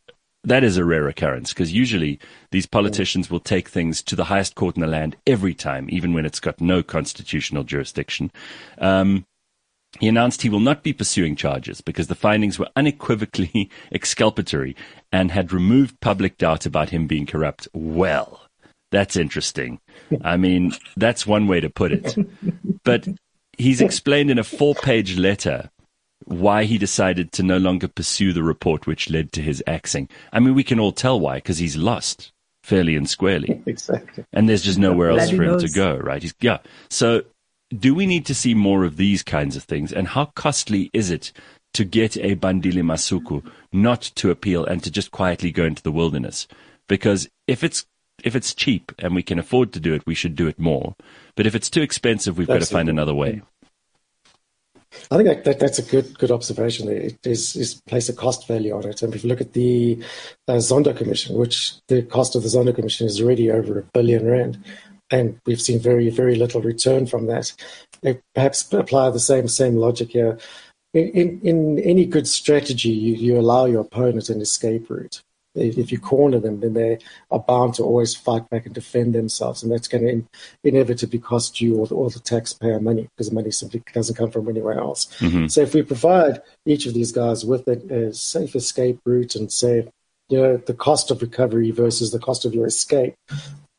that 0.45 0.63
is 0.63 0.77
a 0.77 0.85
rare 0.85 1.07
occurrence 1.07 1.53
because 1.53 1.73
usually 1.73 2.19
these 2.51 2.65
politicians 2.65 3.29
will 3.29 3.39
take 3.39 3.69
things 3.69 4.01
to 4.03 4.15
the 4.15 4.25
highest 4.25 4.55
court 4.55 4.75
in 4.75 4.81
the 4.81 4.87
land 4.87 5.15
every 5.27 5.53
time, 5.53 5.87
even 5.89 6.13
when 6.13 6.25
it's 6.25 6.39
got 6.39 6.61
no 6.61 6.83
constitutional 6.83 7.63
jurisdiction. 7.63 8.31
Um, 8.77 9.25
he 9.99 10.07
announced 10.07 10.41
he 10.41 10.49
will 10.49 10.59
not 10.59 10.83
be 10.83 10.93
pursuing 10.93 11.35
charges 11.35 11.81
because 11.81 12.07
the 12.07 12.15
findings 12.15 12.59
were 12.59 12.69
unequivocally 12.75 13.69
exculpatory 13.91 14.75
and 15.11 15.31
had 15.31 15.53
removed 15.53 15.99
public 16.01 16.37
doubt 16.37 16.65
about 16.65 16.89
him 16.89 17.07
being 17.07 17.25
corrupt. 17.25 17.67
Well, 17.73 18.41
that's 18.91 19.15
interesting. 19.15 19.79
I 20.21 20.37
mean, 20.37 20.73
that's 20.97 21.25
one 21.25 21.47
way 21.47 21.59
to 21.59 21.69
put 21.69 21.91
it. 21.91 22.15
But 22.83 23.07
he's 23.57 23.81
explained 23.81 24.29
in 24.29 24.37
a 24.37 24.43
four 24.43 24.75
page 24.75 25.17
letter 25.17 25.71
why 26.25 26.63
he 26.65 26.77
decided 26.77 27.31
to 27.31 27.43
no 27.43 27.57
longer 27.57 27.87
pursue 27.87 28.33
the 28.33 28.43
report 28.43 28.87
which 28.87 29.09
led 29.09 29.31
to 29.33 29.41
his 29.41 29.63
axing. 29.67 30.09
I 30.33 30.39
mean, 30.39 30.55
we 30.55 30.63
can 30.63 30.79
all 30.79 30.91
tell 30.91 31.19
why, 31.19 31.35
because 31.35 31.59
he's 31.59 31.77
lost 31.77 32.31
fairly 32.63 32.95
and 32.95 33.09
squarely. 33.09 33.61
Exactly. 33.67 34.25
And 34.33 34.49
there's 34.49 34.63
just 34.63 34.79
nowhere 34.79 35.11
else 35.11 35.29
for 35.29 35.43
him 35.43 35.59
to 35.59 35.69
go, 35.69 35.97
right? 35.97 36.21
He's, 36.21 36.33
yeah. 36.41 36.57
So 36.89 37.23
do 37.77 37.95
we 37.95 38.05
need 38.05 38.25
to 38.25 38.35
see 38.35 38.53
more 38.53 38.83
of 38.83 38.97
these 38.97 39.23
kinds 39.23 39.55
of 39.55 39.63
things? 39.63 39.91
And 39.91 40.07
how 40.09 40.25
costly 40.25 40.89
is 40.93 41.09
it 41.09 41.31
to 41.73 41.83
get 41.83 42.17
a 42.17 42.35
Bandile 42.35 42.83
Masuku 42.83 43.45
not 43.71 44.01
to 44.15 44.31
appeal 44.31 44.65
and 44.65 44.83
to 44.83 44.91
just 44.91 45.11
quietly 45.11 45.51
go 45.51 45.65
into 45.65 45.83
the 45.83 45.91
wilderness? 45.91 46.47
Because 46.87 47.27
if 47.47 47.63
it's 47.63 47.85
if 48.23 48.35
it's 48.35 48.53
cheap 48.53 48.93
and 48.97 49.13
we 49.13 49.21
can 49.21 49.39
afford 49.39 49.73
to 49.73 49.79
do 49.79 49.93
it, 49.93 50.05
we 50.05 50.15
should 50.15 50.35
do 50.35 50.47
it 50.47 50.57
more. 50.57 50.95
But 51.35 51.45
if 51.45 51.53
it's 51.53 51.69
too 51.69 51.81
expensive, 51.81 52.37
we've 52.37 52.49
Absolutely. 52.49 52.59
got 52.59 52.67
to 52.67 52.73
find 52.73 52.89
another 52.89 53.13
way. 53.13 53.33
Mm. 53.33 53.41
I 55.11 55.17
think 55.17 55.27
that, 55.27 55.43
that, 55.43 55.59
that's 55.59 55.79
a 55.79 55.83
good 55.83 56.17
good 56.17 56.31
observation. 56.31 56.89
It 56.89 57.17
is, 57.25 57.55
is 57.55 57.81
place 57.87 58.09
a 58.09 58.13
cost 58.13 58.47
value 58.47 58.75
on 58.75 58.85
it. 58.87 59.01
And 59.01 59.13
if 59.13 59.23
you 59.23 59.29
look 59.29 59.41
at 59.41 59.53
the 59.53 60.01
uh, 60.47 60.53
Zondo 60.53 60.95
Commission, 60.95 61.37
which 61.37 61.73
the 61.87 62.01
cost 62.03 62.35
of 62.35 62.43
the 62.43 62.49
Zondo 62.49 62.73
Commission 62.73 63.07
is 63.07 63.21
already 63.21 63.51
over 63.51 63.79
a 63.79 63.83
billion 63.93 64.25
rand, 64.25 64.63
and 65.11 65.39
we've 65.45 65.61
seen 65.61 65.79
very 65.79 66.09
very 66.09 66.35
little 66.35 66.61
return 66.61 67.05
from 67.05 67.27
that. 67.27 67.53
perhaps 68.33 68.71
apply 68.73 69.09
the 69.09 69.19
same 69.19 69.47
same 69.47 69.75
logic 69.75 70.11
here. 70.11 70.37
In, 70.93 71.09
in, 71.09 71.39
in 71.43 71.79
any 71.79 72.05
good 72.05 72.25
strategy, 72.25 72.89
you, 72.89 73.15
you 73.15 73.37
allow 73.37 73.65
your 73.65 73.81
opponent 73.81 74.29
an 74.29 74.39
escape 74.39 74.89
route 74.89 75.21
if 75.55 75.91
you 75.91 75.99
corner 75.99 76.39
them, 76.39 76.59
then 76.59 76.73
they 76.73 76.99
are 77.31 77.39
bound 77.39 77.75
to 77.75 77.83
always 77.83 78.13
fight 78.13 78.49
back 78.49 78.65
and 78.65 78.75
defend 78.75 79.13
themselves, 79.13 79.63
and 79.63 79.71
that's 79.71 79.87
going 79.87 80.03
to 80.03 80.09
in, 80.09 80.27
inevitably 80.63 81.19
cost 81.19 81.61
you 81.61 81.77
or 81.77 81.87
the, 81.87 81.95
all 81.95 82.09
the 82.09 82.19
taxpayer 82.19 82.79
money 82.79 83.07
because 83.15 83.29
the 83.29 83.35
money 83.35 83.51
simply 83.51 83.81
doesn't 83.93 84.15
come 84.15 84.31
from 84.31 84.49
anywhere 84.49 84.77
else. 84.77 85.05
Mm-hmm. 85.19 85.47
So 85.47 85.61
if 85.61 85.73
we 85.73 85.81
provide 85.81 86.41
each 86.65 86.85
of 86.85 86.93
these 86.93 87.11
guys 87.11 87.45
with 87.45 87.67
a, 87.67 88.07
a 88.07 88.13
safe 88.13 88.55
escape 88.55 88.99
route 89.05 89.35
and 89.35 89.51
say, 89.51 89.87
you 90.29 90.41
know, 90.41 90.57
the 90.57 90.73
cost 90.73 91.11
of 91.11 91.21
recovery 91.21 91.71
versus 91.71 92.11
the 92.11 92.19
cost 92.19 92.45
of 92.45 92.53
your 92.53 92.65
escape, 92.65 93.15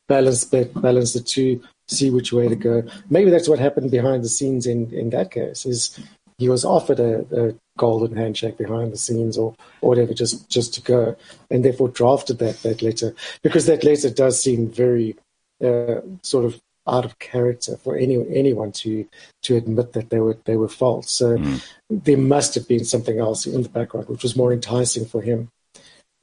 balance 0.07 0.45
balance 0.45 1.13
the 1.13 1.19
two, 1.19 1.61
see 1.87 2.09
which 2.09 2.31
way 2.31 2.47
to 2.47 2.55
go. 2.55 2.83
Maybe 3.09 3.29
that's 3.29 3.49
what 3.49 3.59
happened 3.59 3.91
behind 3.91 4.23
the 4.23 4.29
scenes 4.29 4.65
in 4.65 4.93
in 4.93 5.09
that 5.11 5.31
case. 5.31 5.65
Is 5.65 5.99
he 6.37 6.49
was 6.49 6.63
offered 6.63 6.99
a, 6.99 7.25
a, 7.31 7.53
golden 7.77 8.17
handshake 8.17 8.57
behind 8.57 8.91
the 8.91 8.97
scenes 8.97 9.37
or, 9.37 9.55
or 9.81 9.89
whatever 9.89 10.11
just, 10.11 10.49
just 10.49 10.73
to 10.73 10.81
go, 10.81 11.15
and 11.51 11.63
therefore 11.63 11.89
drafted 11.89 12.39
that, 12.39 12.59
that 12.63 12.81
letter 12.81 13.13
because 13.43 13.67
that 13.67 13.83
letter 13.83 14.09
does 14.09 14.41
seem 14.41 14.67
very 14.67 15.15
uh, 15.63 16.01
sort 16.23 16.43
of 16.43 16.59
out 16.87 17.05
of 17.05 17.19
character 17.19 17.77
for 17.77 17.97
any, 17.97 18.15
anyone 18.33 18.71
to 18.71 19.07
to 19.43 19.55
admit 19.55 19.93
that 19.93 20.09
they 20.09 20.19
were 20.19 20.37
they 20.45 20.55
were 20.55 20.69
false. 20.69 21.11
So 21.11 21.37
mm. 21.37 21.63
there 21.89 22.17
must 22.17 22.55
have 22.55 22.67
been 22.67 22.85
something 22.85 23.19
else 23.19 23.45
in 23.45 23.61
the 23.61 23.69
background 23.69 24.07
which 24.07 24.23
was 24.23 24.35
more 24.35 24.53
enticing 24.53 25.05
for 25.05 25.21
him. 25.21 25.49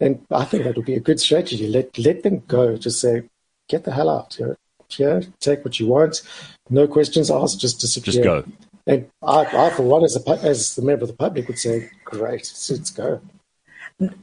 And 0.01 0.25
I 0.31 0.45
think 0.45 0.65
that 0.65 0.77
would 0.77 0.87
be 0.87 0.95
a 0.95 1.01
good 1.01 1.21
strategy. 1.21 1.69
Let 1.69 1.97
let 1.99 2.23
them 2.23 2.43
go. 2.49 2.77
Just 2.77 3.01
say, 3.01 3.25
get 3.69 3.85
the 3.85 3.93
hell 3.93 4.09
out. 4.09 4.35
Here, 4.35 4.57
here 4.89 5.23
take 5.41 5.65
what 5.65 5.79
you 5.79 5.87
want. 5.87 6.23
No 6.71 6.89
questions 6.89 7.31
asked. 7.31 7.61
Just 7.61 7.81
disappear. 7.81 8.13
Just 8.13 8.25
go. 8.25 8.45
And 8.87 9.09
I, 9.23 9.45
I 9.45 9.71
for 9.71 9.83
one, 9.83 10.05
as 10.05 10.17
a 10.17 10.31
as 10.43 10.75
the 10.75 10.83
member 10.83 11.05
of 11.05 11.09
the 11.09 11.17
public, 11.17 11.49
would 11.49 11.59
say, 11.59 11.91
"Great, 12.05 12.53
let's 12.71 12.91
go." 12.91 13.21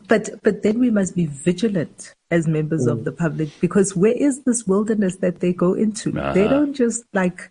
But 0.08 0.30
but 0.44 0.62
then 0.64 0.80
we 0.80 0.92
must 0.92 1.16
be 1.16 1.26
vigilant 1.26 2.14
as 2.30 2.48
members 2.48 2.86
mm. 2.86 2.92
of 2.92 3.04
the 3.06 3.12
public 3.12 3.50
because 3.60 3.96
where 3.96 4.14
is 4.14 4.44
this 4.44 4.68
wilderness 4.68 5.16
that 5.18 5.40
they 5.40 5.54
go 5.54 5.74
into? 5.74 6.18
Uh-huh. 6.18 6.34
They 6.34 6.48
don't 6.48 6.74
just 6.74 7.06
like 7.14 7.50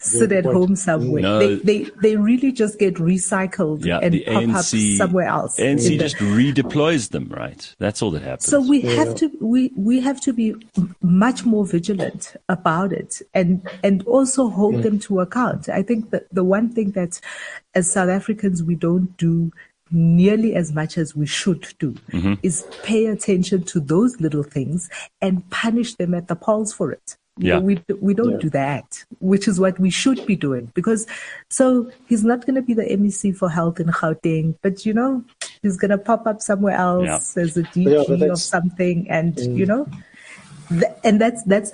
sit 0.00 0.32
at 0.32 0.44
home 0.44 0.74
somewhere. 0.76 1.22
No. 1.22 1.38
They, 1.38 1.54
they 1.56 1.90
they 2.02 2.16
really 2.16 2.52
just 2.52 2.78
get 2.78 2.94
recycled 2.94 3.84
yeah, 3.84 3.98
and 4.02 4.14
pop 4.24 4.42
ANC, 4.42 4.92
up 4.92 4.98
somewhere 4.98 5.26
else. 5.26 5.58
ANC 5.58 5.98
just 5.98 6.18
the, 6.18 6.24
redeploys 6.24 7.10
them, 7.10 7.28
right? 7.28 7.74
That's 7.78 8.02
all 8.02 8.10
that 8.12 8.22
happens. 8.22 8.46
So 8.46 8.60
we 8.60 8.82
yeah. 8.82 8.92
have 8.92 9.14
to 9.16 9.30
we 9.40 9.72
we 9.76 10.00
have 10.00 10.20
to 10.22 10.32
be 10.32 10.54
much 11.02 11.44
more 11.44 11.66
vigilant 11.66 12.34
about 12.48 12.92
it 12.92 13.20
and 13.34 13.68
and 13.82 14.02
also 14.04 14.48
hold 14.48 14.76
yeah. 14.76 14.82
them 14.82 14.98
to 15.00 15.20
account. 15.20 15.68
I 15.68 15.82
think 15.82 16.10
that 16.10 16.32
the 16.32 16.44
one 16.44 16.70
thing 16.70 16.92
that 16.92 17.20
as 17.74 17.90
South 17.90 18.08
Africans 18.08 18.62
we 18.62 18.74
don't 18.74 19.16
do 19.16 19.52
nearly 19.90 20.54
as 20.54 20.72
much 20.72 20.96
as 20.96 21.16
we 21.16 21.26
should 21.26 21.66
do 21.78 21.92
mm-hmm. 22.12 22.34
is 22.42 22.66
pay 22.82 23.06
attention 23.06 23.64
to 23.64 23.80
those 23.80 24.20
little 24.20 24.44
things 24.44 24.88
and 25.20 25.48
punish 25.50 25.94
them 25.96 26.14
at 26.14 26.28
the 26.28 26.36
polls 26.36 26.72
for 26.72 26.92
it. 26.92 27.16
Yeah. 27.38 27.58
We, 27.58 27.82
we 28.00 28.12
don't 28.12 28.32
yeah. 28.32 28.38
do 28.38 28.50
that, 28.50 29.04
which 29.20 29.48
is 29.48 29.58
what 29.58 29.78
we 29.78 29.88
should 29.88 30.26
be 30.26 30.36
doing 30.36 30.70
because 30.74 31.06
so 31.48 31.90
he's 32.06 32.22
not 32.22 32.44
going 32.44 32.56
to 32.56 32.62
be 32.62 32.74
the 32.74 32.84
MEC 32.84 33.34
for 33.34 33.48
health 33.48 33.80
in 33.80 33.86
Gauteng, 33.86 34.56
but 34.60 34.84
you 34.84 34.92
know, 34.92 35.24
he's 35.62 35.78
going 35.78 35.90
to 35.90 35.98
pop 35.98 36.26
up 36.26 36.42
somewhere 36.42 36.76
else 36.76 37.36
yeah. 37.36 37.42
as 37.42 37.56
a 37.56 37.62
DG 37.62 38.20
yeah, 38.20 38.26
of 38.26 38.38
something 38.40 39.08
and 39.08 39.36
mm. 39.36 39.56
you 39.56 39.64
know, 39.64 39.86
and 41.04 41.20
that's 41.20 41.42
that's 41.44 41.72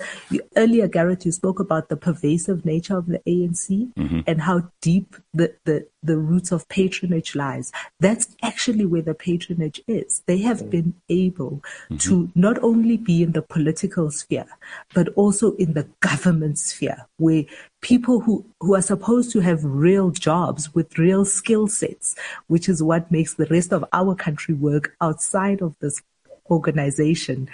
earlier, 0.55 0.87
Gareth. 0.87 1.25
You 1.25 1.31
spoke 1.31 1.59
about 1.59 1.89
the 1.89 1.97
pervasive 1.97 2.65
nature 2.65 2.97
of 2.97 3.05
the 3.05 3.19
ANC 3.27 3.93
mm-hmm. 3.93 4.19
and 4.25 4.41
how 4.41 4.69
deep 4.81 5.15
the, 5.33 5.53
the 5.65 5.87
the 6.01 6.17
roots 6.17 6.51
of 6.51 6.67
patronage 6.69 7.35
lies. 7.35 7.71
That's 7.99 8.35
actually 8.41 8.85
where 8.85 9.01
the 9.01 9.13
patronage 9.13 9.81
is. 9.87 10.23
They 10.25 10.39
have 10.39 10.69
been 10.69 10.95
able 11.09 11.63
mm-hmm. 11.89 11.97
to 11.97 12.31
not 12.33 12.61
only 12.63 12.97
be 12.97 13.21
in 13.21 13.33
the 13.33 13.41
political 13.41 14.09
sphere, 14.09 14.47
but 14.93 15.09
also 15.09 15.53
in 15.55 15.73
the 15.73 15.87
government 15.99 16.57
sphere, 16.57 17.07
where 17.17 17.43
people 17.81 18.21
who, 18.21 18.45
who 18.59 18.75
are 18.75 18.81
supposed 18.81 19.31
to 19.33 19.41
have 19.41 19.63
real 19.63 20.09
jobs 20.09 20.73
with 20.73 20.97
real 20.97 21.25
skill 21.25 21.67
sets, 21.67 22.15
which 22.47 22.67
is 22.67 22.81
what 22.81 23.11
makes 23.11 23.35
the 23.35 23.45
rest 23.47 23.71
of 23.73 23.85
our 23.93 24.15
country 24.15 24.55
work 24.55 24.95
outside 25.01 25.61
of 25.61 25.75
this 25.79 26.01
organization 26.49 27.49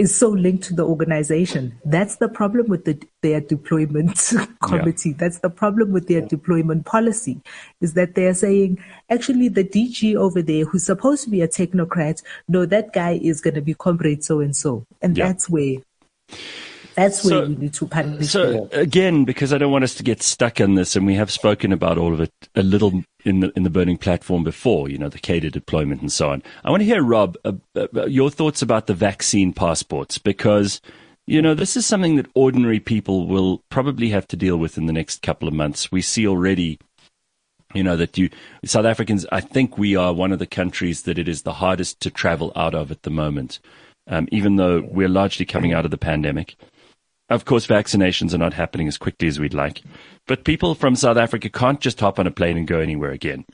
is 0.00 0.16
so 0.16 0.30
linked 0.30 0.64
to 0.64 0.74
the 0.74 0.82
organization. 0.82 1.78
That's 1.84 2.16
the 2.16 2.28
problem 2.28 2.68
with 2.68 2.86
the, 2.86 2.98
their 3.20 3.42
deployment 3.42 4.32
committee. 4.62 5.10
Yeah. 5.10 5.16
That's 5.18 5.40
the 5.40 5.50
problem 5.50 5.92
with 5.92 6.08
their 6.08 6.22
deployment 6.22 6.86
policy 6.86 7.42
is 7.82 7.92
that 7.94 8.14
they're 8.14 8.32
saying, 8.32 8.82
actually, 9.10 9.48
the 9.48 9.62
DG 9.62 10.16
over 10.16 10.40
there 10.40 10.64
who's 10.64 10.86
supposed 10.86 11.24
to 11.24 11.30
be 11.30 11.42
a 11.42 11.48
technocrat, 11.48 12.22
no, 12.48 12.64
that 12.64 12.94
guy 12.94 13.20
is 13.22 13.42
going 13.42 13.54
to 13.54 13.60
be 13.60 13.74
comrade 13.74 14.24
so 14.24 14.40
and 14.40 14.56
so. 14.56 14.86
And 15.02 15.18
yeah. 15.18 15.26
that's 15.28 15.50
where 15.50 15.76
That's 16.94 17.24
where 17.24 17.42
so, 17.42 17.46
we 17.46 17.56
need 17.56 17.74
to 17.74 17.86
punish. 17.86 18.28
So 18.28 18.68
again, 18.72 19.24
because 19.24 19.52
I 19.52 19.58
don't 19.58 19.72
want 19.72 19.84
us 19.84 19.94
to 19.94 20.02
get 20.02 20.22
stuck 20.22 20.60
in 20.60 20.74
this, 20.74 20.96
and 20.96 21.06
we 21.06 21.14
have 21.14 21.30
spoken 21.30 21.72
about 21.72 21.98
all 21.98 22.12
of 22.12 22.20
it 22.20 22.32
a 22.54 22.62
little 22.62 23.04
in 23.24 23.40
the 23.40 23.52
in 23.56 23.62
the 23.62 23.70
burning 23.70 23.98
platform 23.98 24.44
before. 24.44 24.88
You 24.88 24.98
know, 24.98 25.08
the 25.08 25.18
cadre 25.18 25.50
deployment 25.50 26.00
and 26.00 26.12
so 26.12 26.30
on. 26.30 26.42
I 26.64 26.70
want 26.70 26.80
to 26.80 26.86
hear 26.86 27.02
Rob 27.02 27.36
uh, 27.44 27.52
uh, 27.76 28.06
your 28.06 28.30
thoughts 28.30 28.62
about 28.62 28.86
the 28.86 28.94
vaccine 28.94 29.52
passports 29.52 30.18
because. 30.18 30.80
You 31.26 31.40
know, 31.40 31.54
this 31.54 31.76
is 31.76 31.86
something 31.86 32.16
that 32.16 32.26
ordinary 32.34 32.80
people 32.80 33.28
will 33.28 33.62
probably 33.68 34.08
have 34.08 34.26
to 34.28 34.36
deal 34.36 34.56
with 34.56 34.76
in 34.76 34.86
the 34.86 34.92
next 34.92 35.22
couple 35.22 35.46
of 35.46 35.54
months. 35.54 35.92
We 35.92 36.02
see 36.02 36.26
already 36.26 36.80
you 37.72 37.84
know 37.84 37.94
that 37.94 38.18
you 38.18 38.30
South 38.64 38.86
Africans 38.86 39.26
I 39.30 39.40
think 39.40 39.78
we 39.78 39.94
are 39.94 40.12
one 40.12 40.32
of 40.32 40.40
the 40.40 40.46
countries 40.46 41.02
that 41.02 41.18
it 41.18 41.28
is 41.28 41.42
the 41.42 41.52
hardest 41.52 42.00
to 42.00 42.10
travel 42.10 42.50
out 42.56 42.74
of 42.74 42.90
at 42.90 43.02
the 43.02 43.10
moment 43.10 43.60
um, 44.10 44.28
even 44.30 44.56
though 44.56 44.82
we're 44.90 45.08
largely 45.08 45.46
coming 45.46 45.72
out 45.72 45.84
of 45.84 45.90
the 45.90 45.98
pandemic. 45.98 46.56
Of 47.30 47.44
course, 47.44 47.66
vaccinations 47.66 48.34
are 48.34 48.38
not 48.38 48.54
happening 48.54 48.88
as 48.88 48.98
quickly 48.98 49.28
as 49.28 49.38
we'd 49.38 49.54
like, 49.54 49.82
but 50.26 50.44
people 50.44 50.74
from 50.74 50.96
South 50.96 51.16
Africa 51.16 51.48
can't 51.48 51.80
just 51.80 52.00
hop 52.00 52.18
on 52.18 52.26
a 52.26 52.30
plane 52.30 52.56
and 52.56 52.66
go 52.66 52.80
anywhere 52.80 53.12
again 53.12 53.44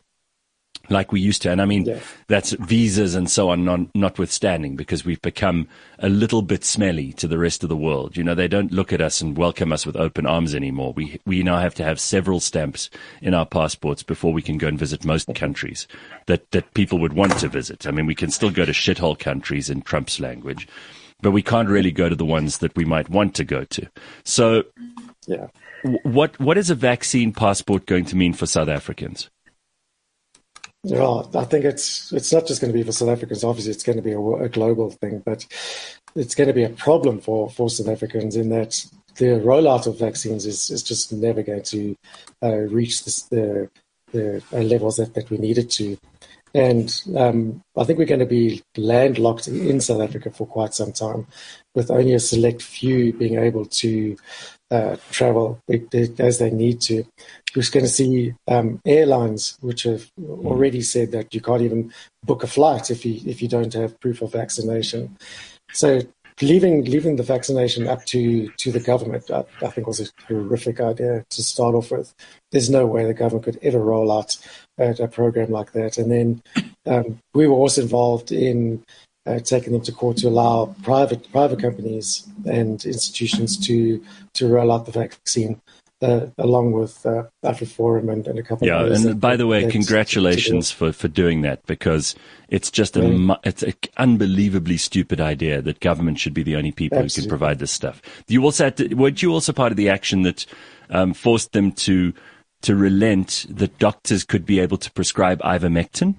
like 0.90 1.12
we 1.12 1.20
used 1.20 1.42
to. 1.42 1.50
And 1.50 1.60
I 1.60 1.64
mean, 1.64 1.84
yeah. 1.84 2.00
that's 2.28 2.52
visas 2.52 3.14
and 3.14 3.30
so 3.30 3.50
on, 3.50 3.64
non, 3.64 3.90
notwithstanding, 3.94 4.76
because 4.76 5.04
we've 5.04 5.20
become 5.22 5.68
a 5.98 6.08
little 6.08 6.42
bit 6.42 6.64
smelly 6.64 7.12
to 7.14 7.28
the 7.28 7.38
rest 7.38 7.62
of 7.62 7.68
the 7.68 7.76
world. 7.76 8.16
You 8.16 8.24
know, 8.24 8.34
they 8.34 8.48
don't 8.48 8.72
look 8.72 8.92
at 8.92 9.00
us 9.00 9.20
and 9.20 9.36
welcome 9.36 9.72
us 9.72 9.86
with 9.86 9.96
open 9.96 10.26
arms 10.26 10.54
anymore. 10.54 10.92
We, 10.92 11.20
we 11.26 11.42
now 11.42 11.58
have 11.58 11.74
to 11.76 11.84
have 11.84 12.00
several 12.00 12.40
stamps 12.40 12.90
in 13.20 13.34
our 13.34 13.46
passports 13.46 14.02
before 14.02 14.32
we 14.32 14.42
can 14.42 14.58
go 14.58 14.68
and 14.68 14.78
visit 14.78 15.04
most 15.04 15.32
countries 15.34 15.86
that, 16.26 16.50
that 16.52 16.74
people 16.74 16.98
would 16.98 17.12
want 17.12 17.38
to 17.38 17.48
visit. 17.48 17.86
I 17.86 17.90
mean, 17.90 18.06
we 18.06 18.14
can 18.14 18.30
still 18.30 18.50
go 18.50 18.64
to 18.64 18.72
shithole 18.72 19.18
countries 19.18 19.70
in 19.70 19.82
Trump's 19.82 20.20
language, 20.20 20.68
but 21.20 21.30
we 21.30 21.42
can't 21.42 21.68
really 21.68 21.92
go 21.92 22.08
to 22.08 22.14
the 22.14 22.24
ones 22.24 22.58
that 22.58 22.76
we 22.76 22.84
might 22.84 23.08
want 23.08 23.34
to 23.36 23.44
go 23.44 23.64
to. 23.64 23.88
So, 24.24 24.64
yeah. 25.26 25.48
What, 26.02 26.38
what 26.40 26.58
is 26.58 26.70
a 26.70 26.74
vaccine 26.74 27.32
passport 27.32 27.86
going 27.86 28.04
to 28.06 28.16
mean 28.16 28.32
for 28.32 28.46
South 28.46 28.68
Africans? 28.68 29.30
Well, 30.84 31.30
I 31.34 31.44
think 31.44 31.64
it's 31.64 32.12
it's 32.12 32.32
not 32.32 32.46
just 32.46 32.60
going 32.60 32.72
to 32.72 32.78
be 32.78 32.84
for 32.84 32.92
South 32.92 33.08
Africans. 33.08 33.42
Obviously, 33.42 33.72
it's 33.72 33.82
going 33.82 33.96
to 33.96 34.02
be 34.02 34.12
a, 34.12 34.20
a 34.20 34.48
global 34.48 34.90
thing, 34.90 35.20
but 35.24 35.44
it's 36.14 36.36
going 36.36 36.46
to 36.46 36.54
be 36.54 36.62
a 36.62 36.68
problem 36.70 37.20
for, 37.20 37.50
for 37.50 37.68
South 37.68 37.88
Africans 37.88 38.36
in 38.36 38.50
that 38.50 38.86
the 39.16 39.40
rollout 39.40 39.86
of 39.86 39.98
vaccines 39.98 40.46
is, 40.46 40.70
is 40.70 40.82
just 40.82 41.12
never 41.12 41.42
going 41.42 41.62
to 41.62 41.96
uh, 42.42 42.56
reach 42.56 43.04
this, 43.04 43.22
the, 43.22 43.68
the 44.12 44.42
uh, 44.52 44.58
levels 44.58 44.96
that, 44.96 45.14
that 45.14 45.30
we 45.30 45.38
need 45.38 45.58
it 45.58 45.70
to. 45.70 45.96
And 46.56 47.02
um, 47.14 47.60
I 47.76 47.84
think 47.84 47.98
we're 47.98 48.06
going 48.06 48.20
to 48.20 48.24
be 48.24 48.62
landlocked 48.78 49.46
in 49.46 49.78
South 49.78 50.00
Africa 50.00 50.30
for 50.30 50.46
quite 50.46 50.72
some 50.72 50.90
time, 50.90 51.26
with 51.74 51.90
only 51.90 52.14
a 52.14 52.18
select 52.18 52.62
few 52.62 53.12
being 53.12 53.38
able 53.38 53.66
to 53.66 54.16
uh, 54.70 54.96
travel 55.10 55.60
as 56.18 56.38
they 56.38 56.50
need 56.50 56.80
to. 56.80 57.04
We're 57.54 57.70
going 57.70 57.84
to 57.84 57.92
see 57.92 58.32
um, 58.48 58.80
airlines 58.86 59.58
which 59.60 59.82
have 59.82 60.10
already 60.18 60.80
said 60.80 61.12
that 61.12 61.34
you 61.34 61.42
can't 61.42 61.60
even 61.60 61.92
book 62.24 62.42
a 62.42 62.46
flight 62.46 62.90
if 62.90 63.04
you 63.04 63.20
if 63.26 63.42
you 63.42 63.48
don't 63.48 63.74
have 63.74 64.00
proof 64.00 64.22
of 64.22 64.32
vaccination. 64.32 65.14
So 65.72 66.00
leaving 66.40 66.84
leaving 66.86 67.16
the 67.16 67.22
vaccination 67.22 67.86
up 67.86 68.06
to 68.06 68.48
to 68.48 68.72
the 68.72 68.80
government, 68.80 69.30
I, 69.30 69.44
I, 69.60 69.68
think 69.68 69.86
was 69.86 70.00
a 70.00 70.06
horrific 70.26 70.80
idea 70.80 71.26
to 71.28 71.42
start 71.42 71.74
off 71.74 71.90
with. 71.90 72.14
There's 72.50 72.70
no 72.70 72.86
way 72.86 73.04
the 73.04 73.12
government 73.12 73.44
could 73.44 73.58
ever 73.60 73.78
roll 73.78 74.10
out 74.10 74.38
a, 74.78 74.90
a 75.04 75.08
program 75.08 75.50
like 75.50 75.72
that. 75.72 75.98
And 75.98 76.10
then 76.10 76.42
um, 76.86 77.18
we 77.34 77.46
were 77.46 77.54
also 77.54 77.82
involved 77.82 78.32
in 78.32 78.84
uh, 79.26 79.40
taking 79.40 79.72
them 79.72 79.82
to 79.82 79.92
court 79.92 80.18
to 80.18 80.28
allow 80.28 80.74
private 80.82 81.30
private 81.32 81.60
companies 81.60 82.26
and 82.44 82.84
institutions 82.84 83.58
to 83.66 84.02
to 84.34 84.48
roll 84.48 84.72
out 84.72 84.86
the 84.86 84.92
vaccine. 84.92 85.60
Uh, 86.02 86.26
along 86.36 86.72
with 86.72 87.06
uh, 87.06 87.22
AfriForum 87.42 88.12
and, 88.12 88.26
and 88.26 88.38
a 88.38 88.42
couple 88.42 88.66
yeah, 88.66 88.82
of 88.82 88.90
Yeah, 88.90 89.12
and 89.12 89.18
by 89.18 89.34
the 89.34 89.46
way, 89.46 89.66
congratulations 89.70 90.70
for, 90.70 90.92
for 90.92 91.08
doing 91.08 91.40
that 91.40 91.64
because 91.64 92.14
it's 92.50 92.70
just 92.70 92.98
a 92.98 93.00
really? 93.00 93.34
it's 93.44 93.62
an 93.62 93.72
unbelievably 93.96 94.76
stupid 94.76 95.22
idea 95.22 95.62
that 95.62 95.80
government 95.80 96.18
should 96.18 96.34
be 96.34 96.42
the 96.42 96.54
only 96.54 96.70
people 96.70 96.98
Absolutely. 96.98 97.22
who 97.22 97.24
can 97.24 97.28
provide 97.30 97.58
this 97.60 97.72
stuff. 97.72 98.02
You 98.28 98.44
also 98.44 98.68
to, 98.68 98.92
weren't 98.92 99.22
you 99.22 99.32
also 99.32 99.54
part 99.54 99.72
of 99.72 99.78
the 99.78 99.88
action 99.88 100.20
that 100.24 100.44
um, 100.90 101.14
forced 101.14 101.52
them 101.52 101.72
to 101.72 102.12
to 102.62 102.74
relent 102.74 103.46
that 103.48 103.78
doctors 103.78 104.24
could 104.24 104.46
be 104.46 104.60
able 104.60 104.78
to 104.78 104.90
prescribe 104.92 105.40
ivermectin? 105.42 106.16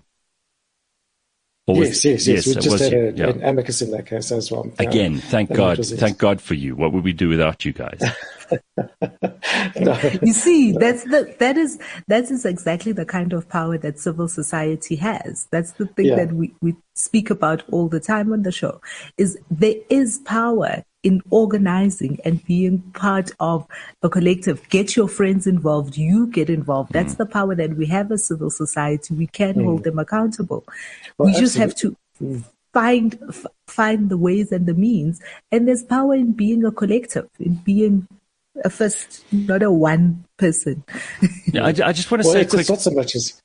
yes, 1.68 2.06
yes, 2.06 2.28
yes. 2.28 2.48
We 2.48 2.56
just 2.56 2.80
had 2.80 2.94
a, 2.94 3.12
yeah. 3.14 3.28
an 3.28 3.44
amicus 3.44 3.82
in 3.82 3.92
that 3.92 4.06
case 4.06 4.32
as 4.32 4.52
well. 4.52 4.72
Again, 4.80 5.18
thank 5.18 5.52
God, 5.52 5.86
thank 5.86 6.18
God 6.18 6.42
for 6.42 6.54
you. 6.54 6.76
What 6.76 6.94
would 6.94 7.04
we 7.04 7.14
do 7.14 7.30
without 7.30 7.66
you 7.66 7.74
guys? 7.74 8.02
no. 9.80 10.00
You 10.22 10.34
see, 10.34 10.72
that's 10.72 11.04
the 11.04 11.36
that 11.40 11.58
is 11.58 11.80
that 12.08 12.32
is 12.32 12.46
exactly 12.46 12.94
the 12.94 13.06
kind 13.06 13.34
of 13.34 13.50
power 13.50 13.78
that 13.80 14.00
civil 14.00 14.28
society 14.28 14.96
has. 14.96 15.48
That's 15.52 15.72
the 15.72 15.88
thing 15.88 16.06
yeah. 16.06 16.16
that 16.16 16.34
we, 16.34 16.54
we 16.62 16.76
speak 16.96 17.30
about 17.30 17.64
all 17.70 17.90
the 17.90 18.00
time 18.00 18.32
on 18.32 18.44
the 18.44 18.52
show. 18.52 18.80
Is 19.18 19.38
there 19.52 19.76
is 19.90 20.20
power 20.20 20.84
in 21.04 21.22
organizing 21.30 22.20
and 22.26 22.44
being 22.46 22.82
part 22.94 23.32
of 23.40 23.68
a 24.02 24.10
collective. 24.10 24.68
Get 24.70 24.96
your 24.96 25.08
friends 25.08 25.48
involved. 25.48 25.98
You 25.98 26.28
get 26.28 26.50
involved. 26.50 26.92
That's 26.94 27.16
mm. 27.16 27.18
the 27.18 27.26
power 27.26 27.56
that 27.56 27.78
we 27.78 27.86
have 27.88 28.12
as 28.12 28.26
civil 28.26 28.50
society. 28.50 29.14
We 29.14 29.28
can 29.28 29.56
mm. 29.56 29.64
hold 29.64 29.84
them 29.84 30.00
accountable. 30.00 30.66
Well, 31.18 31.28
we 31.28 31.40
just 31.40 31.58
have 31.58 31.76
to 31.76 31.96
mm. 32.22 32.44
find 32.74 33.18
f- 33.30 33.46
find 33.68 34.10
the 34.10 34.18
ways 34.18 34.52
and 34.52 34.66
the 34.66 34.74
means. 34.74 35.22
And 35.52 35.68
there's 35.68 35.84
power 35.84 36.16
in 36.16 36.34
being 36.34 36.66
a 36.66 36.72
collective, 36.72 37.30
in 37.40 37.56
being 37.56 38.08
a 38.66 38.70
first, 38.70 39.24
not 39.32 39.62
a 39.62 39.72
one 39.72 40.26
person. 40.38 40.84
yeah, 41.46 41.64
I, 41.64 41.68
I, 41.68 41.94
just 41.94 42.10
want 42.10 42.24
to 42.24 42.28
well, 42.28 42.34
say 42.34 42.42
it's, 42.42 42.54
quick, 42.54 42.68
not 42.68 42.82
so 42.82 42.92
much 42.92 43.16
as 43.16 43.40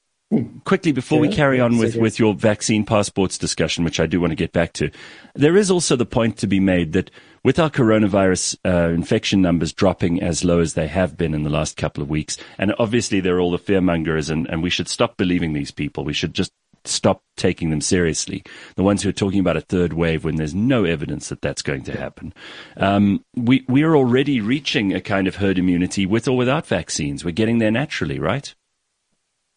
Quickly, 0.64 0.92
before 0.92 1.16
yeah, 1.16 1.28
we 1.28 1.34
carry 1.34 1.60
on 1.60 1.76
with, 1.76 1.96
with 1.96 2.18
your 2.18 2.32
vaccine 2.32 2.86
passports 2.86 3.36
discussion, 3.36 3.84
which 3.84 4.00
I 4.00 4.06
do 4.06 4.18
want 4.18 4.30
to 4.30 4.36
get 4.36 4.52
back 4.52 4.72
to, 4.74 4.90
there 5.34 5.58
is 5.58 5.70
also 5.70 5.94
the 5.94 6.06
point 6.06 6.38
to 6.38 6.46
be 6.46 6.58
made 6.58 6.94
that 6.94 7.10
with 7.44 7.58
our 7.58 7.70
coronavirus 7.70 8.56
uh, 8.64 8.92
infection 8.92 9.42
numbers 9.42 9.72
dropping 9.72 10.22
as 10.22 10.44
low 10.44 10.60
as 10.60 10.74
they 10.74 10.86
have 10.86 11.16
been 11.16 11.34
in 11.34 11.42
the 11.42 11.50
last 11.50 11.76
couple 11.76 12.02
of 12.02 12.10
weeks, 12.10 12.36
and 12.58 12.74
obviously 12.78 13.20
they're 13.20 13.40
all 13.40 13.50
the 13.50 13.58
fearmongers, 13.58 14.30
and, 14.30 14.48
and 14.48 14.62
we 14.62 14.70
should 14.70 14.88
stop 14.88 15.16
believing 15.16 15.52
these 15.52 15.70
people. 15.70 16.04
We 16.04 16.12
should 16.12 16.34
just 16.34 16.52
stop 16.84 17.22
taking 17.36 17.70
them 17.70 17.80
seriously. 17.80 18.42
The 18.76 18.82
ones 18.82 19.02
who 19.02 19.08
are 19.08 19.12
talking 19.12 19.40
about 19.40 19.56
a 19.56 19.60
third 19.60 19.92
wave 19.92 20.24
when 20.24 20.36
there's 20.36 20.54
no 20.54 20.84
evidence 20.84 21.28
that 21.28 21.42
that's 21.42 21.62
going 21.62 21.84
to 21.84 21.96
happen. 21.96 22.34
Um, 22.76 23.24
we 23.36 23.64
we 23.68 23.82
are 23.82 23.96
already 23.96 24.40
reaching 24.40 24.92
a 24.92 25.00
kind 25.00 25.26
of 25.26 25.36
herd 25.36 25.58
immunity 25.58 26.06
with 26.06 26.26
or 26.28 26.36
without 26.36 26.66
vaccines. 26.66 27.24
We're 27.24 27.32
getting 27.32 27.58
there 27.58 27.70
naturally, 27.70 28.18
right? 28.18 28.54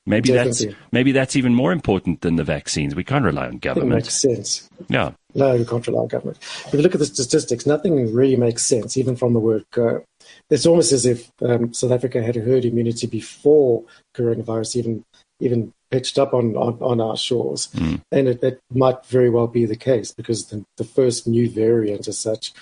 Maybe 0.07 0.29
Definitely. 0.29 0.67
that's 0.67 0.77
maybe 0.91 1.11
that's 1.11 1.35
even 1.35 1.55
more 1.55 1.71
important 1.71 2.21
than 2.21 2.35
the 2.35 2.43
vaccines. 2.43 2.93
We 2.93 3.03
can't 3.03 3.25
rely 3.25 3.47
on 3.47 3.57
government. 3.57 3.91
It 3.91 3.95
makes 3.95 4.21
sense. 4.21 4.69
Yeah. 4.87 5.11
No, 5.33 5.55
we 5.55 5.65
can't 5.65 5.85
rely 5.87 6.01
on 6.01 6.07
government. 6.07 6.37
If 6.67 6.73
you 6.73 6.81
look 6.81 6.93
at 6.93 6.99
the 6.99 7.07
statistics, 7.07 7.65
nothing 7.65 8.13
really 8.13 8.35
makes 8.35 8.63
sense, 8.65 8.97
even 8.97 9.15
from 9.15 9.33
the 9.33 9.39
word 9.39 9.65
go. 9.71 10.03
It's 10.49 10.67
almost 10.67 10.91
as 10.91 11.07
if 11.07 11.31
um, 11.41 11.73
South 11.73 11.91
Africa 11.91 12.21
had 12.21 12.37
a 12.37 12.41
herd 12.41 12.65
immunity 12.65 13.07
before 13.07 13.83
coronavirus 14.15 14.75
even 14.75 15.05
even 15.39 15.73
pitched 15.91 16.19
up 16.19 16.33
on, 16.33 16.55
on, 16.55 16.77
on 16.81 17.01
our 17.01 17.17
shores. 17.17 17.67
Mm. 17.73 18.01
And 18.11 18.27
it, 18.27 18.43
it, 18.43 18.59
might 18.73 19.05
very 19.05 19.29
well 19.29 19.47
be 19.47 19.65
the 19.65 19.75
case 19.75 20.11
because 20.11 20.47
the, 20.47 20.63
the 20.77 20.83
first 20.83 21.27
new 21.27 21.49
variant 21.49 22.07
as 22.07 22.17
such 22.17 22.53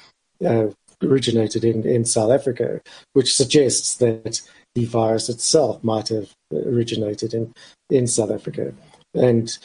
uh, 0.45 0.67
originated 1.01 1.63
in, 1.63 1.85
in 1.87 2.05
South 2.05 2.31
Africa, 2.31 2.81
which 3.13 3.35
suggests 3.35 3.95
that 3.97 4.41
the 4.75 4.85
virus 4.85 5.29
itself 5.29 5.83
might 5.83 6.09
have 6.09 6.33
originated 6.51 7.33
in, 7.33 7.53
in 7.89 8.07
South 8.07 8.31
Africa. 8.31 8.73
And 9.13 9.55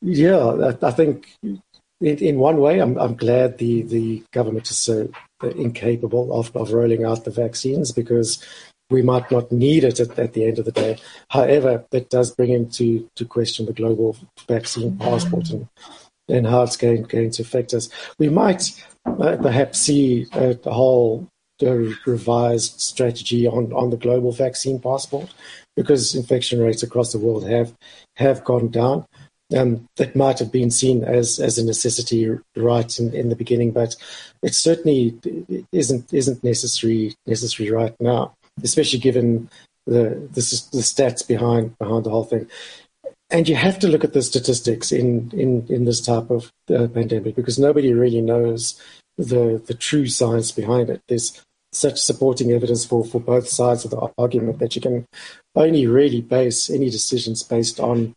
yeah, 0.00 0.38
I, 0.82 0.88
I 0.88 0.90
think 0.90 1.36
in, 1.42 1.58
in, 2.00 2.38
one 2.38 2.58
way, 2.58 2.80
I'm, 2.80 2.98
I'm 2.98 3.14
glad 3.14 3.58
the, 3.58 3.82
the 3.82 4.24
government 4.32 4.70
is 4.70 4.78
so 4.78 5.08
incapable 5.42 6.38
of, 6.38 6.54
of 6.56 6.72
rolling 6.72 7.04
out 7.04 7.24
the 7.24 7.30
vaccines 7.30 7.92
because 7.92 8.44
we 8.90 9.02
might 9.02 9.30
not 9.30 9.50
need 9.50 9.84
it 9.84 10.00
at, 10.00 10.18
at, 10.18 10.32
the 10.32 10.44
end 10.46 10.58
of 10.58 10.64
the 10.64 10.72
day. 10.72 10.98
However, 11.30 11.84
that 11.90 12.10
does 12.10 12.34
bring 12.34 12.50
into 12.50 13.08
to 13.16 13.24
question 13.24 13.66
the 13.66 13.72
global 13.72 14.16
vaccine 14.46 14.96
passport 14.98 15.50
and, 15.50 15.68
and 16.28 16.46
how 16.46 16.62
it's 16.62 16.76
going, 16.76 17.02
going 17.04 17.30
to 17.30 17.42
affect 17.42 17.72
us. 17.72 17.88
We 18.18 18.28
might 18.28 18.70
uh, 19.06 19.36
perhaps 19.36 19.80
see 19.80 20.24
the 20.24 20.58
whole 20.66 21.28
a 21.62 21.94
revised 22.06 22.80
strategy 22.80 23.46
on, 23.46 23.72
on 23.72 23.90
the 23.90 23.96
global 23.96 24.32
vaccine 24.32 24.80
passport 24.80 25.32
because 25.76 26.14
infection 26.14 26.60
rates 26.60 26.82
across 26.82 27.12
the 27.12 27.18
world 27.18 27.48
have 27.48 27.74
have 28.16 28.44
gone 28.44 28.68
down. 28.68 29.06
Um, 29.54 29.86
that 29.96 30.16
might 30.16 30.38
have 30.38 30.50
been 30.50 30.70
seen 30.70 31.04
as, 31.04 31.38
as 31.38 31.58
a 31.58 31.64
necessity 31.64 32.28
right 32.56 32.98
in, 32.98 33.14
in 33.14 33.28
the 33.28 33.36
beginning, 33.36 33.72
but 33.72 33.94
it 34.42 34.54
certainly 34.54 35.16
isn't 35.70 36.12
isn't 36.12 36.42
necessary 36.42 37.14
necessary 37.26 37.70
right 37.70 37.94
now, 38.00 38.34
especially 38.62 38.98
given 38.98 39.48
the, 39.86 40.28
the 40.32 40.68
the 40.72 40.82
stats 40.82 41.26
behind 41.26 41.76
behind 41.78 42.04
the 42.04 42.10
whole 42.10 42.24
thing. 42.24 42.48
And 43.30 43.48
you 43.48 43.54
have 43.54 43.78
to 43.80 43.88
look 43.88 44.02
at 44.02 44.12
the 44.12 44.22
statistics 44.22 44.90
in 44.90 45.30
in, 45.32 45.66
in 45.68 45.84
this 45.84 46.00
type 46.00 46.30
of 46.30 46.50
uh, 46.70 46.88
pandemic 46.88 47.36
because 47.36 47.58
nobody 47.58 47.92
really 47.92 48.22
knows 48.22 48.80
the 49.16 49.62
the 49.66 49.74
true 49.74 50.06
science 50.06 50.52
behind 50.52 50.90
it. 50.90 51.02
There's 51.08 51.40
such 51.72 52.00
supporting 52.00 52.52
evidence 52.52 52.84
for, 52.84 53.04
for 53.04 53.20
both 53.20 53.48
sides 53.48 53.84
of 53.84 53.90
the 53.90 54.08
argument 54.16 54.58
that 54.60 54.76
you 54.76 54.82
can 54.82 55.06
only 55.54 55.86
really 55.86 56.20
base 56.20 56.70
any 56.70 56.90
decisions 56.90 57.42
based 57.42 57.80
on 57.80 58.14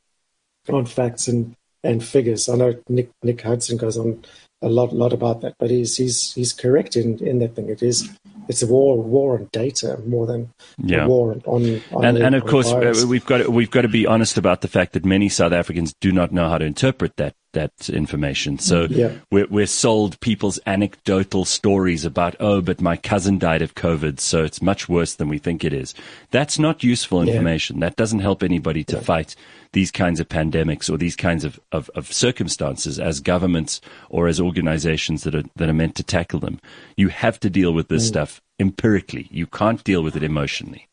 on 0.70 0.86
facts 0.86 1.28
and, 1.28 1.56
and 1.84 2.04
figures. 2.04 2.50
I 2.50 2.56
know 2.56 2.76
Nick 2.90 3.10
Nick 3.24 3.42
Hudson 3.42 3.78
goes 3.78 3.98
on 3.98 4.24
a 4.62 4.70
lot 4.70 4.94
lot 4.94 5.14
about 5.14 5.42
that, 5.42 5.56
but 5.60 5.70
he's 5.70 5.98
he's 5.98 6.34
he's 6.34 6.54
correct 6.54 6.96
in, 6.96 7.20
in 7.26 7.40
that 7.40 7.56
thing. 7.56 7.70
It 7.70 7.84
is 7.84 8.10
it's 8.48 8.64
a 8.64 8.68
war 8.68 9.02
war 9.02 9.36
on 9.38 9.50
data 9.52 10.00
more 10.06 10.26
than 10.26 10.50
yeah. 10.78 11.06
a 11.06 11.08
war 11.08 11.32
on, 11.46 11.82
on 11.92 12.06
and 12.06 12.18
the, 12.18 12.26
and 12.26 12.36
of 12.36 12.46
course 12.46 12.72
uh, 12.72 13.06
we've 13.08 13.26
got 13.26 13.40
to, 13.40 13.52
we've 13.52 13.72
got 13.72 13.82
to 13.82 13.88
be 13.88 14.06
honest 14.06 14.38
about 14.38 14.62
the 14.62 14.68
fact 14.68 14.94
that 14.94 15.06
many 15.06 15.30
South 15.30 15.52
Africans 15.52 15.94
do 16.02 16.12
not 16.12 16.32
know 16.32 16.50
how 16.50 16.58
to 16.58 16.66
interpret 16.66 17.16
that 17.18 17.36
that 17.58 17.90
information. 17.90 18.60
So 18.60 18.88
yeah. 18.90 19.14
we're, 19.32 19.48
we're 19.48 19.66
sold 19.66 20.20
people's 20.20 20.60
anecdotal 20.68 21.44
stories 21.44 22.06
about, 22.06 22.36
oh, 22.40 22.62
but 22.62 22.82
my 22.82 22.96
cousin 22.96 23.40
died 23.40 23.64
of 23.64 23.76
COVID, 23.76 24.20
so 24.20 24.44
it's 24.44 24.62
much 24.62 24.88
worse 24.88 25.16
than 25.16 25.28
we 25.28 25.40
think 25.40 25.64
it 25.64 25.74
is. 25.74 25.96
That's 26.32 26.60
not 26.60 26.84
useful 26.84 27.22
information. 27.22 27.78
Yeah. 27.78 27.88
That 27.88 27.96
doesn't 27.96 28.20
help 28.20 28.44
anybody 28.44 28.84
to 28.86 28.98
yeah. 28.98 29.02
fight 29.02 29.36
these 29.74 29.92
kinds 29.92 30.20
of 30.20 30.30
pandemics 30.30 30.90
or 30.90 30.98
these 30.98 31.16
kinds 31.16 31.44
of, 31.44 31.60
of, 31.72 31.90
of, 31.96 32.12
circumstances 32.12 33.00
as 33.00 33.20
governments 33.20 33.82
or 34.10 34.28
as 34.28 34.40
organizations 34.40 35.24
that 35.24 35.36
are, 35.36 35.44
that 35.56 35.70
are 35.70 35.74
meant 35.74 35.96
to 35.96 36.04
tackle 36.04 36.40
them. 36.40 36.62
You 36.96 37.10
have 37.10 37.40
to 37.42 37.50
deal 37.50 37.74
with 37.74 37.88
this 37.88 38.06
mm. 38.06 38.08
stuff 38.08 38.42
empirically. 38.60 39.28
You 39.30 39.48
can't 39.48 39.84
deal 39.84 40.02
with 40.04 40.16
it 40.16 40.24
emotionally. 40.24 40.87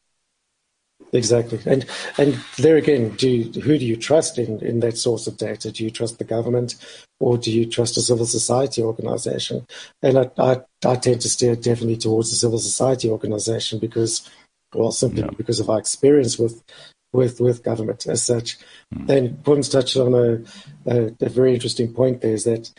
Exactly, 1.15 1.61
and 1.65 1.87
and 2.19 2.35
there 2.59 2.77
again, 2.77 3.11
do 3.11 3.31
you, 3.31 3.61
who 3.61 3.79
do 3.79 3.87
you 3.87 3.97
trust 3.97 4.37
in 4.37 4.59
in 4.67 4.81
that 4.81 4.99
source 4.99 5.29
of 5.29 5.37
data? 5.37 5.71
Do 5.71 5.85
you 5.85 5.91
trust 5.91 6.19
the 6.19 6.25
government, 6.25 6.75
or 7.21 7.39
do 7.39 7.53
you 7.53 7.67
trust 7.67 7.97
a 7.97 8.01
civil 8.01 8.27
society 8.27 8.83
organization? 8.83 9.65
And 10.03 10.19
I 10.19 10.31
I, 10.39 10.57
I 10.85 10.97
tend 10.97 11.21
to 11.21 11.29
steer 11.29 11.55
definitely 11.55 11.99
towards 11.99 12.33
a 12.33 12.35
civil 12.35 12.59
society 12.59 13.09
organization 13.09 13.79
because, 13.79 14.29
well, 14.75 14.91
simply 14.91 15.23
yeah. 15.23 15.31
because 15.37 15.61
of 15.61 15.71
our 15.71 15.79
experience 15.79 16.37
with 16.37 16.65
with 17.13 17.41
with 17.41 17.63
government 17.63 18.09
as 18.09 18.21
such. 18.21 18.59
Mm. 18.93 19.09
And 19.09 19.45
Pum's 19.45 19.69
touched 19.69 19.97
on 19.97 20.15
a, 20.15 20.43
a, 20.91 21.13
a 21.21 21.29
very 21.29 21.55
interesting 21.55 21.95
point. 21.95 22.23
There 22.23 22.35
is 22.35 22.43
that 22.43 22.73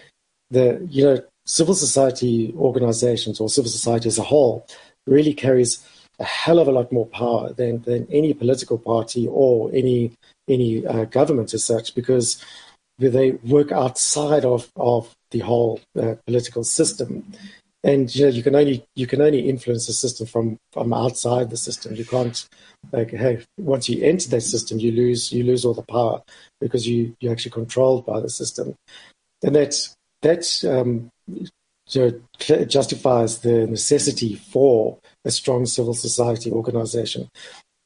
the 0.51 0.86
you 0.91 1.05
know 1.05 1.21
civil 1.45 1.73
society 1.73 2.53
organizations 2.57 3.39
or 3.39 3.47
civil 3.47 3.71
society 3.71 4.09
as 4.09 4.19
a 4.19 4.23
whole 4.23 4.67
really 5.07 5.33
carries 5.33 5.86
a 6.20 6.24
hell 6.24 6.59
of 6.59 6.68
a 6.68 6.72
lot 6.72 6.91
more 6.91 7.05
power 7.07 7.53
than, 7.53 7.82
than 7.82 8.07
any 8.11 8.34
political 8.34 8.78
party 8.78 9.28
or 9.30 9.70
any 9.74 10.11
any 10.47 10.86
uh, 10.86 11.05
government 11.05 11.53
as 11.53 11.66
such 11.66 11.95
because 11.95 12.43
they 12.99 13.32
work 13.32 13.72
outside 13.72 14.45
of, 14.45 14.72
of 14.76 15.13
the 15.32 15.39
whole 15.39 15.80
uh, 15.99 16.16
political 16.26 16.63
system. 16.63 17.26
And 17.84 18.13
you 18.16 18.26
know 18.26 18.32
you 18.32 18.41
can 18.41 18.55
only 18.55 18.84
you 18.95 19.05
can 19.05 19.22
only 19.22 19.47
influence 19.47 19.86
the 19.86 19.93
system 19.93 20.26
from, 20.26 20.57
from 20.72 20.93
outside 20.93 21.49
the 21.49 21.57
system. 21.57 21.95
You 21.95 22.05
can't 22.05 22.47
like 22.91 23.11
hey 23.11 23.43
once 23.57 23.89
you 23.89 24.03
enter 24.03 24.30
that 24.30 24.41
system 24.41 24.80
you 24.80 24.91
lose 24.91 25.32
you 25.32 25.43
lose 25.43 25.66
all 25.66 25.74
the 25.74 25.82
power 25.82 26.22
because 26.61 26.88
you 26.88 27.16
you're 27.20 27.32
actually 27.32 27.51
controlled 27.51 28.05
by 28.05 28.20
the 28.20 28.30
system. 28.30 28.76
And 29.43 29.55
that's 29.55 29.93
that 30.24 30.45
um, 30.68 31.11
justifies 31.88 33.39
the 33.39 33.68
necessity 33.68 34.36
for 34.36 34.97
a 35.26 35.32
strong 35.32 35.65
civil 35.65 35.93
society 35.93 36.51
organization. 36.51 37.30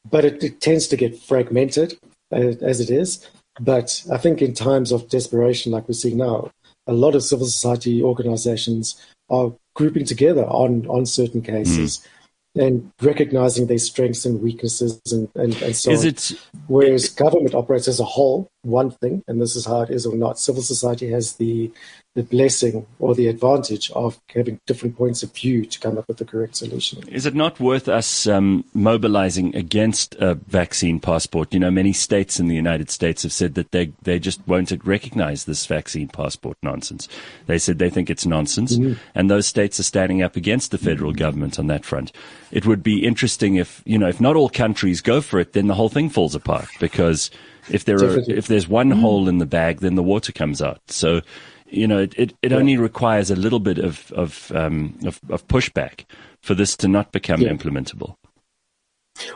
But 0.10 0.26
it, 0.26 0.44
it 0.44 0.62
tends 0.62 0.88
to 0.88 0.98
get 0.98 1.18
fragmented 1.18 1.98
uh, 2.32 2.54
as 2.62 2.80
it 2.80 2.90
is. 2.90 3.28
But 3.60 4.04
I 4.12 4.18
think 4.18 4.42
in 4.42 4.54
times 4.54 4.92
of 4.92 5.10
desperation, 5.10 5.72
like 5.72 5.88
we 5.88 5.94
see 5.94 6.14
now, 6.14 6.52
a 6.88 6.94
lot 6.94 7.16
of 7.16 7.24
civil 7.24 7.46
society 7.46 8.02
organizations 8.02 9.02
are 9.30 9.54
grouping 9.76 10.06
together 10.06 10.46
on, 10.46 10.86
on 10.88 11.06
certain 11.06 11.42
cases. 11.42 11.98
Mm 11.98 12.08
and 12.56 12.92
recognizing 13.02 13.68
their 13.68 13.78
strengths 13.78 14.26
and 14.26 14.42
weaknesses 14.42 15.00
and, 15.12 15.30
and, 15.36 15.62
and 15.62 15.76
so 15.76 15.92
is 15.92 16.02
on. 16.02 16.08
It, 16.08 16.34
Whereas 16.68 17.10
government 17.10 17.54
operates 17.54 17.88
as 17.88 18.00
a 18.00 18.06
whole, 18.06 18.50
one 18.62 18.92
thing, 18.92 19.24
and 19.28 19.42
this 19.42 19.56
is 19.56 19.66
how 19.66 19.82
it 19.82 19.90
is 19.90 20.06
or 20.06 20.16
not. 20.16 20.40
Civil 20.40 20.62
society 20.62 21.12
has 21.12 21.34
the 21.34 21.72
the 22.16 22.24
blessing 22.24 22.88
or 22.98 23.14
the 23.14 23.28
advantage 23.28 23.92
of 23.92 24.20
having 24.34 24.60
different 24.66 24.98
points 24.98 25.22
of 25.22 25.34
view 25.34 25.64
to 25.64 25.80
come 25.80 25.98
up 25.98 26.08
with 26.08 26.18
the 26.18 26.26
correct 26.26 26.56
solution. 26.56 27.08
Is 27.08 27.26
it 27.28 27.36
not 27.36 27.60
worth 27.60 27.88
us 27.88 28.26
um, 28.26 28.66
mobilizing 28.74 29.56
against 29.56 30.16
a 30.16 30.34
vaccine 30.34 31.00
passport? 31.00 31.54
You 31.54 31.60
know, 31.60 31.70
many 31.70 31.94
states 31.94 32.40
in 32.40 32.48
the 32.48 32.56
United 32.56 32.90
States 32.90 33.24
have 33.24 33.32
said 33.32 33.54
that 33.54 33.72
they, 33.72 33.94
they 34.02 34.18
just 34.18 34.46
won't 34.48 34.72
recognize 34.84 35.46
this 35.46 35.66
vaccine 35.68 36.08
passport 36.08 36.58
nonsense. 36.64 37.08
They 37.46 37.60
said 37.60 37.78
they 37.78 37.92
think 37.92 38.10
it's 38.10 38.26
nonsense, 38.26 38.76
mm-hmm. 38.76 39.00
and 39.14 39.30
those 39.30 39.46
states 39.46 39.80
are 39.80 39.84
standing 39.84 40.24
up 40.24 40.36
against 40.36 40.72
the 40.72 40.78
federal 40.80 41.14
government 41.14 41.60
on 41.60 41.68
that 41.68 41.86
front. 41.86 42.12
It 42.52 42.66
would 42.66 42.82
be 42.82 43.06
interesting 43.06 43.56
if, 43.56 43.84
you 43.86 44.00
know, 44.00 44.08
if 44.08 44.20
not 44.20 44.36
all 44.36 44.50
countries 44.50 45.02
go 45.02 45.22
for 45.22 45.40
it, 45.40 45.54
then 45.54 45.68
the 45.68 45.76
whole 45.76 45.90
thing 45.90 46.10
falls 46.10 46.34
apart 46.34 46.68
because 46.80 47.30
if 47.70 47.86
there 47.86 47.98
are, 47.98 48.20
if 48.28 48.48
there's 48.48 48.68
one 48.68 48.90
mm-hmm. 48.90 49.02
hole 49.02 49.28
in 49.28 49.38
the 49.38 49.46
bag, 49.46 49.80
then 49.80 49.96
the 49.96 50.04
water 50.04 50.32
comes 50.32 50.62
out. 50.62 50.82
So, 50.88 51.22
you 51.68 51.88
know, 51.88 52.00
it, 52.00 52.14
it, 52.18 52.34
it 52.42 52.52
yeah. 52.52 52.58
only 52.58 52.78
requires 52.78 53.30
a 53.30 53.36
little 53.36 53.60
bit 53.60 53.78
of, 53.78 54.12
of, 54.14 54.52
um, 54.54 54.98
of, 55.06 55.20
of, 55.30 55.48
pushback 55.48 56.06
for 56.42 56.56
this 56.56 56.76
to 56.78 56.88
not 56.88 57.12
become 57.12 57.42
yeah. 57.42 57.50
implementable. 57.50 58.16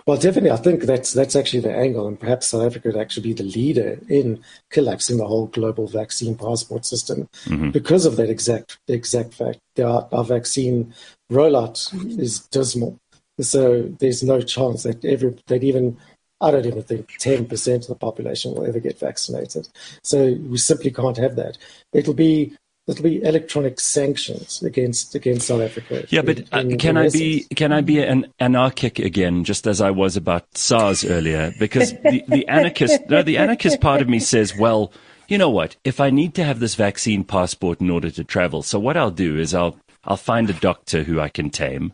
Well, 0.05 0.17
definitely, 0.17 0.51
I 0.51 0.57
think 0.57 0.83
that's 0.83 1.11
that's 1.11 1.35
actually 1.35 1.59
the 1.59 1.75
angle, 1.75 2.07
and 2.07 2.17
perhaps 2.17 2.47
South 2.47 2.63
Africa 2.63 2.89
would 2.89 2.97
actually 2.97 3.23
be 3.23 3.33
the 3.33 3.43
leader 3.43 3.99
in 4.07 4.41
collapsing 4.69 5.17
the 5.17 5.27
whole 5.27 5.47
global 5.47 5.87
vaccine 5.87 6.35
passport 6.35 6.85
system 6.85 7.27
mm-hmm. 7.45 7.71
because 7.71 8.05
of 8.05 8.15
that 8.15 8.29
exact 8.29 8.79
exact 8.87 9.33
fact. 9.33 9.59
Our, 9.79 10.07
our 10.13 10.23
vaccine 10.23 10.93
rollout 11.29 11.93
is 12.17 12.47
dismal, 12.47 12.97
so 13.41 13.83
there's 13.99 14.23
no 14.23 14.41
chance 14.41 14.83
that 14.83 15.03
every 15.03 15.35
that 15.47 15.63
even 15.63 15.97
I 16.43 16.51
don't 16.51 16.65
even 16.65 16.83
think 16.83 17.07
10% 17.19 17.75
of 17.75 17.87
the 17.87 17.95
population 17.95 18.53
will 18.53 18.65
ever 18.65 18.79
get 18.79 18.99
vaccinated. 18.99 19.69
So 20.03 20.33
we 20.33 20.57
simply 20.57 20.91
can't 20.91 21.17
have 21.17 21.35
that. 21.37 21.57
It'll 21.93 22.13
be 22.13 22.55
It'll 22.85 23.03
be 23.03 23.23
electronic 23.23 23.79
sanctions 23.79 24.61
against 24.61 25.15
against 25.15 25.47
South 25.47 25.61
Africa. 25.61 26.05
Yeah, 26.09 26.21
but 26.21 26.39
uh, 26.53 26.59
in, 26.59 26.77
can 26.77 26.97
in 26.97 26.97
I 26.97 27.05
essence. 27.05 27.21
be 27.21 27.43
can 27.55 27.71
I 27.71 27.79
be 27.79 27.99
an 27.99 28.27
anarchic 28.41 28.99
again, 28.99 29.45
just 29.45 29.67
as 29.67 29.79
I 29.79 29.91
was 29.91 30.17
about 30.17 30.57
SARS 30.57 31.05
earlier? 31.05 31.53
Because 31.57 31.93
the, 31.93 32.25
the 32.27 32.45
anarchist 32.49 32.99
no, 33.07 33.23
the 33.23 33.37
anarchist 33.37 33.79
part 33.79 34.01
of 34.01 34.09
me 34.09 34.19
says, 34.19 34.57
well, 34.57 34.91
you 35.29 35.37
know 35.37 35.49
what? 35.49 35.77
If 35.85 36.01
I 36.01 36.09
need 36.09 36.33
to 36.35 36.43
have 36.43 36.59
this 36.59 36.75
vaccine 36.75 37.23
passport 37.23 37.79
in 37.79 37.89
order 37.89 38.11
to 38.11 38.23
travel, 38.25 38.63
so 38.63 38.79
what 38.79 38.97
I'll 38.97 39.11
do 39.11 39.37
is 39.39 39.53
I'll 39.53 39.77
I'll 40.03 40.17
find 40.17 40.49
a 40.49 40.53
doctor 40.53 41.03
who 41.03 41.21
I 41.21 41.29
can 41.29 41.51
tame, 41.51 41.93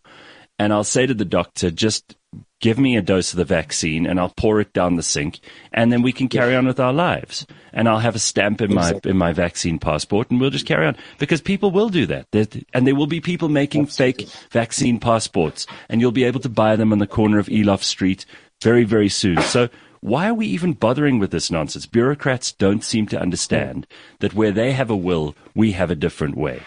and 0.58 0.74
I'll 0.74 0.84
say 0.84 1.06
to 1.06 1.14
the 1.14 1.24
doctor, 1.24 1.70
just 1.70 2.16
give 2.60 2.78
me 2.78 2.98
a 2.98 3.02
dose 3.02 3.32
of 3.32 3.38
the 3.38 3.46
vaccine 3.46 4.06
and 4.06 4.20
I'll 4.20 4.34
pour 4.36 4.60
it 4.60 4.74
down 4.74 4.96
the 4.96 5.04
sink 5.04 5.40
and 5.72 5.92
then 5.92 6.02
we 6.02 6.12
can 6.12 6.28
carry 6.28 6.56
on 6.56 6.68
with 6.68 6.80
our 6.80 6.94
lives. 6.94 7.46
And 7.72 7.88
I'll 7.88 8.00
have 8.00 8.16
a 8.16 8.20
stamp 8.20 8.62
in 8.62 8.74
my, 8.74 9.00
in 9.06 9.18
my 9.18 9.32
vaccine 9.32 9.80
passport 9.80 10.30
and 10.30 10.40
we'll 10.40 10.50
just 10.50 10.66
carry 10.66 10.86
on 10.86 10.98
because 11.20 11.42
people 11.42 11.72
will 11.72 11.90
do 11.90 12.06
that. 12.08 12.28
and 12.74 12.86
there 12.86 12.96
will 12.96 13.08
be 13.08 13.22
people 13.22 13.50
making 13.50 13.84
Absolutely. 13.84 14.26
fake 14.26 14.34
vaccine 14.52 15.00
passports 15.00 15.68
and 15.88 16.02
you'll 16.02 16.12
be 16.12 16.26
able 16.26 16.42
to 16.42 16.50
buy 16.50 16.76
them 16.76 16.92
on 16.92 17.00
the 17.00 17.08
corner 17.08 17.40
of 17.40 17.48
Eloff 17.48 17.84
Street 17.84 18.26
very, 18.62 18.84
very 18.84 19.10
soon. 19.10 19.42
So 19.42 19.70
why 20.02 20.28
are 20.28 20.34
we 20.34 20.48
even 20.48 20.74
bothering 20.74 21.20
with 21.20 21.32
this 21.32 21.50
nonsense? 21.50 21.86
Bureaucrats 21.86 22.52
don't 22.52 22.84
seem 22.84 23.06
to 23.08 23.20
understand 23.20 23.88
that 24.20 24.34
where 24.34 24.52
they 24.52 24.74
have 24.74 24.90
a 24.90 24.96
will, 24.96 25.36
we 25.56 25.74
have 25.74 25.92
a 25.92 25.96
different 25.96 26.36
way 26.36 26.62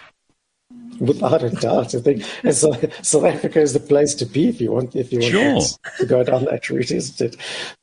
without 1.00 1.42
a 1.42 1.50
doubt. 1.50 1.94
I 1.94 2.00
think 2.00 2.24
so, 2.52 2.72
South 3.02 3.24
Africa 3.24 3.60
is 3.60 3.72
the 3.72 3.80
place 3.80 4.14
to 4.16 4.26
be 4.26 4.48
if 4.48 4.60
you 4.60 4.72
want 4.72 4.96
if 4.96 5.12
you 5.12 5.20
want 5.20 5.62
sure. 5.62 5.78
to 5.98 6.06
go 6.06 6.24
down 6.24 6.44
that 6.46 6.68
route, 6.68 6.90
isn't 6.90 7.20
it? 7.20 7.36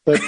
But 0.06 0.22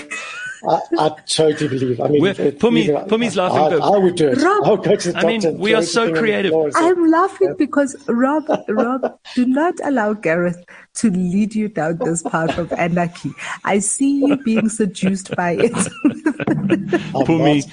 I, 0.67 0.79
I 0.97 1.09
totally 1.27 1.67
believe. 1.67 2.01
I 2.01 2.07
mean, 2.07 2.25
it, 2.25 2.59
Pumi, 2.59 2.83
even, 2.83 2.95
Pumi's 3.07 3.35
laughing. 3.35 3.81
I, 3.81 3.85
I, 3.85 3.97
would 3.97 4.15
do 4.15 4.29
it. 4.29 4.37
Rob, 4.37 4.63
I 4.65 4.71
would 4.71 4.83
go 4.83 4.95
to 4.95 5.11
the 5.11 5.17
I 5.17 5.25
mean, 5.25 5.57
we 5.57 5.73
are 5.73 5.81
so 5.81 6.13
creative. 6.13 6.53
I'm 6.75 7.09
laughing 7.09 7.55
because 7.57 7.95
Rob, 8.07 8.45
Rob, 8.67 9.19
do 9.35 9.45
not 9.45 9.75
allow 9.83 10.13
Gareth 10.13 10.63
to 10.95 11.09
lead 11.09 11.55
you 11.55 11.67
down 11.67 11.97
this 11.97 12.21
path 12.23 12.57
of 12.57 12.71
anarchy. 12.73 13.31
I 13.63 13.79
see 13.79 14.19
you 14.19 14.37
being 14.37 14.69
seduced 14.69 15.35
by 15.35 15.53
it. 15.53 15.71
Pumi, 17.11 17.63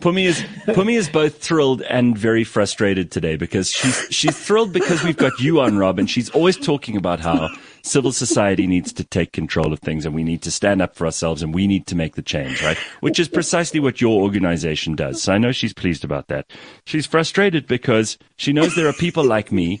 Pumi 0.00 0.24
is 0.24 0.40
Pumi 0.66 0.94
is 0.94 1.08
both 1.08 1.38
thrilled 1.42 1.82
and 1.82 2.16
very 2.16 2.44
frustrated 2.44 3.10
today 3.10 3.36
because 3.36 3.70
she's 3.70 4.06
she's 4.10 4.36
thrilled 4.36 4.72
because 4.72 5.02
we've 5.02 5.16
got 5.16 5.38
you 5.40 5.60
on, 5.60 5.78
Rob, 5.78 5.98
and 5.98 6.10
she's 6.10 6.28
always 6.30 6.56
talking 6.56 6.96
about 6.96 7.20
how 7.20 7.48
civil 7.82 8.12
society 8.12 8.66
needs 8.66 8.92
to 8.92 9.04
take 9.04 9.32
control 9.32 9.72
of 9.72 9.80
things 9.80 10.04
and 10.04 10.14
we 10.14 10.22
need 10.22 10.42
to 10.42 10.50
stand 10.50 10.80
up 10.80 10.94
for 10.94 11.04
ourselves 11.04 11.42
and 11.42 11.54
we 11.54 11.66
need 11.66 11.86
to 11.88 11.94
make 11.94 12.14
the 12.14 12.22
change, 12.22 12.62
right? 12.62 12.78
Which 13.00 13.18
is 13.18 13.28
precisely 13.28 13.80
what 13.80 14.00
your 14.00 14.22
organization 14.22 14.94
does. 14.94 15.22
So 15.22 15.32
I 15.32 15.38
know 15.38 15.52
she's 15.52 15.74
pleased 15.74 16.04
about 16.04 16.28
that. 16.28 16.50
She's 16.86 17.06
frustrated 17.06 17.66
because 17.66 18.18
she 18.36 18.52
knows 18.52 18.74
there 18.74 18.88
are 18.88 18.92
people 18.92 19.24
like 19.24 19.52
me 19.52 19.80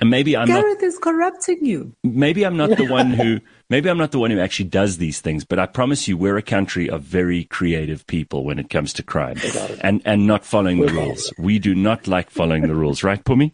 and 0.00 0.10
maybe 0.10 0.36
I'm 0.36 0.46
Gareth 0.46 0.78
not, 0.80 0.82
is 0.82 0.98
corrupting 0.98 1.64
you. 1.64 1.94
Maybe 2.04 2.44
I'm 2.44 2.56
not 2.56 2.76
the 2.76 2.84
one 2.90 3.10
who 3.10 3.40
maybe 3.70 3.88
I'm 3.88 3.98
not 3.98 4.12
the 4.12 4.18
one 4.18 4.30
who 4.30 4.40
actually 4.40 4.68
does 4.68 4.98
these 4.98 5.20
things, 5.20 5.44
but 5.44 5.58
I 5.58 5.66
promise 5.66 6.06
you 6.06 6.16
we're 6.16 6.36
a 6.36 6.42
country 6.42 6.90
of 6.90 7.02
very 7.02 7.44
creative 7.44 8.06
people 8.06 8.44
when 8.44 8.58
it 8.58 8.70
comes 8.70 8.92
to 8.94 9.02
crime 9.02 9.38
and 9.80 10.02
and 10.04 10.26
not 10.26 10.44
following 10.44 10.80
the 10.80 10.92
rules. 10.92 11.32
We 11.38 11.58
do 11.58 11.74
not 11.74 12.06
like 12.06 12.30
following 12.30 12.66
the 12.66 12.74
rules, 12.74 13.02
right, 13.02 13.22
Pumi? 13.22 13.52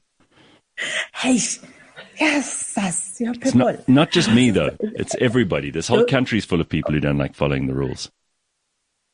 Hey, 1.14 1.38
yes, 2.18 2.74
yes, 2.76 3.20
your 3.20 3.32
people. 3.34 3.48
It's 3.48 3.54
not, 3.54 3.88
not 3.88 4.10
just 4.10 4.30
me 4.30 4.50
though. 4.50 4.76
It's 4.80 5.14
everybody. 5.20 5.70
This 5.70 5.88
whole 5.88 6.04
country 6.04 6.38
is 6.38 6.44
full 6.44 6.60
of 6.60 6.68
people 6.68 6.92
who 6.92 7.00
don't 7.00 7.18
like 7.18 7.34
following 7.34 7.66
the 7.66 7.74
rules. 7.74 8.10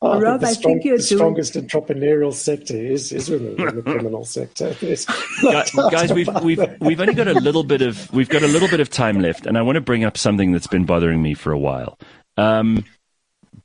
Oh, 0.01 0.19
Rob, 0.19 0.41
I, 0.43 0.53
strong, 0.53 0.75
think 0.75 0.85
you're 0.85 0.97
the 0.97 1.03
doing... 1.03 1.17
strongest 1.17 1.53
entrepreneurial 1.55 2.33
sector 2.33 2.75
is, 2.77 3.11
is 3.11 3.29
women 3.29 3.59
in 3.59 3.75
the 3.75 3.81
criminal 3.81 4.23
sector. 4.37 4.73
Guys, 5.91 6.13
we've 6.13 6.29
we've 6.41 6.63
we've 6.79 7.01
only 7.01 7.13
got 7.13 7.27
a 7.27 7.33
little 7.33 7.63
bit 7.63 7.81
of 7.81 8.11
we've 8.13 8.29
got 8.29 8.41
a 8.41 8.47
little 8.47 8.69
bit 8.69 8.79
of 8.79 8.89
time 8.89 9.19
left, 9.19 9.45
and 9.45 9.57
I 9.57 9.61
want 9.61 9.75
to 9.75 9.81
bring 9.81 10.05
up 10.05 10.17
something 10.17 10.53
that's 10.53 10.67
been 10.67 10.85
bothering 10.85 11.21
me 11.21 11.33
for 11.33 11.51
a 11.51 11.59
while. 11.59 11.99
Um, 12.37 12.85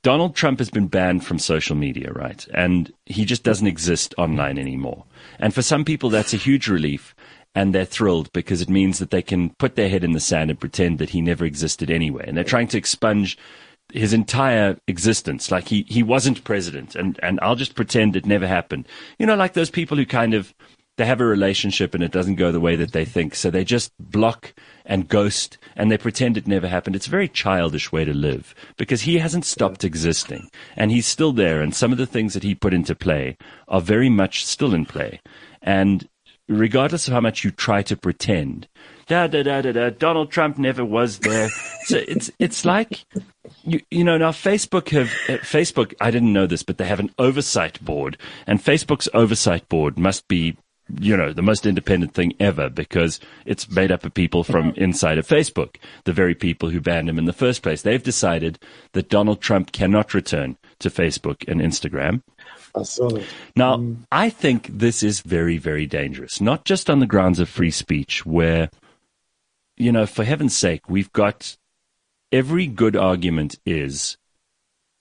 Donald 0.03 0.35
Trump 0.35 0.59
has 0.59 0.71
been 0.71 0.89
banned 0.89 1.25
from 1.25 1.39
social 1.39 1.77
media, 1.77 2.13
right? 2.13 2.47
And 2.53 2.93
he 3.07 3.25
just 3.25 3.45
doesn't 3.45 3.67
exist 3.67 4.15
online 4.19 4.59
anymore. 4.59 5.05
And 5.39 5.55
for 5.55 5.63
some 5.63 5.85
people, 5.85 6.11
that's 6.11 6.35
a 6.35 6.37
huge 6.37 6.69
relief, 6.69 7.14
and 7.55 7.75
they're 7.75 7.85
thrilled 7.85 8.33
because 8.33 8.61
it 8.61 8.69
means 8.69 8.99
that 8.99 9.11
they 9.11 9.23
can 9.23 9.51
put 9.51 9.77
their 9.77 9.89
head 9.89 10.05
in 10.05 10.13
the 10.13 10.21
sand 10.21 10.51
and 10.51 10.61
pretend 10.61 10.99
that 10.99 11.11
he 11.11 11.21
never 11.21 11.45
existed 11.45 11.91
anyway. 11.91 12.25
And 12.27 12.37
they're 12.37 12.45
trying 12.45 12.69
to 12.69 12.79
expunge 12.79 13.39
his 13.93 14.13
entire 14.13 14.77
existence. 14.89 15.51
Like 15.51 15.69
he, 15.69 15.85
he 15.89 16.03
wasn't 16.03 16.45
president 16.45 16.95
and, 16.97 17.19
and 17.23 17.39
I'll 17.43 17.55
just 17.55 17.75
pretend 17.75 18.17
it 18.17 18.27
never 18.27 18.47
happened. 18.47 18.89
You 19.19 19.27
know, 19.27 19.37
like 19.37 19.53
those 19.53 19.71
people 19.71 19.97
who 19.97 20.07
kind 20.07 20.35
of, 20.35 20.55
they 20.97 21.07
have 21.07 21.21
a 21.21 21.27
relationship 21.27 21.93
and 21.93 22.05
it 22.05 22.13
doesn't 22.13 22.37
go 22.37 22.53
the 22.53 22.61
way 22.61 22.77
that 22.77 22.93
they 22.93 23.05
think. 23.05 23.35
So 23.35 23.51
they 23.51 23.65
just 23.65 23.93
block 23.99 24.55
and 24.85 25.09
ghost 25.09 25.59
and 25.77 25.91
they 25.91 25.99
pretend 25.99 26.37
it 26.37 26.47
never 26.47 26.69
happened. 26.69 26.95
It's 26.95 27.09
a 27.09 27.11
very 27.11 27.29
childish 27.29 27.91
way 27.91 28.05
to 28.05 28.15
live 28.15 28.55
because 28.77 29.03
he 29.03 29.19
hasn't 29.19 29.45
stopped 29.45 29.85
existing 29.85 30.51
and 30.77 30.91
he's 30.91 31.07
still 31.07 31.33
there. 31.33 31.61
And 31.61 31.75
some 31.75 31.93
of 31.93 31.99
the 31.99 32.07
things 32.07 32.35
that 32.35 32.45
he 32.45 32.55
put 32.55 32.75
into 32.75 32.95
play 32.95 33.37
are 33.69 33.81
very 33.81 34.09
much 34.09 34.47
still 34.47 34.73
in 34.73 34.87
play. 34.87 35.21
And 35.63 36.09
regardless 36.49 37.07
of 37.09 37.15
how 37.15 37.21
much 37.21 37.45
you 37.45 37.51
try 37.51 37.83
to 37.83 37.97
pretend, 37.97 38.69
da 39.07 39.27
da 39.27 39.43
da 39.43 39.63
da 39.63 39.73
da, 39.73 39.91
Donald 39.91 40.31
Trump 40.31 40.59
never 40.59 40.85
was 40.85 41.19
there. 41.21 41.49
so 41.85 41.99
it's, 42.09 42.31
it's 42.39 42.65
like, 42.65 43.05
you, 43.65 43.81
you 43.91 44.05
know, 44.05 44.19
now 44.19 44.31
Facebook 44.31 44.89
have, 44.91 45.09
uh, 45.29 45.41
Facebook, 45.43 45.95
I 46.01 46.11
didn't 46.11 46.33
know 46.33 46.47
this, 46.47 46.63
but 46.63 46.79
they 46.79 46.87
have 46.87 47.01
an 47.01 47.11
oversight 47.19 47.83
board 47.85 48.17
and 48.47 48.63
Facebook's 48.63 49.09
oversight 49.15 49.69
board 49.69 49.99
must 49.99 50.27
be, 50.29 50.57
you 51.01 51.17
know, 51.17 51.33
the 51.33 51.43
most 51.43 51.65
independent 51.65 52.13
thing 52.13 52.35
ever 52.39 52.69
because 52.69 53.21
it's 53.47 53.71
made 53.71 53.91
up 53.91 54.05
of 54.05 54.13
people 54.13 54.45
from 54.45 54.71
inside 54.77 55.19
of 55.19 55.27
Facebook, 55.27 55.77
the 56.05 56.13
very 56.13 56.35
people 56.35 56.71
who 56.71 56.81
banned 56.81 57.09
him 57.09 57.19
in 57.19 57.25
the 57.25 57.33
first 57.33 57.63
place. 57.63 57.83
They've 57.83 58.03
decided 58.03 58.59
that 58.93 59.09
Donald 59.09 59.41
Trump 59.41 59.73
cannot 59.73 60.13
return 60.13 60.59
to 60.81 60.91
Facebook 60.91 61.49
and 61.49 61.61
Instagram. 61.61 62.23
I 62.75 62.83
saw 62.83 63.09
it. 63.09 63.27
Now, 63.55 63.77
mm. 63.77 63.99
I 64.11 64.31
think 64.31 64.69
this 64.73 65.03
is 65.03 65.21
very, 65.21 65.59
very 65.59 65.87
dangerous, 65.87 66.41
not 66.41 66.65
just 66.65 66.91
on 66.91 66.99
the 66.99 67.07
grounds 67.07 67.39
of 67.39 67.49
free 67.49 67.71
speech, 67.71 68.27
where, 68.27 68.71
you 69.77 69.93
know, 69.93 70.07
for 70.07 70.25
heaven's 70.25 70.57
sake, 70.57 70.89
we've 70.89 71.13
got 71.13 71.57
every 72.33 72.67
good 72.67 72.97
argument 72.97 73.57
is 73.65 74.17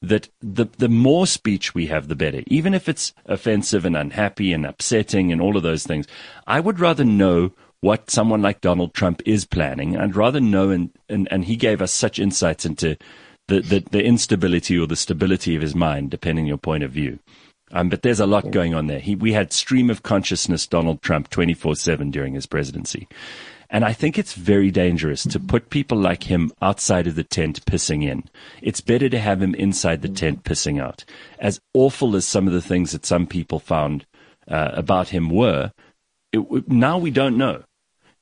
that 0.01 0.29
the 0.41 0.65
the 0.77 0.89
more 0.89 1.25
speech 1.25 1.73
we 1.73 1.87
have, 1.87 2.07
the 2.07 2.15
better. 2.15 2.43
Even 2.47 2.73
if 2.73 2.89
it's 2.89 3.13
offensive 3.25 3.85
and 3.85 3.95
unhappy 3.95 4.53
and 4.53 4.65
upsetting 4.65 5.31
and 5.31 5.41
all 5.41 5.57
of 5.57 5.63
those 5.63 5.85
things, 5.85 6.05
I 6.45 6.59
would 6.59 6.79
rather 6.79 7.05
know 7.05 7.53
what 7.79 8.11
someone 8.11 8.41
like 8.41 8.61
Donald 8.61 8.93
Trump 8.93 9.21
is 9.25 9.45
planning. 9.45 9.97
I'd 9.97 10.15
rather 10.15 10.41
know, 10.41 10.69
and 10.69 10.91
and, 11.09 11.27
and 11.31 11.45
he 11.45 11.55
gave 11.55 11.81
us 11.81 11.91
such 11.91 12.19
insights 12.19 12.65
into 12.65 12.97
the, 13.47 13.61
the, 13.61 13.83
the 13.91 14.03
instability 14.03 14.77
or 14.77 14.87
the 14.87 14.95
stability 14.95 15.55
of 15.55 15.61
his 15.61 15.75
mind, 15.75 16.11
depending 16.11 16.45
on 16.45 16.47
your 16.49 16.57
point 16.57 16.83
of 16.83 16.91
view. 16.91 17.19
Um, 17.73 17.89
but 17.89 18.03
there's 18.03 18.19
a 18.19 18.27
lot 18.27 18.51
going 18.51 18.73
on 18.73 18.87
there. 18.87 18.99
He, 18.99 19.15
we 19.15 19.33
had 19.33 19.51
stream 19.51 19.89
of 19.89 20.03
consciousness 20.03 20.67
Donald 20.67 21.01
Trump 21.01 21.29
24 21.29 21.75
7 21.75 22.11
during 22.11 22.35
his 22.35 22.45
presidency. 22.45 23.07
And 23.69 23.83
I 23.83 23.91
think 23.91 24.19
it's 24.19 24.33
very 24.33 24.69
dangerous 24.69 25.23
to 25.23 25.39
put 25.39 25.71
people 25.71 25.97
like 25.97 26.25
him 26.25 26.51
outside 26.61 27.07
of 27.07 27.15
the 27.15 27.23
tent 27.23 27.65
pissing 27.65 28.03
in. 28.03 28.25
It's 28.61 28.81
better 28.81 29.09
to 29.09 29.19
have 29.19 29.41
him 29.41 29.55
inside 29.55 30.03
the 30.03 30.09
tent 30.09 30.43
pissing 30.43 30.79
out. 30.79 31.03
As 31.39 31.59
awful 31.73 32.15
as 32.15 32.27
some 32.27 32.45
of 32.45 32.53
the 32.53 32.61
things 32.61 32.91
that 32.91 33.03
some 33.03 33.25
people 33.25 33.57
found 33.57 34.05
uh, 34.47 34.69
about 34.73 35.09
him 35.09 35.31
were, 35.31 35.71
it, 36.31 36.67
now 36.69 36.99
we 36.99 37.09
don't 37.09 37.35
know. 37.35 37.63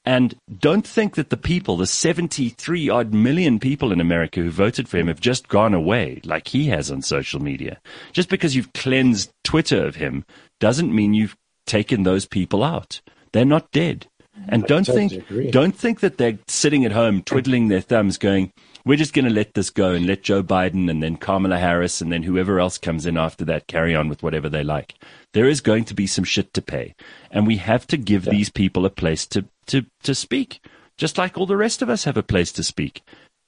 And 0.04 0.36
don't 0.60 0.86
think 0.86 1.16
that 1.16 1.30
the 1.30 1.38
people, 1.38 1.78
the 1.78 1.86
73 1.86 2.89
odd 2.89 3.14
million 3.14 3.60
people 3.60 3.91
in 3.91 4.02
America 4.02 4.41
who 4.41 4.49
voted 4.49 4.89
for 4.89 4.97
him 4.97 5.08
have 5.08 5.20
just 5.20 5.47
gone 5.47 5.74
away 5.74 6.22
like 6.24 6.47
he 6.47 6.68
has 6.68 6.89
on 6.89 7.04
social 7.04 7.39
media. 7.39 7.80
Just 8.12 8.30
because 8.30 8.56
you've 8.56 8.74
cleansed 8.74 9.32
Twitter 9.43 9.86
of 9.86 9.95
him 9.95 10.26
doesn't 10.60 10.93
mean 10.93 11.14
you've 11.14 11.38
taken 11.68 12.04
those 12.04 12.26
people 12.26 12.64
out. 12.64 13.02
They're 13.32 13.45
not 13.45 13.72
dead. 13.72 14.08
And 14.47 14.66
don't 14.66 14.86
totally 14.86 15.10
think 15.10 15.30
agree. 15.30 15.52
don't 15.52 15.76
think 15.76 15.99
that 15.99 16.18
they're 16.18 16.39
sitting 16.47 16.84
at 16.84 16.91
home 16.91 17.22
twiddling 17.22 17.68
their 17.68 17.82
thumbs 17.82 18.18
going, 18.18 18.52
we're 18.86 18.97
just 18.97 19.13
going 19.13 19.25
to 19.25 19.32
let 19.32 19.53
this 19.53 19.69
go 19.69 19.91
and 19.91 20.05
let 20.05 20.23
Joe 20.23 20.43
Biden 20.43 20.89
and 20.89 21.01
then 21.01 21.17
Kamala 21.17 21.57
Harris 21.57 22.01
and 22.01 22.11
then 22.11 22.23
whoever 22.23 22.59
else 22.59 22.77
comes 22.77 23.05
in 23.05 23.17
after 23.17 23.45
that 23.45 23.67
carry 23.67 23.95
on 23.95 24.09
with 24.09 24.23
whatever 24.23 24.49
they 24.49 24.63
like. 24.63 24.95
There 25.34 25.47
is 25.47 25.61
going 25.61 25.86
to 25.86 25.93
be 25.93 26.07
some 26.07 26.23
shit 26.23 26.53
to 26.53 26.61
pay. 26.61 26.95
And 27.29 27.45
we 27.45 27.57
have 27.57 27.86
to 27.88 27.97
give 27.97 28.25
yeah. 28.25 28.32
these 28.32 28.49
people 28.49 28.86
a 28.86 28.89
place 28.89 29.25
to, 29.27 29.45
to, 29.67 29.86
to 30.03 30.15
speak, 30.15 30.61
just 30.97 31.17
like 31.17 31.38
all 31.38 31.45
the 31.45 31.57
rest 31.57 31.82
of 31.82 31.89
us 31.89 32.05
have 32.05 32.17
a 32.17 32.23
place 32.23 32.51
to 32.53 32.63
speak. 32.63 33.01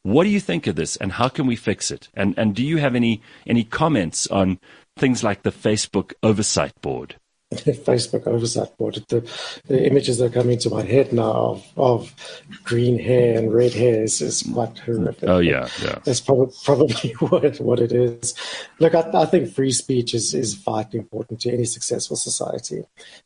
What 0.04 0.26
do 0.26 0.30
you 0.30 0.40
think 0.40 0.68
of 0.68 0.76
this 0.76 0.96
and 0.98 1.14
how 1.14 1.30
can 1.30 1.48
we 1.48 1.56
fix 1.56 1.90
it? 1.90 2.10
And, 2.14 2.34
and 2.38 2.54
do 2.56 2.64
you 2.64 2.78
have 2.78 2.96
any, 2.96 3.22
any 3.48 3.64
comments 3.64 4.28
on 4.28 4.60
things 4.98 5.24
like 5.24 5.44
the 5.44 5.52
Facebook 5.52 6.14
oversight 6.22 6.80
board? 6.82 7.16
Facebook 7.86 8.28
oversight 8.28 8.76
board. 8.78 9.04
The, 9.10 9.22
the, 9.68 9.86
images 9.86 10.18
that 10.18 10.26
are 10.26 10.42
coming 10.42 10.58
to 10.60 10.70
my 10.70 10.84
head 10.84 11.14
now 11.14 11.32
of, 11.32 11.72
of 11.78 12.16
green 12.64 13.00
hair 13.00 13.38
and 13.38 13.54
red 13.54 13.74
hair 13.74 14.04
is, 14.04 14.22
is 14.22 14.44
quite 14.54 14.78
horrific. 14.80 15.30
Oh 15.30 15.40
yeah, 15.40 15.68
yeah. 15.82 16.00
That's 16.04 16.22
probably 16.22 16.54
probably 16.64 17.12
what 17.20 17.60
what 17.60 17.80
it 17.80 17.92
is. 17.92 18.36
Look, 18.80 18.96
I, 18.96 19.10
I 19.14 19.26
think 19.26 19.54
free 19.54 19.72
speech 19.72 20.14
is 20.14 20.34
is 20.34 20.54
vitally 20.56 21.00
important 21.00 21.42
to 21.42 21.52
any 21.52 21.66
successful 21.66 22.18
society, 22.18 22.84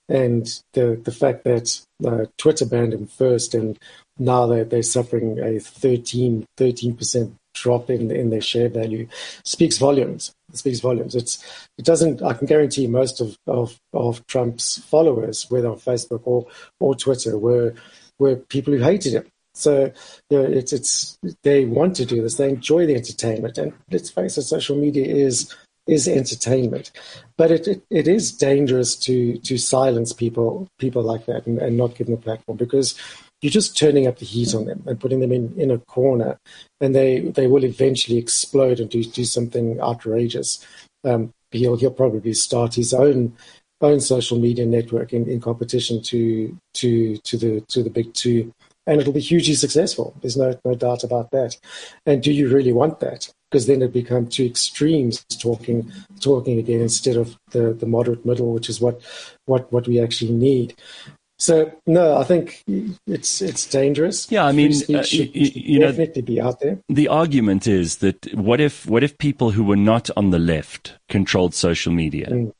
and 0.09 0.47
the 0.73 0.99
the 1.03 1.11
fact 1.11 1.43
that 1.43 1.79
uh, 2.05 2.25
Twitter 2.37 2.65
banned 2.65 2.93
him 2.93 3.07
first, 3.07 3.53
and 3.53 3.77
now 4.19 4.47
they're, 4.47 4.65
they're 4.65 4.83
suffering 4.83 5.39
a 5.39 5.59
13 5.59 6.45
percent 6.95 7.35
drop 7.61 7.89
in 7.89 8.11
in 8.11 8.29
their 8.29 8.41
share 8.41 8.69
value 8.69 9.07
speaks 9.43 9.77
volumes. 9.77 10.33
It 10.51 10.57
speaks 10.57 10.79
volumes. 10.79 11.15
It's 11.15 11.43
it 11.77 11.85
doesn't. 11.85 12.21
I 12.21 12.33
can 12.33 12.47
guarantee 12.47 12.87
most 12.87 13.21
of 13.21 13.37
of, 13.47 13.79
of 13.93 14.25
Trump's 14.27 14.79
followers, 14.79 15.45
whether 15.49 15.69
on 15.69 15.77
Facebook 15.77 16.21
or 16.25 16.47
or 16.79 16.95
Twitter, 16.95 17.37
were 17.37 17.73
were 18.19 18.35
people 18.35 18.73
who 18.73 18.79
hated 18.79 19.13
him. 19.13 19.25
So 19.53 19.91
you 20.29 20.37
know, 20.37 20.45
it's 20.45 20.73
it's 20.73 21.17
they 21.43 21.65
want 21.65 21.95
to 21.97 22.05
do 22.05 22.21
this. 22.21 22.35
They 22.35 22.49
enjoy 22.49 22.85
the 22.85 22.95
entertainment, 22.95 23.57
and 23.57 23.73
let's 23.91 24.09
face 24.09 24.37
it, 24.37 24.43
social 24.43 24.77
media 24.77 25.05
is 25.05 25.53
is 25.87 26.07
entertainment, 26.07 26.91
but 27.37 27.49
it, 27.49 27.67
it, 27.67 27.83
it 27.89 28.07
is 28.07 28.31
dangerous 28.31 28.95
to 28.95 29.37
to 29.39 29.57
silence 29.57 30.13
people 30.13 30.67
people 30.77 31.01
like 31.01 31.25
that 31.25 31.47
and, 31.47 31.59
and 31.59 31.77
not 31.77 31.95
give 31.95 32.07
them 32.07 32.15
a 32.15 32.21
platform 32.21 32.57
because 32.57 32.95
you're 33.41 33.51
just 33.51 33.77
turning 33.77 34.07
up 34.07 34.17
the 34.17 34.25
heat 34.25 34.55
on 34.55 34.65
them 34.65 34.83
and 34.87 34.99
putting 34.99 35.19
them 35.19 35.31
in, 35.31 35.53
in 35.57 35.71
a 35.71 35.77
corner, 35.77 36.39
and 36.81 36.95
they, 36.95 37.19
they 37.19 37.47
will 37.47 37.63
eventually 37.63 38.17
explode 38.17 38.79
and 38.79 38.89
do, 38.89 39.03
do 39.03 39.25
something 39.25 39.79
outrageous. 39.79 40.65
Um, 41.03 41.33
he'll 41.51 41.77
he'll 41.77 41.91
probably 41.91 42.33
start 42.33 42.73
his 42.73 42.93
own 42.93 43.35
own 43.81 43.99
social 43.99 44.39
media 44.39 44.65
network 44.65 45.13
in, 45.13 45.29
in 45.29 45.39
competition 45.39 46.01
to 46.01 46.57
to 46.73 47.17
to 47.17 47.37
the 47.37 47.61
to 47.67 47.83
the 47.83 47.89
big 47.89 48.13
two, 48.13 48.51
and 48.85 48.99
it'll 48.99 49.13
be 49.13 49.19
hugely 49.19 49.53
successful. 49.53 50.15
There's 50.21 50.37
no 50.37 50.59
no 50.65 50.75
doubt 50.75 51.03
about 51.03 51.31
that. 51.31 51.57
And 52.05 52.23
do 52.23 52.31
you 52.33 52.49
really 52.49 52.73
want 52.73 52.99
that? 53.01 53.29
Because 53.49 53.67
then 53.67 53.81
it 53.81 53.93
becomes 53.93 54.35
two 54.35 54.45
extremes 54.45 55.23
talking 55.39 55.91
talking 56.19 56.59
again 56.59 56.81
instead 56.81 57.15
of 57.15 57.37
the, 57.51 57.73
the 57.73 57.85
moderate 57.85 58.25
middle, 58.25 58.51
which 58.51 58.69
is 58.69 58.81
what 58.81 58.99
what 59.45 59.71
what 59.71 59.87
we 59.87 60.01
actually 60.01 60.33
need. 60.33 60.75
So 61.39 61.71
no, 61.85 62.17
I 62.17 62.23
think 62.23 62.63
it's 63.05 63.41
it's 63.41 63.67
dangerous. 63.67 64.31
Yeah, 64.31 64.45
I 64.45 64.51
mean, 64.51 64.73
uh, 64.89 65.03
you, 65.09 65.29
you 65.33 65.79
know, 65.79 65.89
definitely 65.89 66.23
be 66.23 66.41
out 66.41 66.59
there. 66.59 66.79
The 66.89 67.07
argument 67.07 67.67
is 67.67 67.97
that 67.97 68.33
what 68.33 68.59
if 68.59 68.87
what 68.87 69.03
if 69.03 69.17
people 69.19 69.51
who 69.51 69.63
were 69.63 69.75
not 69.75 70.09
on 70.17 70.31
the 70.31 70.39
left 70.39 70.97
controlled 71.09 71.53
social 71.53 71.93
media? 71.93 72.27
Mm. 72.31 72.53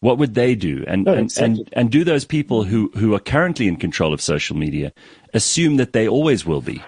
What 0.00 0.18
would 0.18 0.34
they 0.34 0.56
do? 0.56 0.84
And 0.88 1.04
no, 1.04 1.12
and, 1.12 1.22
exactly. 1.22 1.60
and 1.60 1.68
and 1.72 1.90
do 1.90 2.02
those 2.02 2.24
people 2.24 2.64
who 2.64 2.90
who 2.96 3.14
are 3.14 3.20
currently 3.20 3.68
in 3.68 3.76
control 3.76 4.12
of 4.12 4.20
social 4.20 4.56
media 4.56 4.92
assume 5.32 5.76
that 5.76 5.92
they 5.92 6.08
always 6.08 6.44
will 6.44 6.62
be? 6.62 6.82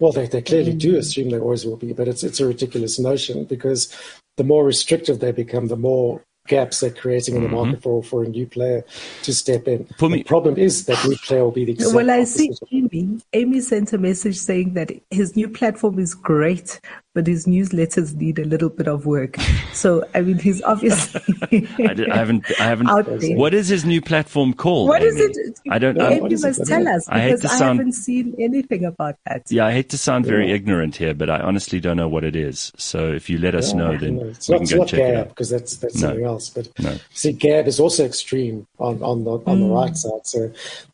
Well, 0.00 0.10
they, 0.10 0.26
they 0.26 0.42
clearly 0.42 0.74
do 0.74 0.96
assume 0.96 1.30
they 1.30 1.38
always 1.38 1.64
will 1.64 1.76
be, 1.76 1.92
but 1.92 2.08
it's 2.08 2.24
it's 2.24 2.40
a 2.40 2.46
ridiculous 2.46 2.98
notion 2.98 3.44
because 3.44 3.96
the 4.36 4.44
more 4.44 4.64
restrictive 4.64 5.20
they 5.20 5.30
become, 5.30 5.68
the 5.68 5.76
more 5.76 6.24
gaps 6.48 6.80
they're 6.80 6.90
creating 6.90 7.36
in 7.36 7.42
the 7.42 7.48
market 7.48 7.74
mm-hmm. 7.74 7.80
for, 7.80 8.02
for 8.02 8.24
a 8.24 8.28
new 8.28 8.46
player 8.46 8.84
to 9.22 9.32
step 9.32 9.68
in. 9.68 9.84
For 9.98 10.08
me, 10.08 10.18
the 10.18 10.24
problem 10.24 10.56
is 10.56 10.86
that 10.86 11.04
new 11.06 11.16
player 11.16 11.44
will 11.44 11.52
be 11.52 11.64
the 11.64 11.92
Well, 11.94 12.10
I 12.10 12.24
see 12.24 12.50
Amy. 12.72 13.20
Amy 13.32 13.60
sent 13.60 13.92
a 13.92 13.98
message 13.98 14.36
saying 14.36 14.74
that 14.74 14.90
his 15.10 15.36
new 15.36 15.48
platform 15.48 15.98
is 15.98 16.14
great, 16.14 16.80
but 17.14 17.26
his 17.26 17.46
newsletters 17.46 18.14
need 18.14 18.38
a 18.38 18.44
little 18.44 18.70
bit 18.70 18.88
of 18.88 19.04
work. 19.06 19.36
So, 19.72 20.06
I 20.14 20.20
mean, 20.20 20.38
he's 20.38 20.62
obviously. 20.62 21.20
I, 21.78 21.94
did, 21.94 22.10
I, 22.10 22.16
haven't. 22.16 22.44
I 22.60 22.64
haven't. 22.64 23.36
What 23.36 23.54
is 23.54 23.68
his 23.68 23.84
new 23.84 24.00
platform 24.00 24.54
called? 24.54 24.88
What 24.88 25.02
Amy? 25.02 25.08
is 25.08 25.36
it? 25.36 25.60
I 25.70 25.78
don't. 25.78 25.96
know. 25.96 26.08
Amy 26.08 26.36
must 26.36 26.66
tell 26.66 26.86
us 26.88 27.06
because 27.06 27.44
I, 27.44 27.48
I 27.48 27.56
sound, 27.58 27.78
haven't 27.78 27.92
seen 27.92 28.34
anything 28.38 28.84
about 28.84 29.16
that. 29.26 29.50
Yeah, 29.50 29.66
I 29.66 29.72
hate 29.72 29.88
to 29.90 29.98
sound 29.98 30.26
very 30.26 30.48
yeah. 30.48 30.54
ignorant 30.54 30.96
here, 30.96 31.14
but 31.14 31.30
I 31.30 31.40
honestly 31.40 31.80
don't 31.80 31.96
know 31.96 32.08
what 32.08 32.24
it 32.24 32.36
is. 32.36 32.72
So, 32.76 33.12
if 33.12 33.28
you 33.28 33.38
let 33.38 33.54
us 33.54 33.72
yeah, 33.72 33.78
know, 33.78 33.96
then 33.96 34.16
no, 34.16 34.26
it's 34.26 34.48
we 34.48 34.58
not, 34.58 34.68
can 34.68 34.78
go 34.78 34.84
check 34.84 34.98
Gab, 35.00 35.08
it 35.08 35.16
out. 35.16 35.28
Because 35.30 35.50
that's 35.50 35.76
that's 35.76 35.94
no. 35.96 36.08
something 36.08 36.24
else. 36.24 36.50
But 36.50 36.68
no. 36.78 36.98
see, 37.12 37.32
Gab 37.32 37.66
is 37.66 37.80
also 37.80 38.04
extreme 38.04 38.66
on 38.78 39.02
on 39.02 39.24
the 39.24 39.32
on 39.32 39.40
mm. 39.40 39.60
the 39.60 39.74
right 39.74 39.96
side. 39.96 40.26
So 40.26 40.52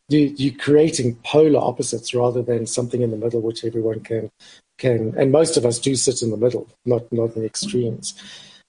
you, 0.09 0.33
you're 0.37 0.57
creating 0.57 1.15
polar 1.23 1.59
opposites 1.59 2.13
rather 2.13 2.41
than 2.41 2.65
something 2.65 3.01
in 3.01 3.11
the 3.11 3.17
middle, 3.17 3.41
which 3.41 3.63
everyone 3.63 3.99
can 4.01 4.31
can, 4.79 5.13
and 5.17 5.31
most 5.31 5.57
of 5.57 5.65
us 5.65 5.77
do 5.77 5.95
sit 5.95 6.21
in 6.23 6.31
the 6.31 6.37
middle, 6.37 6.67
not 6.85 7.11
not 7.11 7.35
in 7.35 7.41
the 7.41 7.45
extremes, 7.45 8.15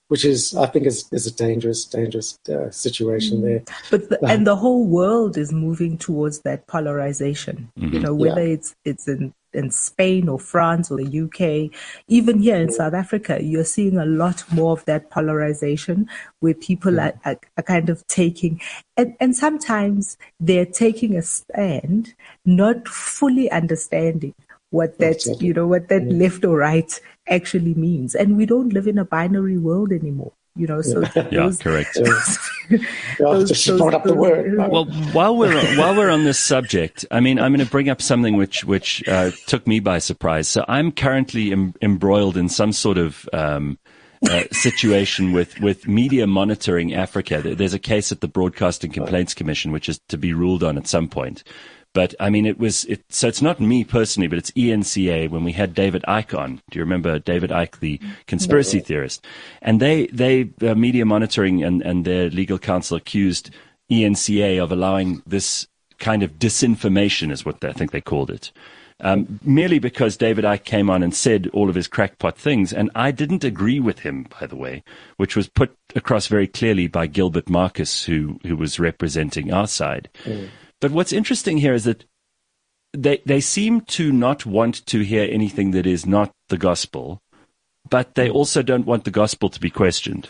which 0.09 0.25
is 0.25 0.55
I 0.57 0.67
think 0.67 0.87
is 0.87 1.09
is 1.13 1.27
a 1.27 1.33
dangerous 1.33 1.85
dangerous 1.85 2.39
uh, 2.49 2.71
situation 2.71 3.39
mm. 3.39 3.43
there. 3.43 3.63
But 3.91 4.11
the, 4.11 4.27
and 4.27 4.47
the 4.47 4.57
whole 4.57 4.85
world 4.85 5.39
is 5.39 5.53
moving 5.53 5.97
towards 5.97 6.41
that 6.41 6.67
polarization. 6.67 7.71
Mm-hmm. 7.79 7.95
You 7.95 8.01
know, 8.01 8.15
whether 8.15 8.45
yeah. 8.47 8.55
it's 8.55 8.75
it's 8.85 9.09
in 9.09 9.33
in 9.53 9.71
Spain 9.71 10.29
or 10.29 10.39
France 10.39 10.91
or 10.91 10.97
the 10.97 11.21
UK, 11.23 11.77
even 12.09 12.41
here 12.41 12.57
in 12.57 12.71
South 12.71 12.95
Africa, 12.95 13.43
you're 13.43 13.65
seeing 13.65 13.99
a 13.99 14.07
lot 14.07 14.45
more 14.53 14.73
of 14.73 14.85
that 14.85 15.11
polarization 15.11 16.09
where 16.39 16.55
people 16.55 17.01
are, 17.01 17.15
are, 17.25 17.37
are, 17.57 17.63
kind 17.65 17.91
of 17.91 18.07
taking, 18.07 18.61
and, 18.97 19.17
and 19.19 19.35
sometimes 19.35 20.17
they're 20.39 20.65
taking 20.65 21.17
a 21.17 21.23
stand, 21.23 22.15
not 22.45 22.87
fully 22.87 23.51
understanding 23.51 24.35
what 24.71 24.99
that, 24.99 25.25
you 25.41 25.53
know, 25.53 25.67
what 25.67 25.89
that 25.89 26.05
left 26.07 26.45
or 26.45 26.59
right 26.59 27.01
actually 27.29 27.75
means. 27.75 28.15
And 28.15 28.37
we 28.37 28.47
don't 28.47 28.73
live 28.73 28.87
in 28.87 28.99
a 28.99 29.05
binary 29.05 29.59
world 29.59 29.93
anymore 29.93 30.33
you 30.57 30.67
know 30.67 30.83
so 30.83 31.01
yeah, 31.15 31.23
those, 31.31 31.59
correct. 31.59 31.95
Those, 31.95 33.49
just 33.49 33.67
those, 33.67 33.79
brought 33.79 33.95
up 33.95 34.05
the 34.05 34.15
word 34.15 34.57
well 34.57 34.85
while 35.13 35.37
we're 35.37 35.55
while 35.77 35.97
we're 35.97 36.11
on 36.11 36.25
this 36.25 36.39
subject 36.39 37.05
i 37.11 37.21
mean 37.21 37.39
i'm 37.39 37.53
going 37.53 37.65
to 37.65 37.71
bring 37.71 37.89
up 37.89 38.03
something 38.03 38.37
which 38.37 38.65
which 38.65 39.07
uh, 39.09 39.31
took 39.47 39.67
me 39.67 39.81
by 39.81 39.99
surprise. 39.99 40.49
So 40.49 40.65
i'm 40.69 40.93
currently 40.93 41.53
em- 41.53 41.75
embroiled 41.81 42.37
in 42.37 42.49
some 42.49 42.73
sort 42.73 42.99
of 42.99 43.29
um, 43.33 43.79
uh, 44.29 44.45
situation 44.53 45.33
with, 45.33 45.59
with 45.61 45.89
media 45.89 46.27
monitoring 46.27 46.93
Africa. 46.93 47.41
There's 47.41 47.73
a 47.73 47.79
case 47.79 48.13
at 48.13 48.21
the 48.21 48.29
Broadcasting 48.29 48.93
Complaints 48.93 49.33
Commission, 49.33 49.73
which 49.73 49.89
is 49.89 49.99
to 50.09 50.19
be 50.19 50.35
ruled 50.35 50.63
on 50.63 50.77
at 50.77 50.87
some 50.87 51.09
point. 51.09 51.43
But 51.93 52.15
I 52.21 52.31
mean, 52.31 52.47
it 52.47 52.59
was 52.59 52.85
it. 52.85 53.03
So 53.09 53.27
it's 53.27 53.43
not 53.43 53.61
me 53.61 53.83
personally, 53.83 54.29
but 54.29 54.39
it's 54.39 54.53
ENCA 54.53 55.29
when 55.29 55.43
we 55.43 55.53
had 55.53 55.75
David 55.75 56.05
Icke 56.07 56.39
on. 56.39 56.63
Do 56.71 56.79
you 56.79 56.85
remember 56.85 57.19
David 57.19 57.51
Icke, 57.51 57.81
the 57.81 58.01
conspiracy 58.27 58.79
no. 58.79 58.85
theorist? 58.85 59.27
And 59.61 59.81
they 59.81 60.07
they 60.07 60.51
uh, 60.63 60.75
media 60.75 61.05
monitoring 61.05 61.65
and 61.65 61.83
and 61.83 62.05
their 62.05 62.31
legal 62.31 62.59
counsel 62.59 62.97
accused 62.97 63.51
ENCA 63.91 64.63
of 64.63 64.71
allowing 64.71 65.23
this 65.27 65.67
kind 65.99 66.23
of 66.23 66.39
disinformation, 66.39 67.33
is 67.33 67.45
what 67.45 67.61
they, 67.61 67.69
I 67.69 67.73
think 67.73 67.91
they 67.91 68.01
called 68.01 68.31
it. 68.31 68.53
Um, 69.03 69.41
merely 69.43 69.79
because 69.79 70.17
David 70.17 70.45
Icke 70.45 70.65
came 70.65 70.91
on 70.91 71.03
and 71.03 71.15
said 71.15 71.49
all 71.53 71.71
of 71.71 71.75
his 71.75 71.89
crackpot 71.89 72.37
things, 72.37 72.73
and 72.73 72.91
I 72.95 73.11
didn't 73.11 73.45
agree 73.45 73.81
with 73.81 74.01
him, 74.01 74.27
by 74.39 74.47
the 74.47 74.57
way, 74.57 74.85
which 75.17 75.35
was 75.35 75.49
put 75.49 75.75
across 75.97 76.27
very 76.27 76.47
clearly 76.47 76.87
by 76.87 77.07
Gilbert 77.07 77.49
Marcus, 77.49 78.05
who 78.05 78.39
who 78.47 78.57
was 78.57 78.79
representing 78.79 79.53
our 79.53 79.67
side. 79.67 80.09
Mm. 80.25 80.51
But 80.81 80.93
what's 80.93 81.13
interesting 81.13 81.59
here 81.59 81.75
is 81.75 81.85
that 81.85 82.05
they 82.93 83.23
they 83.25 83.41
seem 83.41 83.83
to 83.83 84.13
not 84.13 84.47
want 84.47 84.85
to 84.87 85.01
hear 85.01 85.29
anything 85.31 85.71
that 85.73 85.87
is 85.87 86.07
not 86.07 86.33
the 86.49 86.59
gospel, 86.59 87.21
but 87.89 88.15
they 88.15 88.29
also 88.29 88.63
don't 88.63 88.87
want 88.87 89.05
the 89.05 89.11
gospel 89.11 89.49
to 89.51 89.61
be 89.61 89.71
questioned. 89.71 90.29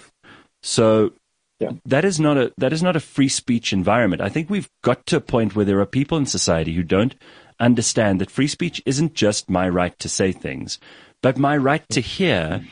So 0.62 1.12
yeah. 1.58 1.72
that 1.86 2.04
is 2.04 2.20
not 2.20 2.36
a 2.36 2.52
that 2.58 2.72
is 2.72 2.82
not 2.82 2.96
a 2.96 3.00
free 3.00 3.28
speech 3.28 3.72
environment. 3.72 4.22
I 4.22 4.28
think 4.28 4.50
we've 4.50 4.68
got 4.82 5.06
to 5.06 5.16
a 5.16 5.20
point 5.20 5.54
where 5.54 5.64
there 5.64 5.80
are 5.80 5.86
people 5.86 6.18
in 6.18 6.26
society 6.26 6.74
who 6.74 6.82
don't 6.82 7.14
understand 7.58 8.20
that 8.20 8.30
free 8.30 8.48
speech 8.48 8.82
isn't 8.86 9.14
just 9.14 9.50
my 9.50 9.68
right 9.68 9.98
to 9.98 10.08
say 10.08 10.32
things, 10.32 10.78
but 11.22 11.38
my 11.38 11.56
right 11.56 11.86
to 11.90 12.00
hear 12.00 12.64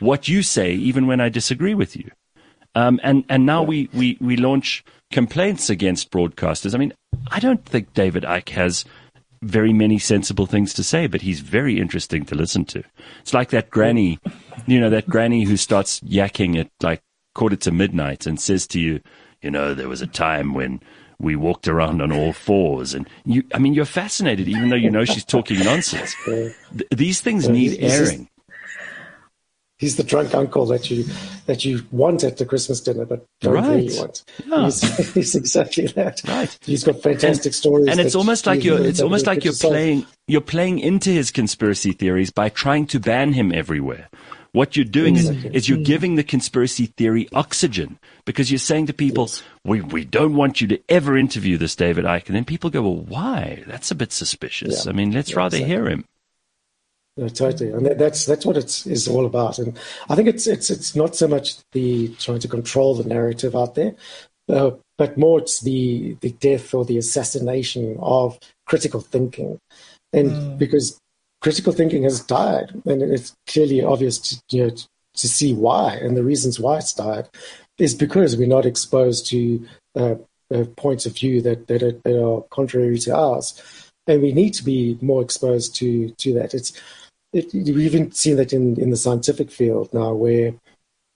what 0.00 0.28
you 0.28 0.42
say, 0.42 0.72
even 0.72 1.06
when 1.06 1.20
I 1.20 1.28
disagree 1.28 1.74
with 1.74 1.96
you. 1.96 2.10
Um, 2.74 3.00
and 3.02 3.24
and 3.28 3.46
now 3.46 3.62
yeah. 3.62 3.68
we, 3.68 3.88
we 3.92 4.18
we 4.20 4.36
launch 4.36 4.84
complaints 5.10 5.70
against 5.70 6.10
broadcasters. 6.10 6.74
I 6.74 6.78
mean, 6.78 6.92
I 7.30 7.40
don't 7.40 7.64
think 7.64 7.94
David 7.94 8.24
Icke 8.24 8.50
has 8.50 8.84
very 9.42 9.72
many 9.72 9.98
sensible 9.98 10.46
things 10.46 10.74
to 10.74 10.82
say, 10.82 11.06
but 11.06 11.22
he's 11.22 11.40
very 11.40 11.80
interesting 11.80 12.24
to 12.26 12.34
listen 12.34 12.64
to. 12.66 12.82
It's 13.20 13.34
like 13.34 13.50
that 13.50 13.70
granny, 13.70 14.18
you 14.66 14.80
know, 14.80 14.90
that 14.90 15.08
granny 15.08 15.44
who 15.44 15.56
starts 15.56 16.00
yakking 16.00 16.58
at 16.58 16.70
like 16.82 17.02
quarter 17.34 17.56
to 17.56 17.70
midnight 17.70 18.26
and 18.26 18.40
says 18.40 18.66
to 18.68 18.80
you, 18.80 19.00
you 19.42 19.50
know, 19.50 19.74
there 19.74 19.88
was 19.88 20.02
a 20.02 20.06
time 20.06 20.54
when 20.54 20.80
we 21.18 21.36
walked 21.36 21.68
around 21.68 22.02
on 22.02 22.12
all 22.12 22.32
fours 22.32 22.92
and 22.92 23.08
you, 23.24 23.42
I 23.54 23.58
mean, 23.58 23.74
you're 23.74 23.84
fascinated 23.84 24.48
even 24.48 24.68
though 24.68 24.76
you 24.76 24.90
know 24.90 25.04
she's 25.04 25.24
talking 25.24 25.58
nonsense. 25.60 26.14
Th- 26.24 26.54
these 26.90 27.20
things 27.20 27.48
need 27.48 27.78
airing 27.80 28.28
he's 29.78 29.96
the 29.96 30.02
drunk 30.02 30.34
uncle 30.34 30.66
that 30.66 30.90
you 30.90 31.04
that 31.46 31.64
you 31.64 31.82
want 31.90 32.24
at 32.24 32.38
the 32.38 32.46
Christmas 32.46 32.80
dinner, 32.80 33.04
but 33.04 33.24
don't 33.40 33.54
right. 33.54 33.68
really 33.68 33.98
want. 33.98 34.24
Yeah. 34.44 34.64
He's, 34.64 35.14
he's, 35.14 35.34
exactly 35.34 35.86
that. 35.88 36.22
Right. 36.26 36.58
He's 36.62 36.84
got 36.84 37.02
fantastic 37.02 37.46
and, 37.46 37.54
stories. 37.54 37.88
And 37.88 38.00
it's 38.00 38.14
almost 38.14 38.46
like 38.46 38.64
you're 38.64 38.84
it's 38.84 39.00
almost 39.00 39.26
like 39.26 39.44
you're 39.44 39.54
playing 39.54 40.06
you're 40.26 40.40
playing 40.40 40.78
into 40.78 41.10
his 41.10 41.30
conspiracy 41.30 41.92
theories 41.92 42.30
by 42.30 42.48
trying 42.48 42.86
to 42.88 43.00
ban 43.00 43.32
him 43.32 43.52
everywhere. 43.52 44.08
What 44.52 44.74
you're 44.74 44.86
doing 44.86 45.16
exactly. 45.16 45.50
is, 45.50 45.54
is, 45.54 45.68
you're 45.68 45.84
giving 45.84 46.14
the 46.14 46.24
conspiracy 46.24 46.86
theory 46.86 47.28
oxygen 47.34 47.98
because 48.24 48.50
you're 48.50 48.58
saying 48.58 48.86
to 48.86 48.94
people, 48.94 49.24
yes. 49.24 49.42
we, 49.64 49.82
we 49.82 50.06
don't 50.06 50.34
want 50.34 50.62
you 50.62 50.68
to 50.68 50.80
ever 50.88 51.14
interview 51.14 51.58
this 51.58 51.76
David 51.76 52.06
Icke. 52.06 52.28
And 52.28 52.36
then 52.36 52.46
people 52.46 52.70
go, 52.70 52.80
well, 52.80 52.96
why? 52.96 53.64
That's 53.66 53.90
a 53.90 53.94
bit 53.94 54.12
suspicious. 54.12 54.86
Yeah. 54.86 54.92
I 54.92 54.94
mean, 54.94 55.10
let's 55.10 55.32
yeah, 55.32 55.36
rather 55.36 55.58
exactly. 55.58 55.74
hear 55.74 55.88
him. 55.90 56.06
No, 57.18 57.28
totally, 57.28 57.70
and 57.70 57.86
that's 57.98 58.26
that's 58.26 58.44
what 58.44 58.58
it's 58.58 58.86
is 58.86 59.08
all 59.08 59.24
about. 59.24 59.58
And 59.58 59.78
I 60.10 60.14
think 60.14 60.28
it's 60.28 60.46
it's 60.46 60.68
it's 60.68 60.94
not 60.94 61.16
so 61.16 61.26
much 61.26 61.56
the 61.72 62.08
trying 62.16 62.40
to 62.40 62.48
control 62.48 62.94
the 62.94 63.08
narrative 63.08 63.56
out 63.56 63.74
there, 63.74 63.94
uh, 64.50 64.72
but 64.98 65.16
more 65.16 65.38
it's 65.38 65.60
the 65.60 66.16
the 66.20 66.32
death 66.32 66.74
or 66.74 66.84
the 66.84 66.98
assassination 66.98 67.96
of 68.00 68.38
critical 68.66 69.00
thinking, 69.00 69.58
and 70.12 70.30
mm. 70.30 70.58
because 70.58 71.00
critical 71.40 71.72
thinking 71.72 72.02
has 72.02 72.20
died, 72.20 72.70
and 72.84 73.00
it's 73.00 73.34
clearly 73.46 73.82
obvious 73.82 74.18
to 74.18 74.40
you 74.50 74.66
know 74.66 74.70
to 75.14 75.28
see 75.28 75.54
why, 75.54 75.94
and 75.94 76.18
the 76.18 76.24
reasons 76.24 76.60
why 76.60 76.76
it's 76.76 76.92
died 76.92 77.30
is 77.78 77.94
because 77.94 78.36
we're 78.36 78.46
not 78.46 78.66
exposed 78.66 79.26
to 79.28 79.66
uh, 79.94 80.16
uh, 80.54 80.64
points 80.76 81.06
of 81.06 81.14
view 81.14 81.40
that 81.40 81.66
that 81.68 81.82
are, 81.82 81.92
that 82.04 82.22
are 82.22 82.42
contrary 82.50 82.98
to 82.98 83.16
ours, 83.16 83.90
and 84.06 84.20
we 84.20 84.32
need 84.32 84.52
to 84.52 84.64
be 84.64 84.98
more 85.00 85.22
exposed 85.22 85.74
to 85.76 86.10
to 86.18 86.34
that. 86.34 86.52
It's 86.52 86.78
it, 87.32 87.52
we've 87.52 87.78
even 87.78 88.12
seen 88.12 88.36
that 88.36 88.52
in, 88.52 88.80
in 88.80 88.90
the 88.90 88.96
scientific 88.96 89.50
field 89.50 89.92
now, 89.92 90.12
where 90.14 90.54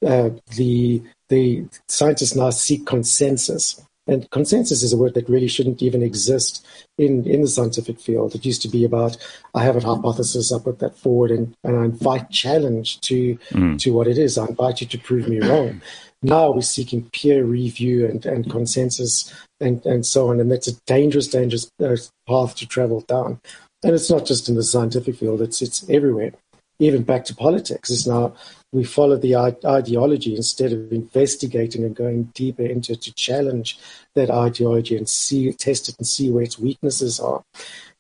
uh, 0.07 0.31
the 0.57 1.03
the 1.29 1.67
scientists 1.89 2.35
now 2.35 2.51
seek 2.51 2.87
consensus. 2.87 3.81
And 4.07 4.29
consensus 4.31 4.83
is 4.83 4.93
a 4.93 4.97
word 4.97 5.15
that 5.15 5.29
really 5.29 5.47
shouldn't 5.47 5.83
even 5.83 6.03
exist 6.03 6.67
in, 6.99 7.25
in 7.29 7.43
the 7.43 7.47
scientific 7.47 8.01
field. 8.01 8.35
It 8.35 8.45
used 8.45 8.63
to 8.63 8.69
be 8.69 8.85
about 8.85 9.17
I 9.55 9.63
have 9.63 9.77
a 9.77 9.81
hypothesis, 9.81 10.53
I 10.53 10.59
put 10.59 10.81
that 10.81 10.97
forward, 10.97 11.31
and, 11.31 11.55
and 11.63 11.79
I 11.79 11.85
invite 11.85 12.31
challenge 12.31 13.01
to 13.03 13.39
mm. 13.51 13.79
to 13.79 13.93
what 13.93 14.09
it 14.09 14.19
is. 14.19 14.37
I 14.37 14.47
invite 14.47 14.81
you 14.81 14.87
to 14.89 14.99
prove 14.99 15.29
me 15.29 15.39
wrong. 15.39 15.81
Now 16.23 16.53
we're 16.53 16.63
seeking 16.63 17.09
peer 17.13 17.45
review 17.45 18.07
and, 18.07 18.27
and 18.27 18.51
consensus 18.51 19.33
and, 19.59 19.85
and 19.87 20.05
so 20.05 20.29
on. 20.29 20.41
And 20.41 20.51
that's 20.51 20.69
a 20.69 20.79
dangerous, 20.87 21.29
dangerous 21.29 21.71
uh, 21.83 21.97
path 22.29 22.57
to 22.57 22.67
travel 22.67 23.01
down. 23.03 23.41
And 23.83 23.95
it's 23.95 24.11
not 24.11 24.27
just 24.27 24.49
in 24.49 24.57
the 24.57 24.63
scientific 24.63 25.17
field, 25.17 25.41
it's, 25.41 25.63
it's 25.63 25.89
everywhere, 25.89 26.33
even 26.79 27.03
back 27.03 27.25
to 27.27 27.35
politics. 27.35 27.91
It's 27.91 28.07
now 28.07 28.35
we 28.73 28.85
follow 28.85 29.17
the 29.17 29.37
ideology 29.37 30.37
instead 30.37 30.73
of 30.73 30.93
investigating 30.93 31.85
and 31.85 31.97
going 31.97 32.25
deeper 32.35 32.63
into 32.63 32.95
to 32.95 33.13
challenge 33.15 33.79
that 34.15 34.31
ideology 34.31 34.97
and 34.97 35.09
see, 35.09 35.53
test 35.53 35.89
it 35.89 35.97
and 35.99 36.07
see 36.07 36.31
where 36.31 36.45
its 36.45 36.59
weaknesses 36.59 37.19
are. 37.19 37.43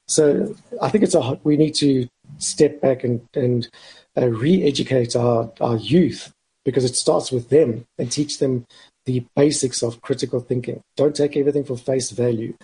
So 0.07 0.55
I 0.83 0.91
think 0.91 1.05
it's 1.05 1.15
a, 1.15 1.39
we 1.45 1.57
need 1.57 1.75
to 1.77 2.09
step 2.39 2.81
back 2.81 3.05
and, 3.05 3.27
and 3.35 3.69
uh, 4.17 4.29
re-educate 4.29 5.17
our, 5.17 5.51
our 5.61 5.77
youth 5.77 6.33
because 6.65 6.85
it 6.85 6.97
starts 6.97 7.33
with 7.33 7.49
them 7.49 7.87
and 7.99 8.11
teach 8.11 8.39
them 8.39 8.67
the 9.07 9.25
basics 9.35 9.83
of 9.83 10.03
critical 10.03 10.41
thinking. 10.41 10.83
Don't 10.97 11.17
take 11.17 11.37
everything 11.37 11.65
for 11.65 11.77
face 11.77 12.11
value. 12.11 12.55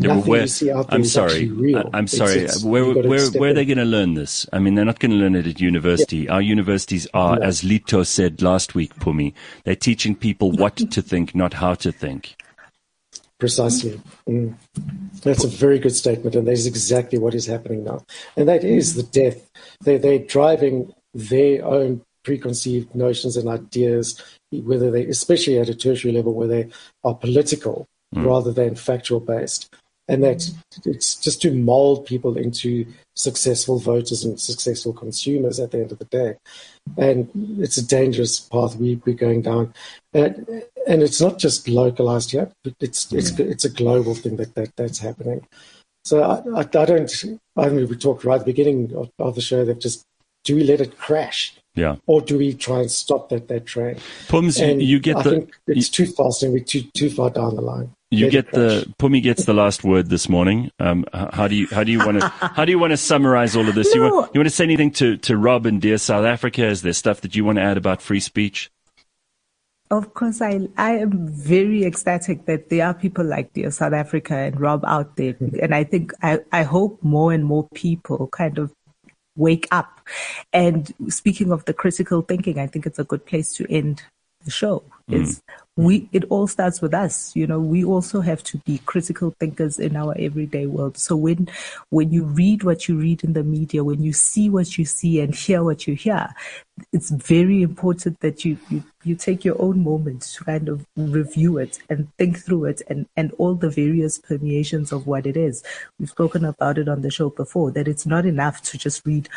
Yeah, 0.00 0.16
where, 0.16 0.46
I'm 0.88 1.04
sorry. 1.04 1.50
I'm 1.92 2.06
sorry. 2.06 2.32
It's, 2.32 2.56
it's, 2.56 2.64
where 2.64 2.84
where, 2.84 3.30
where 3.32 3.50
are 3.50 3.54
they 3.54 3.66
going 3.66 3.78
to 3.78 3.84
learn 3.84 4.14
this? 4.14 4.46
I 4.52 4.58
mean, 4.58 4.74
they're 4.74 4.84
not 4.84 4.98
going 4.98 5.10
to 5.10 5.18
learn 5.18 5.34
it 5.34 5.46
at 5.46 5.60
university. 5.60 6.18
Yeah. 6.18 6.34
Our 6.34 6.42
universities 6.42 7.06
are, 7.12 7.36
no. 7.36 7.42
as 7.42 7.62
Lito 7.62 8.06
said 8.06 8.40
last 8.40 8.74
week, 8.74 8.94
Pumi, 8.96 9.34
they're 9.64 9.76
teaching 9.76 10.14
people 10.14 10.52
what 10.52 10.76
to 10.90 11.02
think, 11.02 11.34
not 11.34 11.52
how 11.54 11.74
to 11.74 11.92
think. 11.92 12.36
Precisely. 13.38 14.00
Mm. 14.28 14.54
That's 15.22 15.44
a 15.44 15.48
very 15.48 15.78
good 15.78 15.94
statement, 15.94 16.34
and 16.34 16.46
that 16.46 16.52
is 16.52 16.66
exactly 16.66 17.18
what 17.18 17.34
is 17.34 17.46
happening 17.46 17.84
now. 17.84 18.04
And 18.36 18.48
that 18.48 18.64
is 18.64 18.94
the 18.94 19.02
death. 19.02 19.50
They, 19.82 19.98
they're 19.98 20.18
driving 20.18 20.92
their 21.14 21.64
own 21.64 22.02
preconceived 22.22 22.94
notions 22.94 23.36
and 23.36 23.48
ideas, 23.48 24.22
whether 24.52 24.90
they, 24.90 25.06
especially 25.06 25.58
at 25.58 25.68
a 25.68 25.74
tertiary 25.74 26.12
level, 26.12 26.34
where 26.34 26.48
they 26.48 26.68
are 27.04 27.14
political 27.14 27.86
mm. 28.14 28.26
rather 28.26 28.52
than 28.52 28.74
factual 28.74 29.20
based. 29.20 29.74
And 30.10 30.24
that 30.24 30.50
it's 30.84 31.14
just 31.14 31.40
to 31.42 31.54
mold 31.54 32.04
people 32.04 32.36
into 32.36 32.84
successful 33.14 33.78
voters 33.78 34.24
and 34.24 34.40
successful 34.40 34.92
consumers 34.92 35.60
at 35.60 35.70
the 35.70 35.78
end 35.78 35.92
of 35.92 35.98
the 36.00 36.04
day. 36.06 36.36
And 36.98 37.30
it's 37.60 37.76
a 37.76 37.86
dangerous 37.86 38.40
path 38.40 38.74
we, 38.74 39.00
we're 39.06 39.14
going 39.14 39.42
down. 39.42 39.72
And, 40.12 40.64
and 40.88 41.02
it's 41.02 41.20
not 41.20 41.38
just 41.38 41.68
localized 41.68 42.32
yet, 42.32 42.52
but 42.64 42.74
it's, 42.80 43.12
it's, 43.12 43.30
mm. 43.30 43.48
it's 43.48 43.64
a 43.64 43.70
global 43.70 44.16
thing 44.16 44.36
that, 44.36 44.54
that 44.56 44.74
that's 44.76 44.98
happening. 44.98 45.46
So 46.04 46.22
I, 46.22 46.60
I, 46.60 46.60
I 46.60 46.62
don't, 46.64 47.24
I 47.56 47.68
mean, 47.68 47.88
we 47.88 47.96
talked 47.96 48.24
right 48.24 48.40
at 48.40 48.40
the 48.40 48.52
beginning 48.52 48.92
of, 48.96 49.10
of 49.20 49.36
the 49.36 49.40
show 49.40 49.64
that 49.64 49.80
just, 49.80 50.02
do 50.44 50.56
we 50.56 50.64
let 50.64 50.80
it 50.80 50.98
crash? 50.98 51.54
Yeah. 51.74 51.96
Or 52.06 52.20
do 52.20 52.36
we 52.36 52.54
try 52.54 52.80
and 52.80 52.90
stop 52.90 53.28
that 53.28 53.46
that 53.48 53.66
train? 53.66 53.98
Pums, 54.28 54.58
and 54.58 54.82
you 54.82 54.98
get 54.98 55.18
I 55.18 55.22
the. 55.22 55.30
Think 55.30 55.52
it's 55.68 55.88
too 55.88 56.06
fast 56.06 56.42
and 56.42 56.52
we're 56.52 56.64
too 56.64 56.82
too 56.94 57.10
far 57.10 57.30
down 57.30 57.54
the 57.54 57.62
line. 57.62 57.92
You 58.12 58.28
get 58.28 58.50
the 58.50 58.92
Pumi 58.98 59.22
gets 59.22 59.44
the 59.44 59.54
last 59.54 59.84
word 59.84 60.08
this 60.08 60.28
morning. 60.28 60.72
Um, 60.80 61.04
how 61.12 61.46
do 61.46 61.54
you 61.54 61.68
how 61.70 61.84
do 61.84 61.92
you 61.92 61.98
want 61.98 62.20
to 62.20 62.28
how 62.56 62.64
do 62.64 62.72
you 62.72 62.78
want 62.78 62.90
to 62.90 62.96
summarize 62.96 63.54
all 63.54 63.68
of 63.68 63.76
this? 63.76 63.94
No. 63.94 64.02
You 64.04 64.12
want 64.12 64.34
you 64.34 64.40
want 64.40 64.48
to 64.48 64.54
say 64.54 64.64
anything 64.64 64.90
to 64.92 65.16
to 65.18 65.36
Rob 65.36 65.64
and 65.64 65.80
dear 65.80 65.96
South 65.96 66.24
Africa? 66.24 66.66
Is 66.66 66.82
there 66.82 66.92
stuff 66.92 67.20
that 67.20 67.36
you 67.36 67.44
want 67.44 67.58
to 67.58 67.62
add 67.62 67.76
about 67.76 68.02
free 68.02 68.18
speech? 68.18 68.70
Of 69.92 70.14
course, 70.14 70.42
I 70.42 70.68
I 70.76 70.98
am 70.98 71.28
very 71.28 71.84
ecstatic 71.84 72.46
that 72.46 72.68
there 72.68 72.86
are 72.86 72.94
people 72.94 73.24
like 73.24 73.52
dear 73.52 73.70
South 73.70 73.92
Africa 73.92 74.34
and 74.34 74.60
Rob 74.60 74.84
out 74.86 75.14
there, 75.14 75.36
and 75.40 75.72
I 75.72 75.84
think 75.84 76.12
I 76.20 76.40
I 76.50 76.64
hope 76.64 77.00
more 77.02 77.32
and 77.32 77.44
more 77.44 77.68
people 77.74 78.26
kind 78.28 78.58
of 78.58 78.72
wake 79.36 79.68
up. 79.70 80.00
And 80.52 80.92
speaking 81.08 81.52
of 81.52 81.64
the 81.64 81.74
critical 81.74 82.22
thinking, 82.22 82.58
I 82.58 82.66
think 82.66 82.86
it's 82.86 82.98
a 82.98 83.04
good 83.04 83.24
place 83.24 83.52
to 83.54 83.72
end 83.72 84.02
the 84.44 84.50
show. 84.50 84.82
Mm. 85.08 85.22
Is 85.22 85.42
we 85.76 86.08
it 86.12 86.24
all 86.24 86.46
starts 86.46 86.80
with 86.82 86.94
us. 86.94 87.34
You 87.34 87.46
know, 87.46 87.60
we 87.60 87.84
also 87.84 88.20
have 88.20 88.42
to 88.44 88.58
be 88.58 88.78
critical 88.78 89.34
thinkers 89.40 89.78
in 89.78 89.96
our 89.96 90.14
everyday 90.18 90.66
world. 90.66 90.98
So 90.98 91.16
when 91.16 91.48
when 91.90 92.12
you 92.12 92.24
read 92.24 92.64
what 92.64 92.88
you 92.88 92.98
read 92.98 93.24
in 93.24 93.32
the 93.32 93.44
media, 93.44 93.82
when 93.84 94.02
you 94.02 94.12
see 94.12 94.50
what 94.50 94.76
you 94.76 94.84
see 94.84 95.20
and 95.20 95.34
hear 95.34 95.62
what 95.64 95.86
you 95.86 95.94
hear, 95.94 96.28
it's 96.92 97.10
very 97.10 97.62
important 97.62 98.20
that 98.20 98.44
you 98.44 98.58
you, 98.68 98.82
you 99.04 99.14
take 99.14 99.44
your 99.44 99.60
own 99.60 99.82
moment 99.82 100.22
to 100.22 100.44
kind 100.44 100.68
of 100.68 100.86
review 100.96 101.58
it 101.58 101.78
and 101.88 102.08
think 102.18 102.38
through 102.38 102.66
it 102.66 102.82
and, 102.88 103.06
and 103.16 103.32
all 103.38 103.54
the 103.54 103.70
various 103.70 104.18
permeations 104.18 104.92
of 104.92 105.06
what 105.06 105.26
it 105.26 105.36
is. 105.36 105.62
We've 105.98 106.10
spoken 106.10 106.44
about 106.44 106.78
it 106.78 106.88
on 106.88 107.02
the 107.02 107.10
show 107.10 107.30
before, 107.30 107.70
that 107.72 107.88
it's 107.88 108.06
not 108.06 108.26
enough 108.26 108.62
to 108.62 108.78
just 108.78 109.06
read 109.06 109.28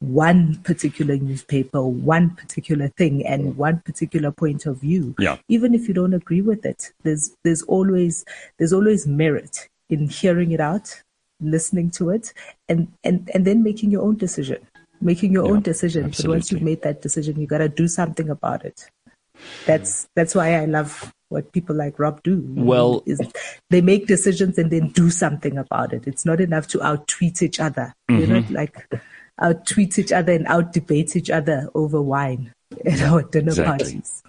one 0.00 0.56
particular 0.62 1.16
newspaper, 1.16 1.82
one 1.82 2.30
particular 2.30 2.88
thing, 2.88 3.24
and 3.26 3.56
one 3.56 3.80
particular 3.80 4.32
point 4.32 4.66
of 4.66 4.78
view. 4.78 5.14
Yeah. 5.18 5.36
Even 5.48 5.74
if 5.74 5.86
you 5.86 5.94
don't 5.94 6.14
agree 6.14 6.40
with 6.42 6.64
it, 6.64 6.92
there's 7.02 7.36
there's 7.44 7.62
always 7.62 8.24
there's 8.58 8.72
always 8.72 9.06
merit 9.06 9.68
in 9.88 10.08
hearing 10.08 10.52
it 10.52 10.60
out, 10.60 11.02
listening 11.40 11.90
to 11.92 12.10
it, 12.10 12.32
and 12.68 12.88
and 13.04 13.30
and 13.34 13.46
then 13.46 13.62
making 13.62 13.90
your 13.90 14.02
own 14.02 14.16
decision. 14.16 14.66
Making 15.02 15.32
your 15.32 15.46
yeah, 15.46 15.52
own 15.52 15.62
decision. 15.62 16.06
Absolutely. 16.06 16.28
But 16.28 16.36
once 16.36 16.52
you've 16.52 16.62
made 16.62 16.82
that 16.82 17.00
decision, 17.00 17.40
you 17.40 17.46
gotta 17.46 17.68
do 17.68 17.88
something 17.88 18.28
about 18.28 18.64
it. 18.64 18.90
That's 19.66 20.08
that's 20.16 20.34
why 20.34 20.56
I 20.56 20.64
love 20.64 21.12
what 21.28 21.52
people 21.52 21.76
like 21.76 21.98
Rob 21.98 22.22
do. 22.22 22.44
Well, 22.56 23.02
is 23.06 23.20
they 23.70 23.80
make 23.80 24.06
decisions 24.06 24.58
and 24.58 24.70
then 24.70 24.88
do 24.88 25.10
something 25.10 25.56
about 25.56 25.92
it. 25.92 26.06
It's 26.06 26.26
not 26.26 26.40
enough 26.40 26.66
to 26.68 26.82
out 26.82 27.06
tweet 27.06 27.42
each 27.42 27.60
other. 27.60 27.94
Mm-hmm. 28.10 28.32
Not 28.32 28.50
like 28.50 28.88
out 29.40 29.66
tweet 29.66 29.98
each 29.98 30.12
other 30.12 30.32
and 30.32 30.46
out 30.46 30.72
debate 30.72 31.16
each 31.16 31.30
other 31.30 31.68
over 31.74 32.00
wine 32.00 32.52
at 32.84 33.00
our 33.02 33.22
dinner 33.22 33.48
exactly. 33.48 33.84
parties. 33.84 34.22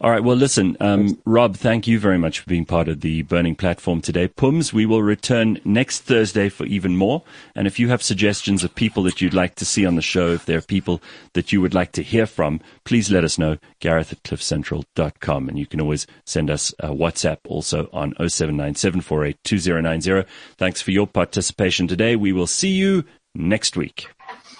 All 0.00 0.10
right. 0.10 0.24
Well, 0.24 0.34
listen, 0.34 0.76
um, 0.80 1.22
Rob, 1.24 1.56
thank 1.56 1.86
you 1.86 2.00
very 2.00 2.18
much 2.18 2.40
for 2.40 2.50
being 2.50 2.64
part 2.64 2.88
of 2.88 3.00
the 3.00 3.22
Burning 3.22 3.54
platform 3.54 4.00
today. 4.00 4.26
Pums, 4.26 4.72
we 4.72 4.86
will 4.86 5.04
return 5.04 5.60
next 5.64 6.00
Thursday 6.00 6.48
for 6.48 6.66
even 6.66 6.96
more. 6.96 7.22
And 7.54 7.68
if 7.68 7.78
you 7.78 7.88
have 7.88 8.02
suggestions 8.02 8.64
of 8.64 8.74
people 8.74 9.04
that 9.04 9.20
you'd 9.20 9.34
like 9.34 9.54
to 9.56 9.64
see 9.64 9.86
on 9.86 9.94
the 9.94 10.02
show, 10.02 10.32
if 10.32 10.46
there 10.46 10.58
are 10.58 10.62
people 10.62 11.00
that 11.34 11.52
you 11.52 11.60
would 11.60 11.74
like 11.74 11.92
to 11.92 12.02
hear 12.02 12.26
from, 12.26 12.60
please 12.84 13.12
let 13.12 13.22
us 13.22 13.38
know, 13.38 13.58
gareth 13.78 14.10
at 14.10 14.24
cliffcentral.com. 14.24 15.48
And 15.48 15.56
you 15.56 15.66
can 15.66 15.80
always 15.80 16.08
send 16.26 16.50
us 16.50 16.74
a 16.80 16.88
WhatsApp 16.88 17.38
also 17.46 17.88
on 17.92 18.14
0797482090. 18.14 20.26
Thanks 20.56 20.82
for 20.82 20.90
your 20.90 21.06
participation 21.06 21.86
today. 21.86 22.16
We 22.16 22.32
will 22.32 22.48
see 22.48 22.70
you 22.70 23.04
next 23.36 23.76
week. 23.76 24.08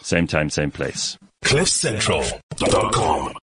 Same 0.03 0.27
time, 0.27 0.51
same 0.51 0.71
place. 0.71 1.17
CliffCentral.com 1.45 3.35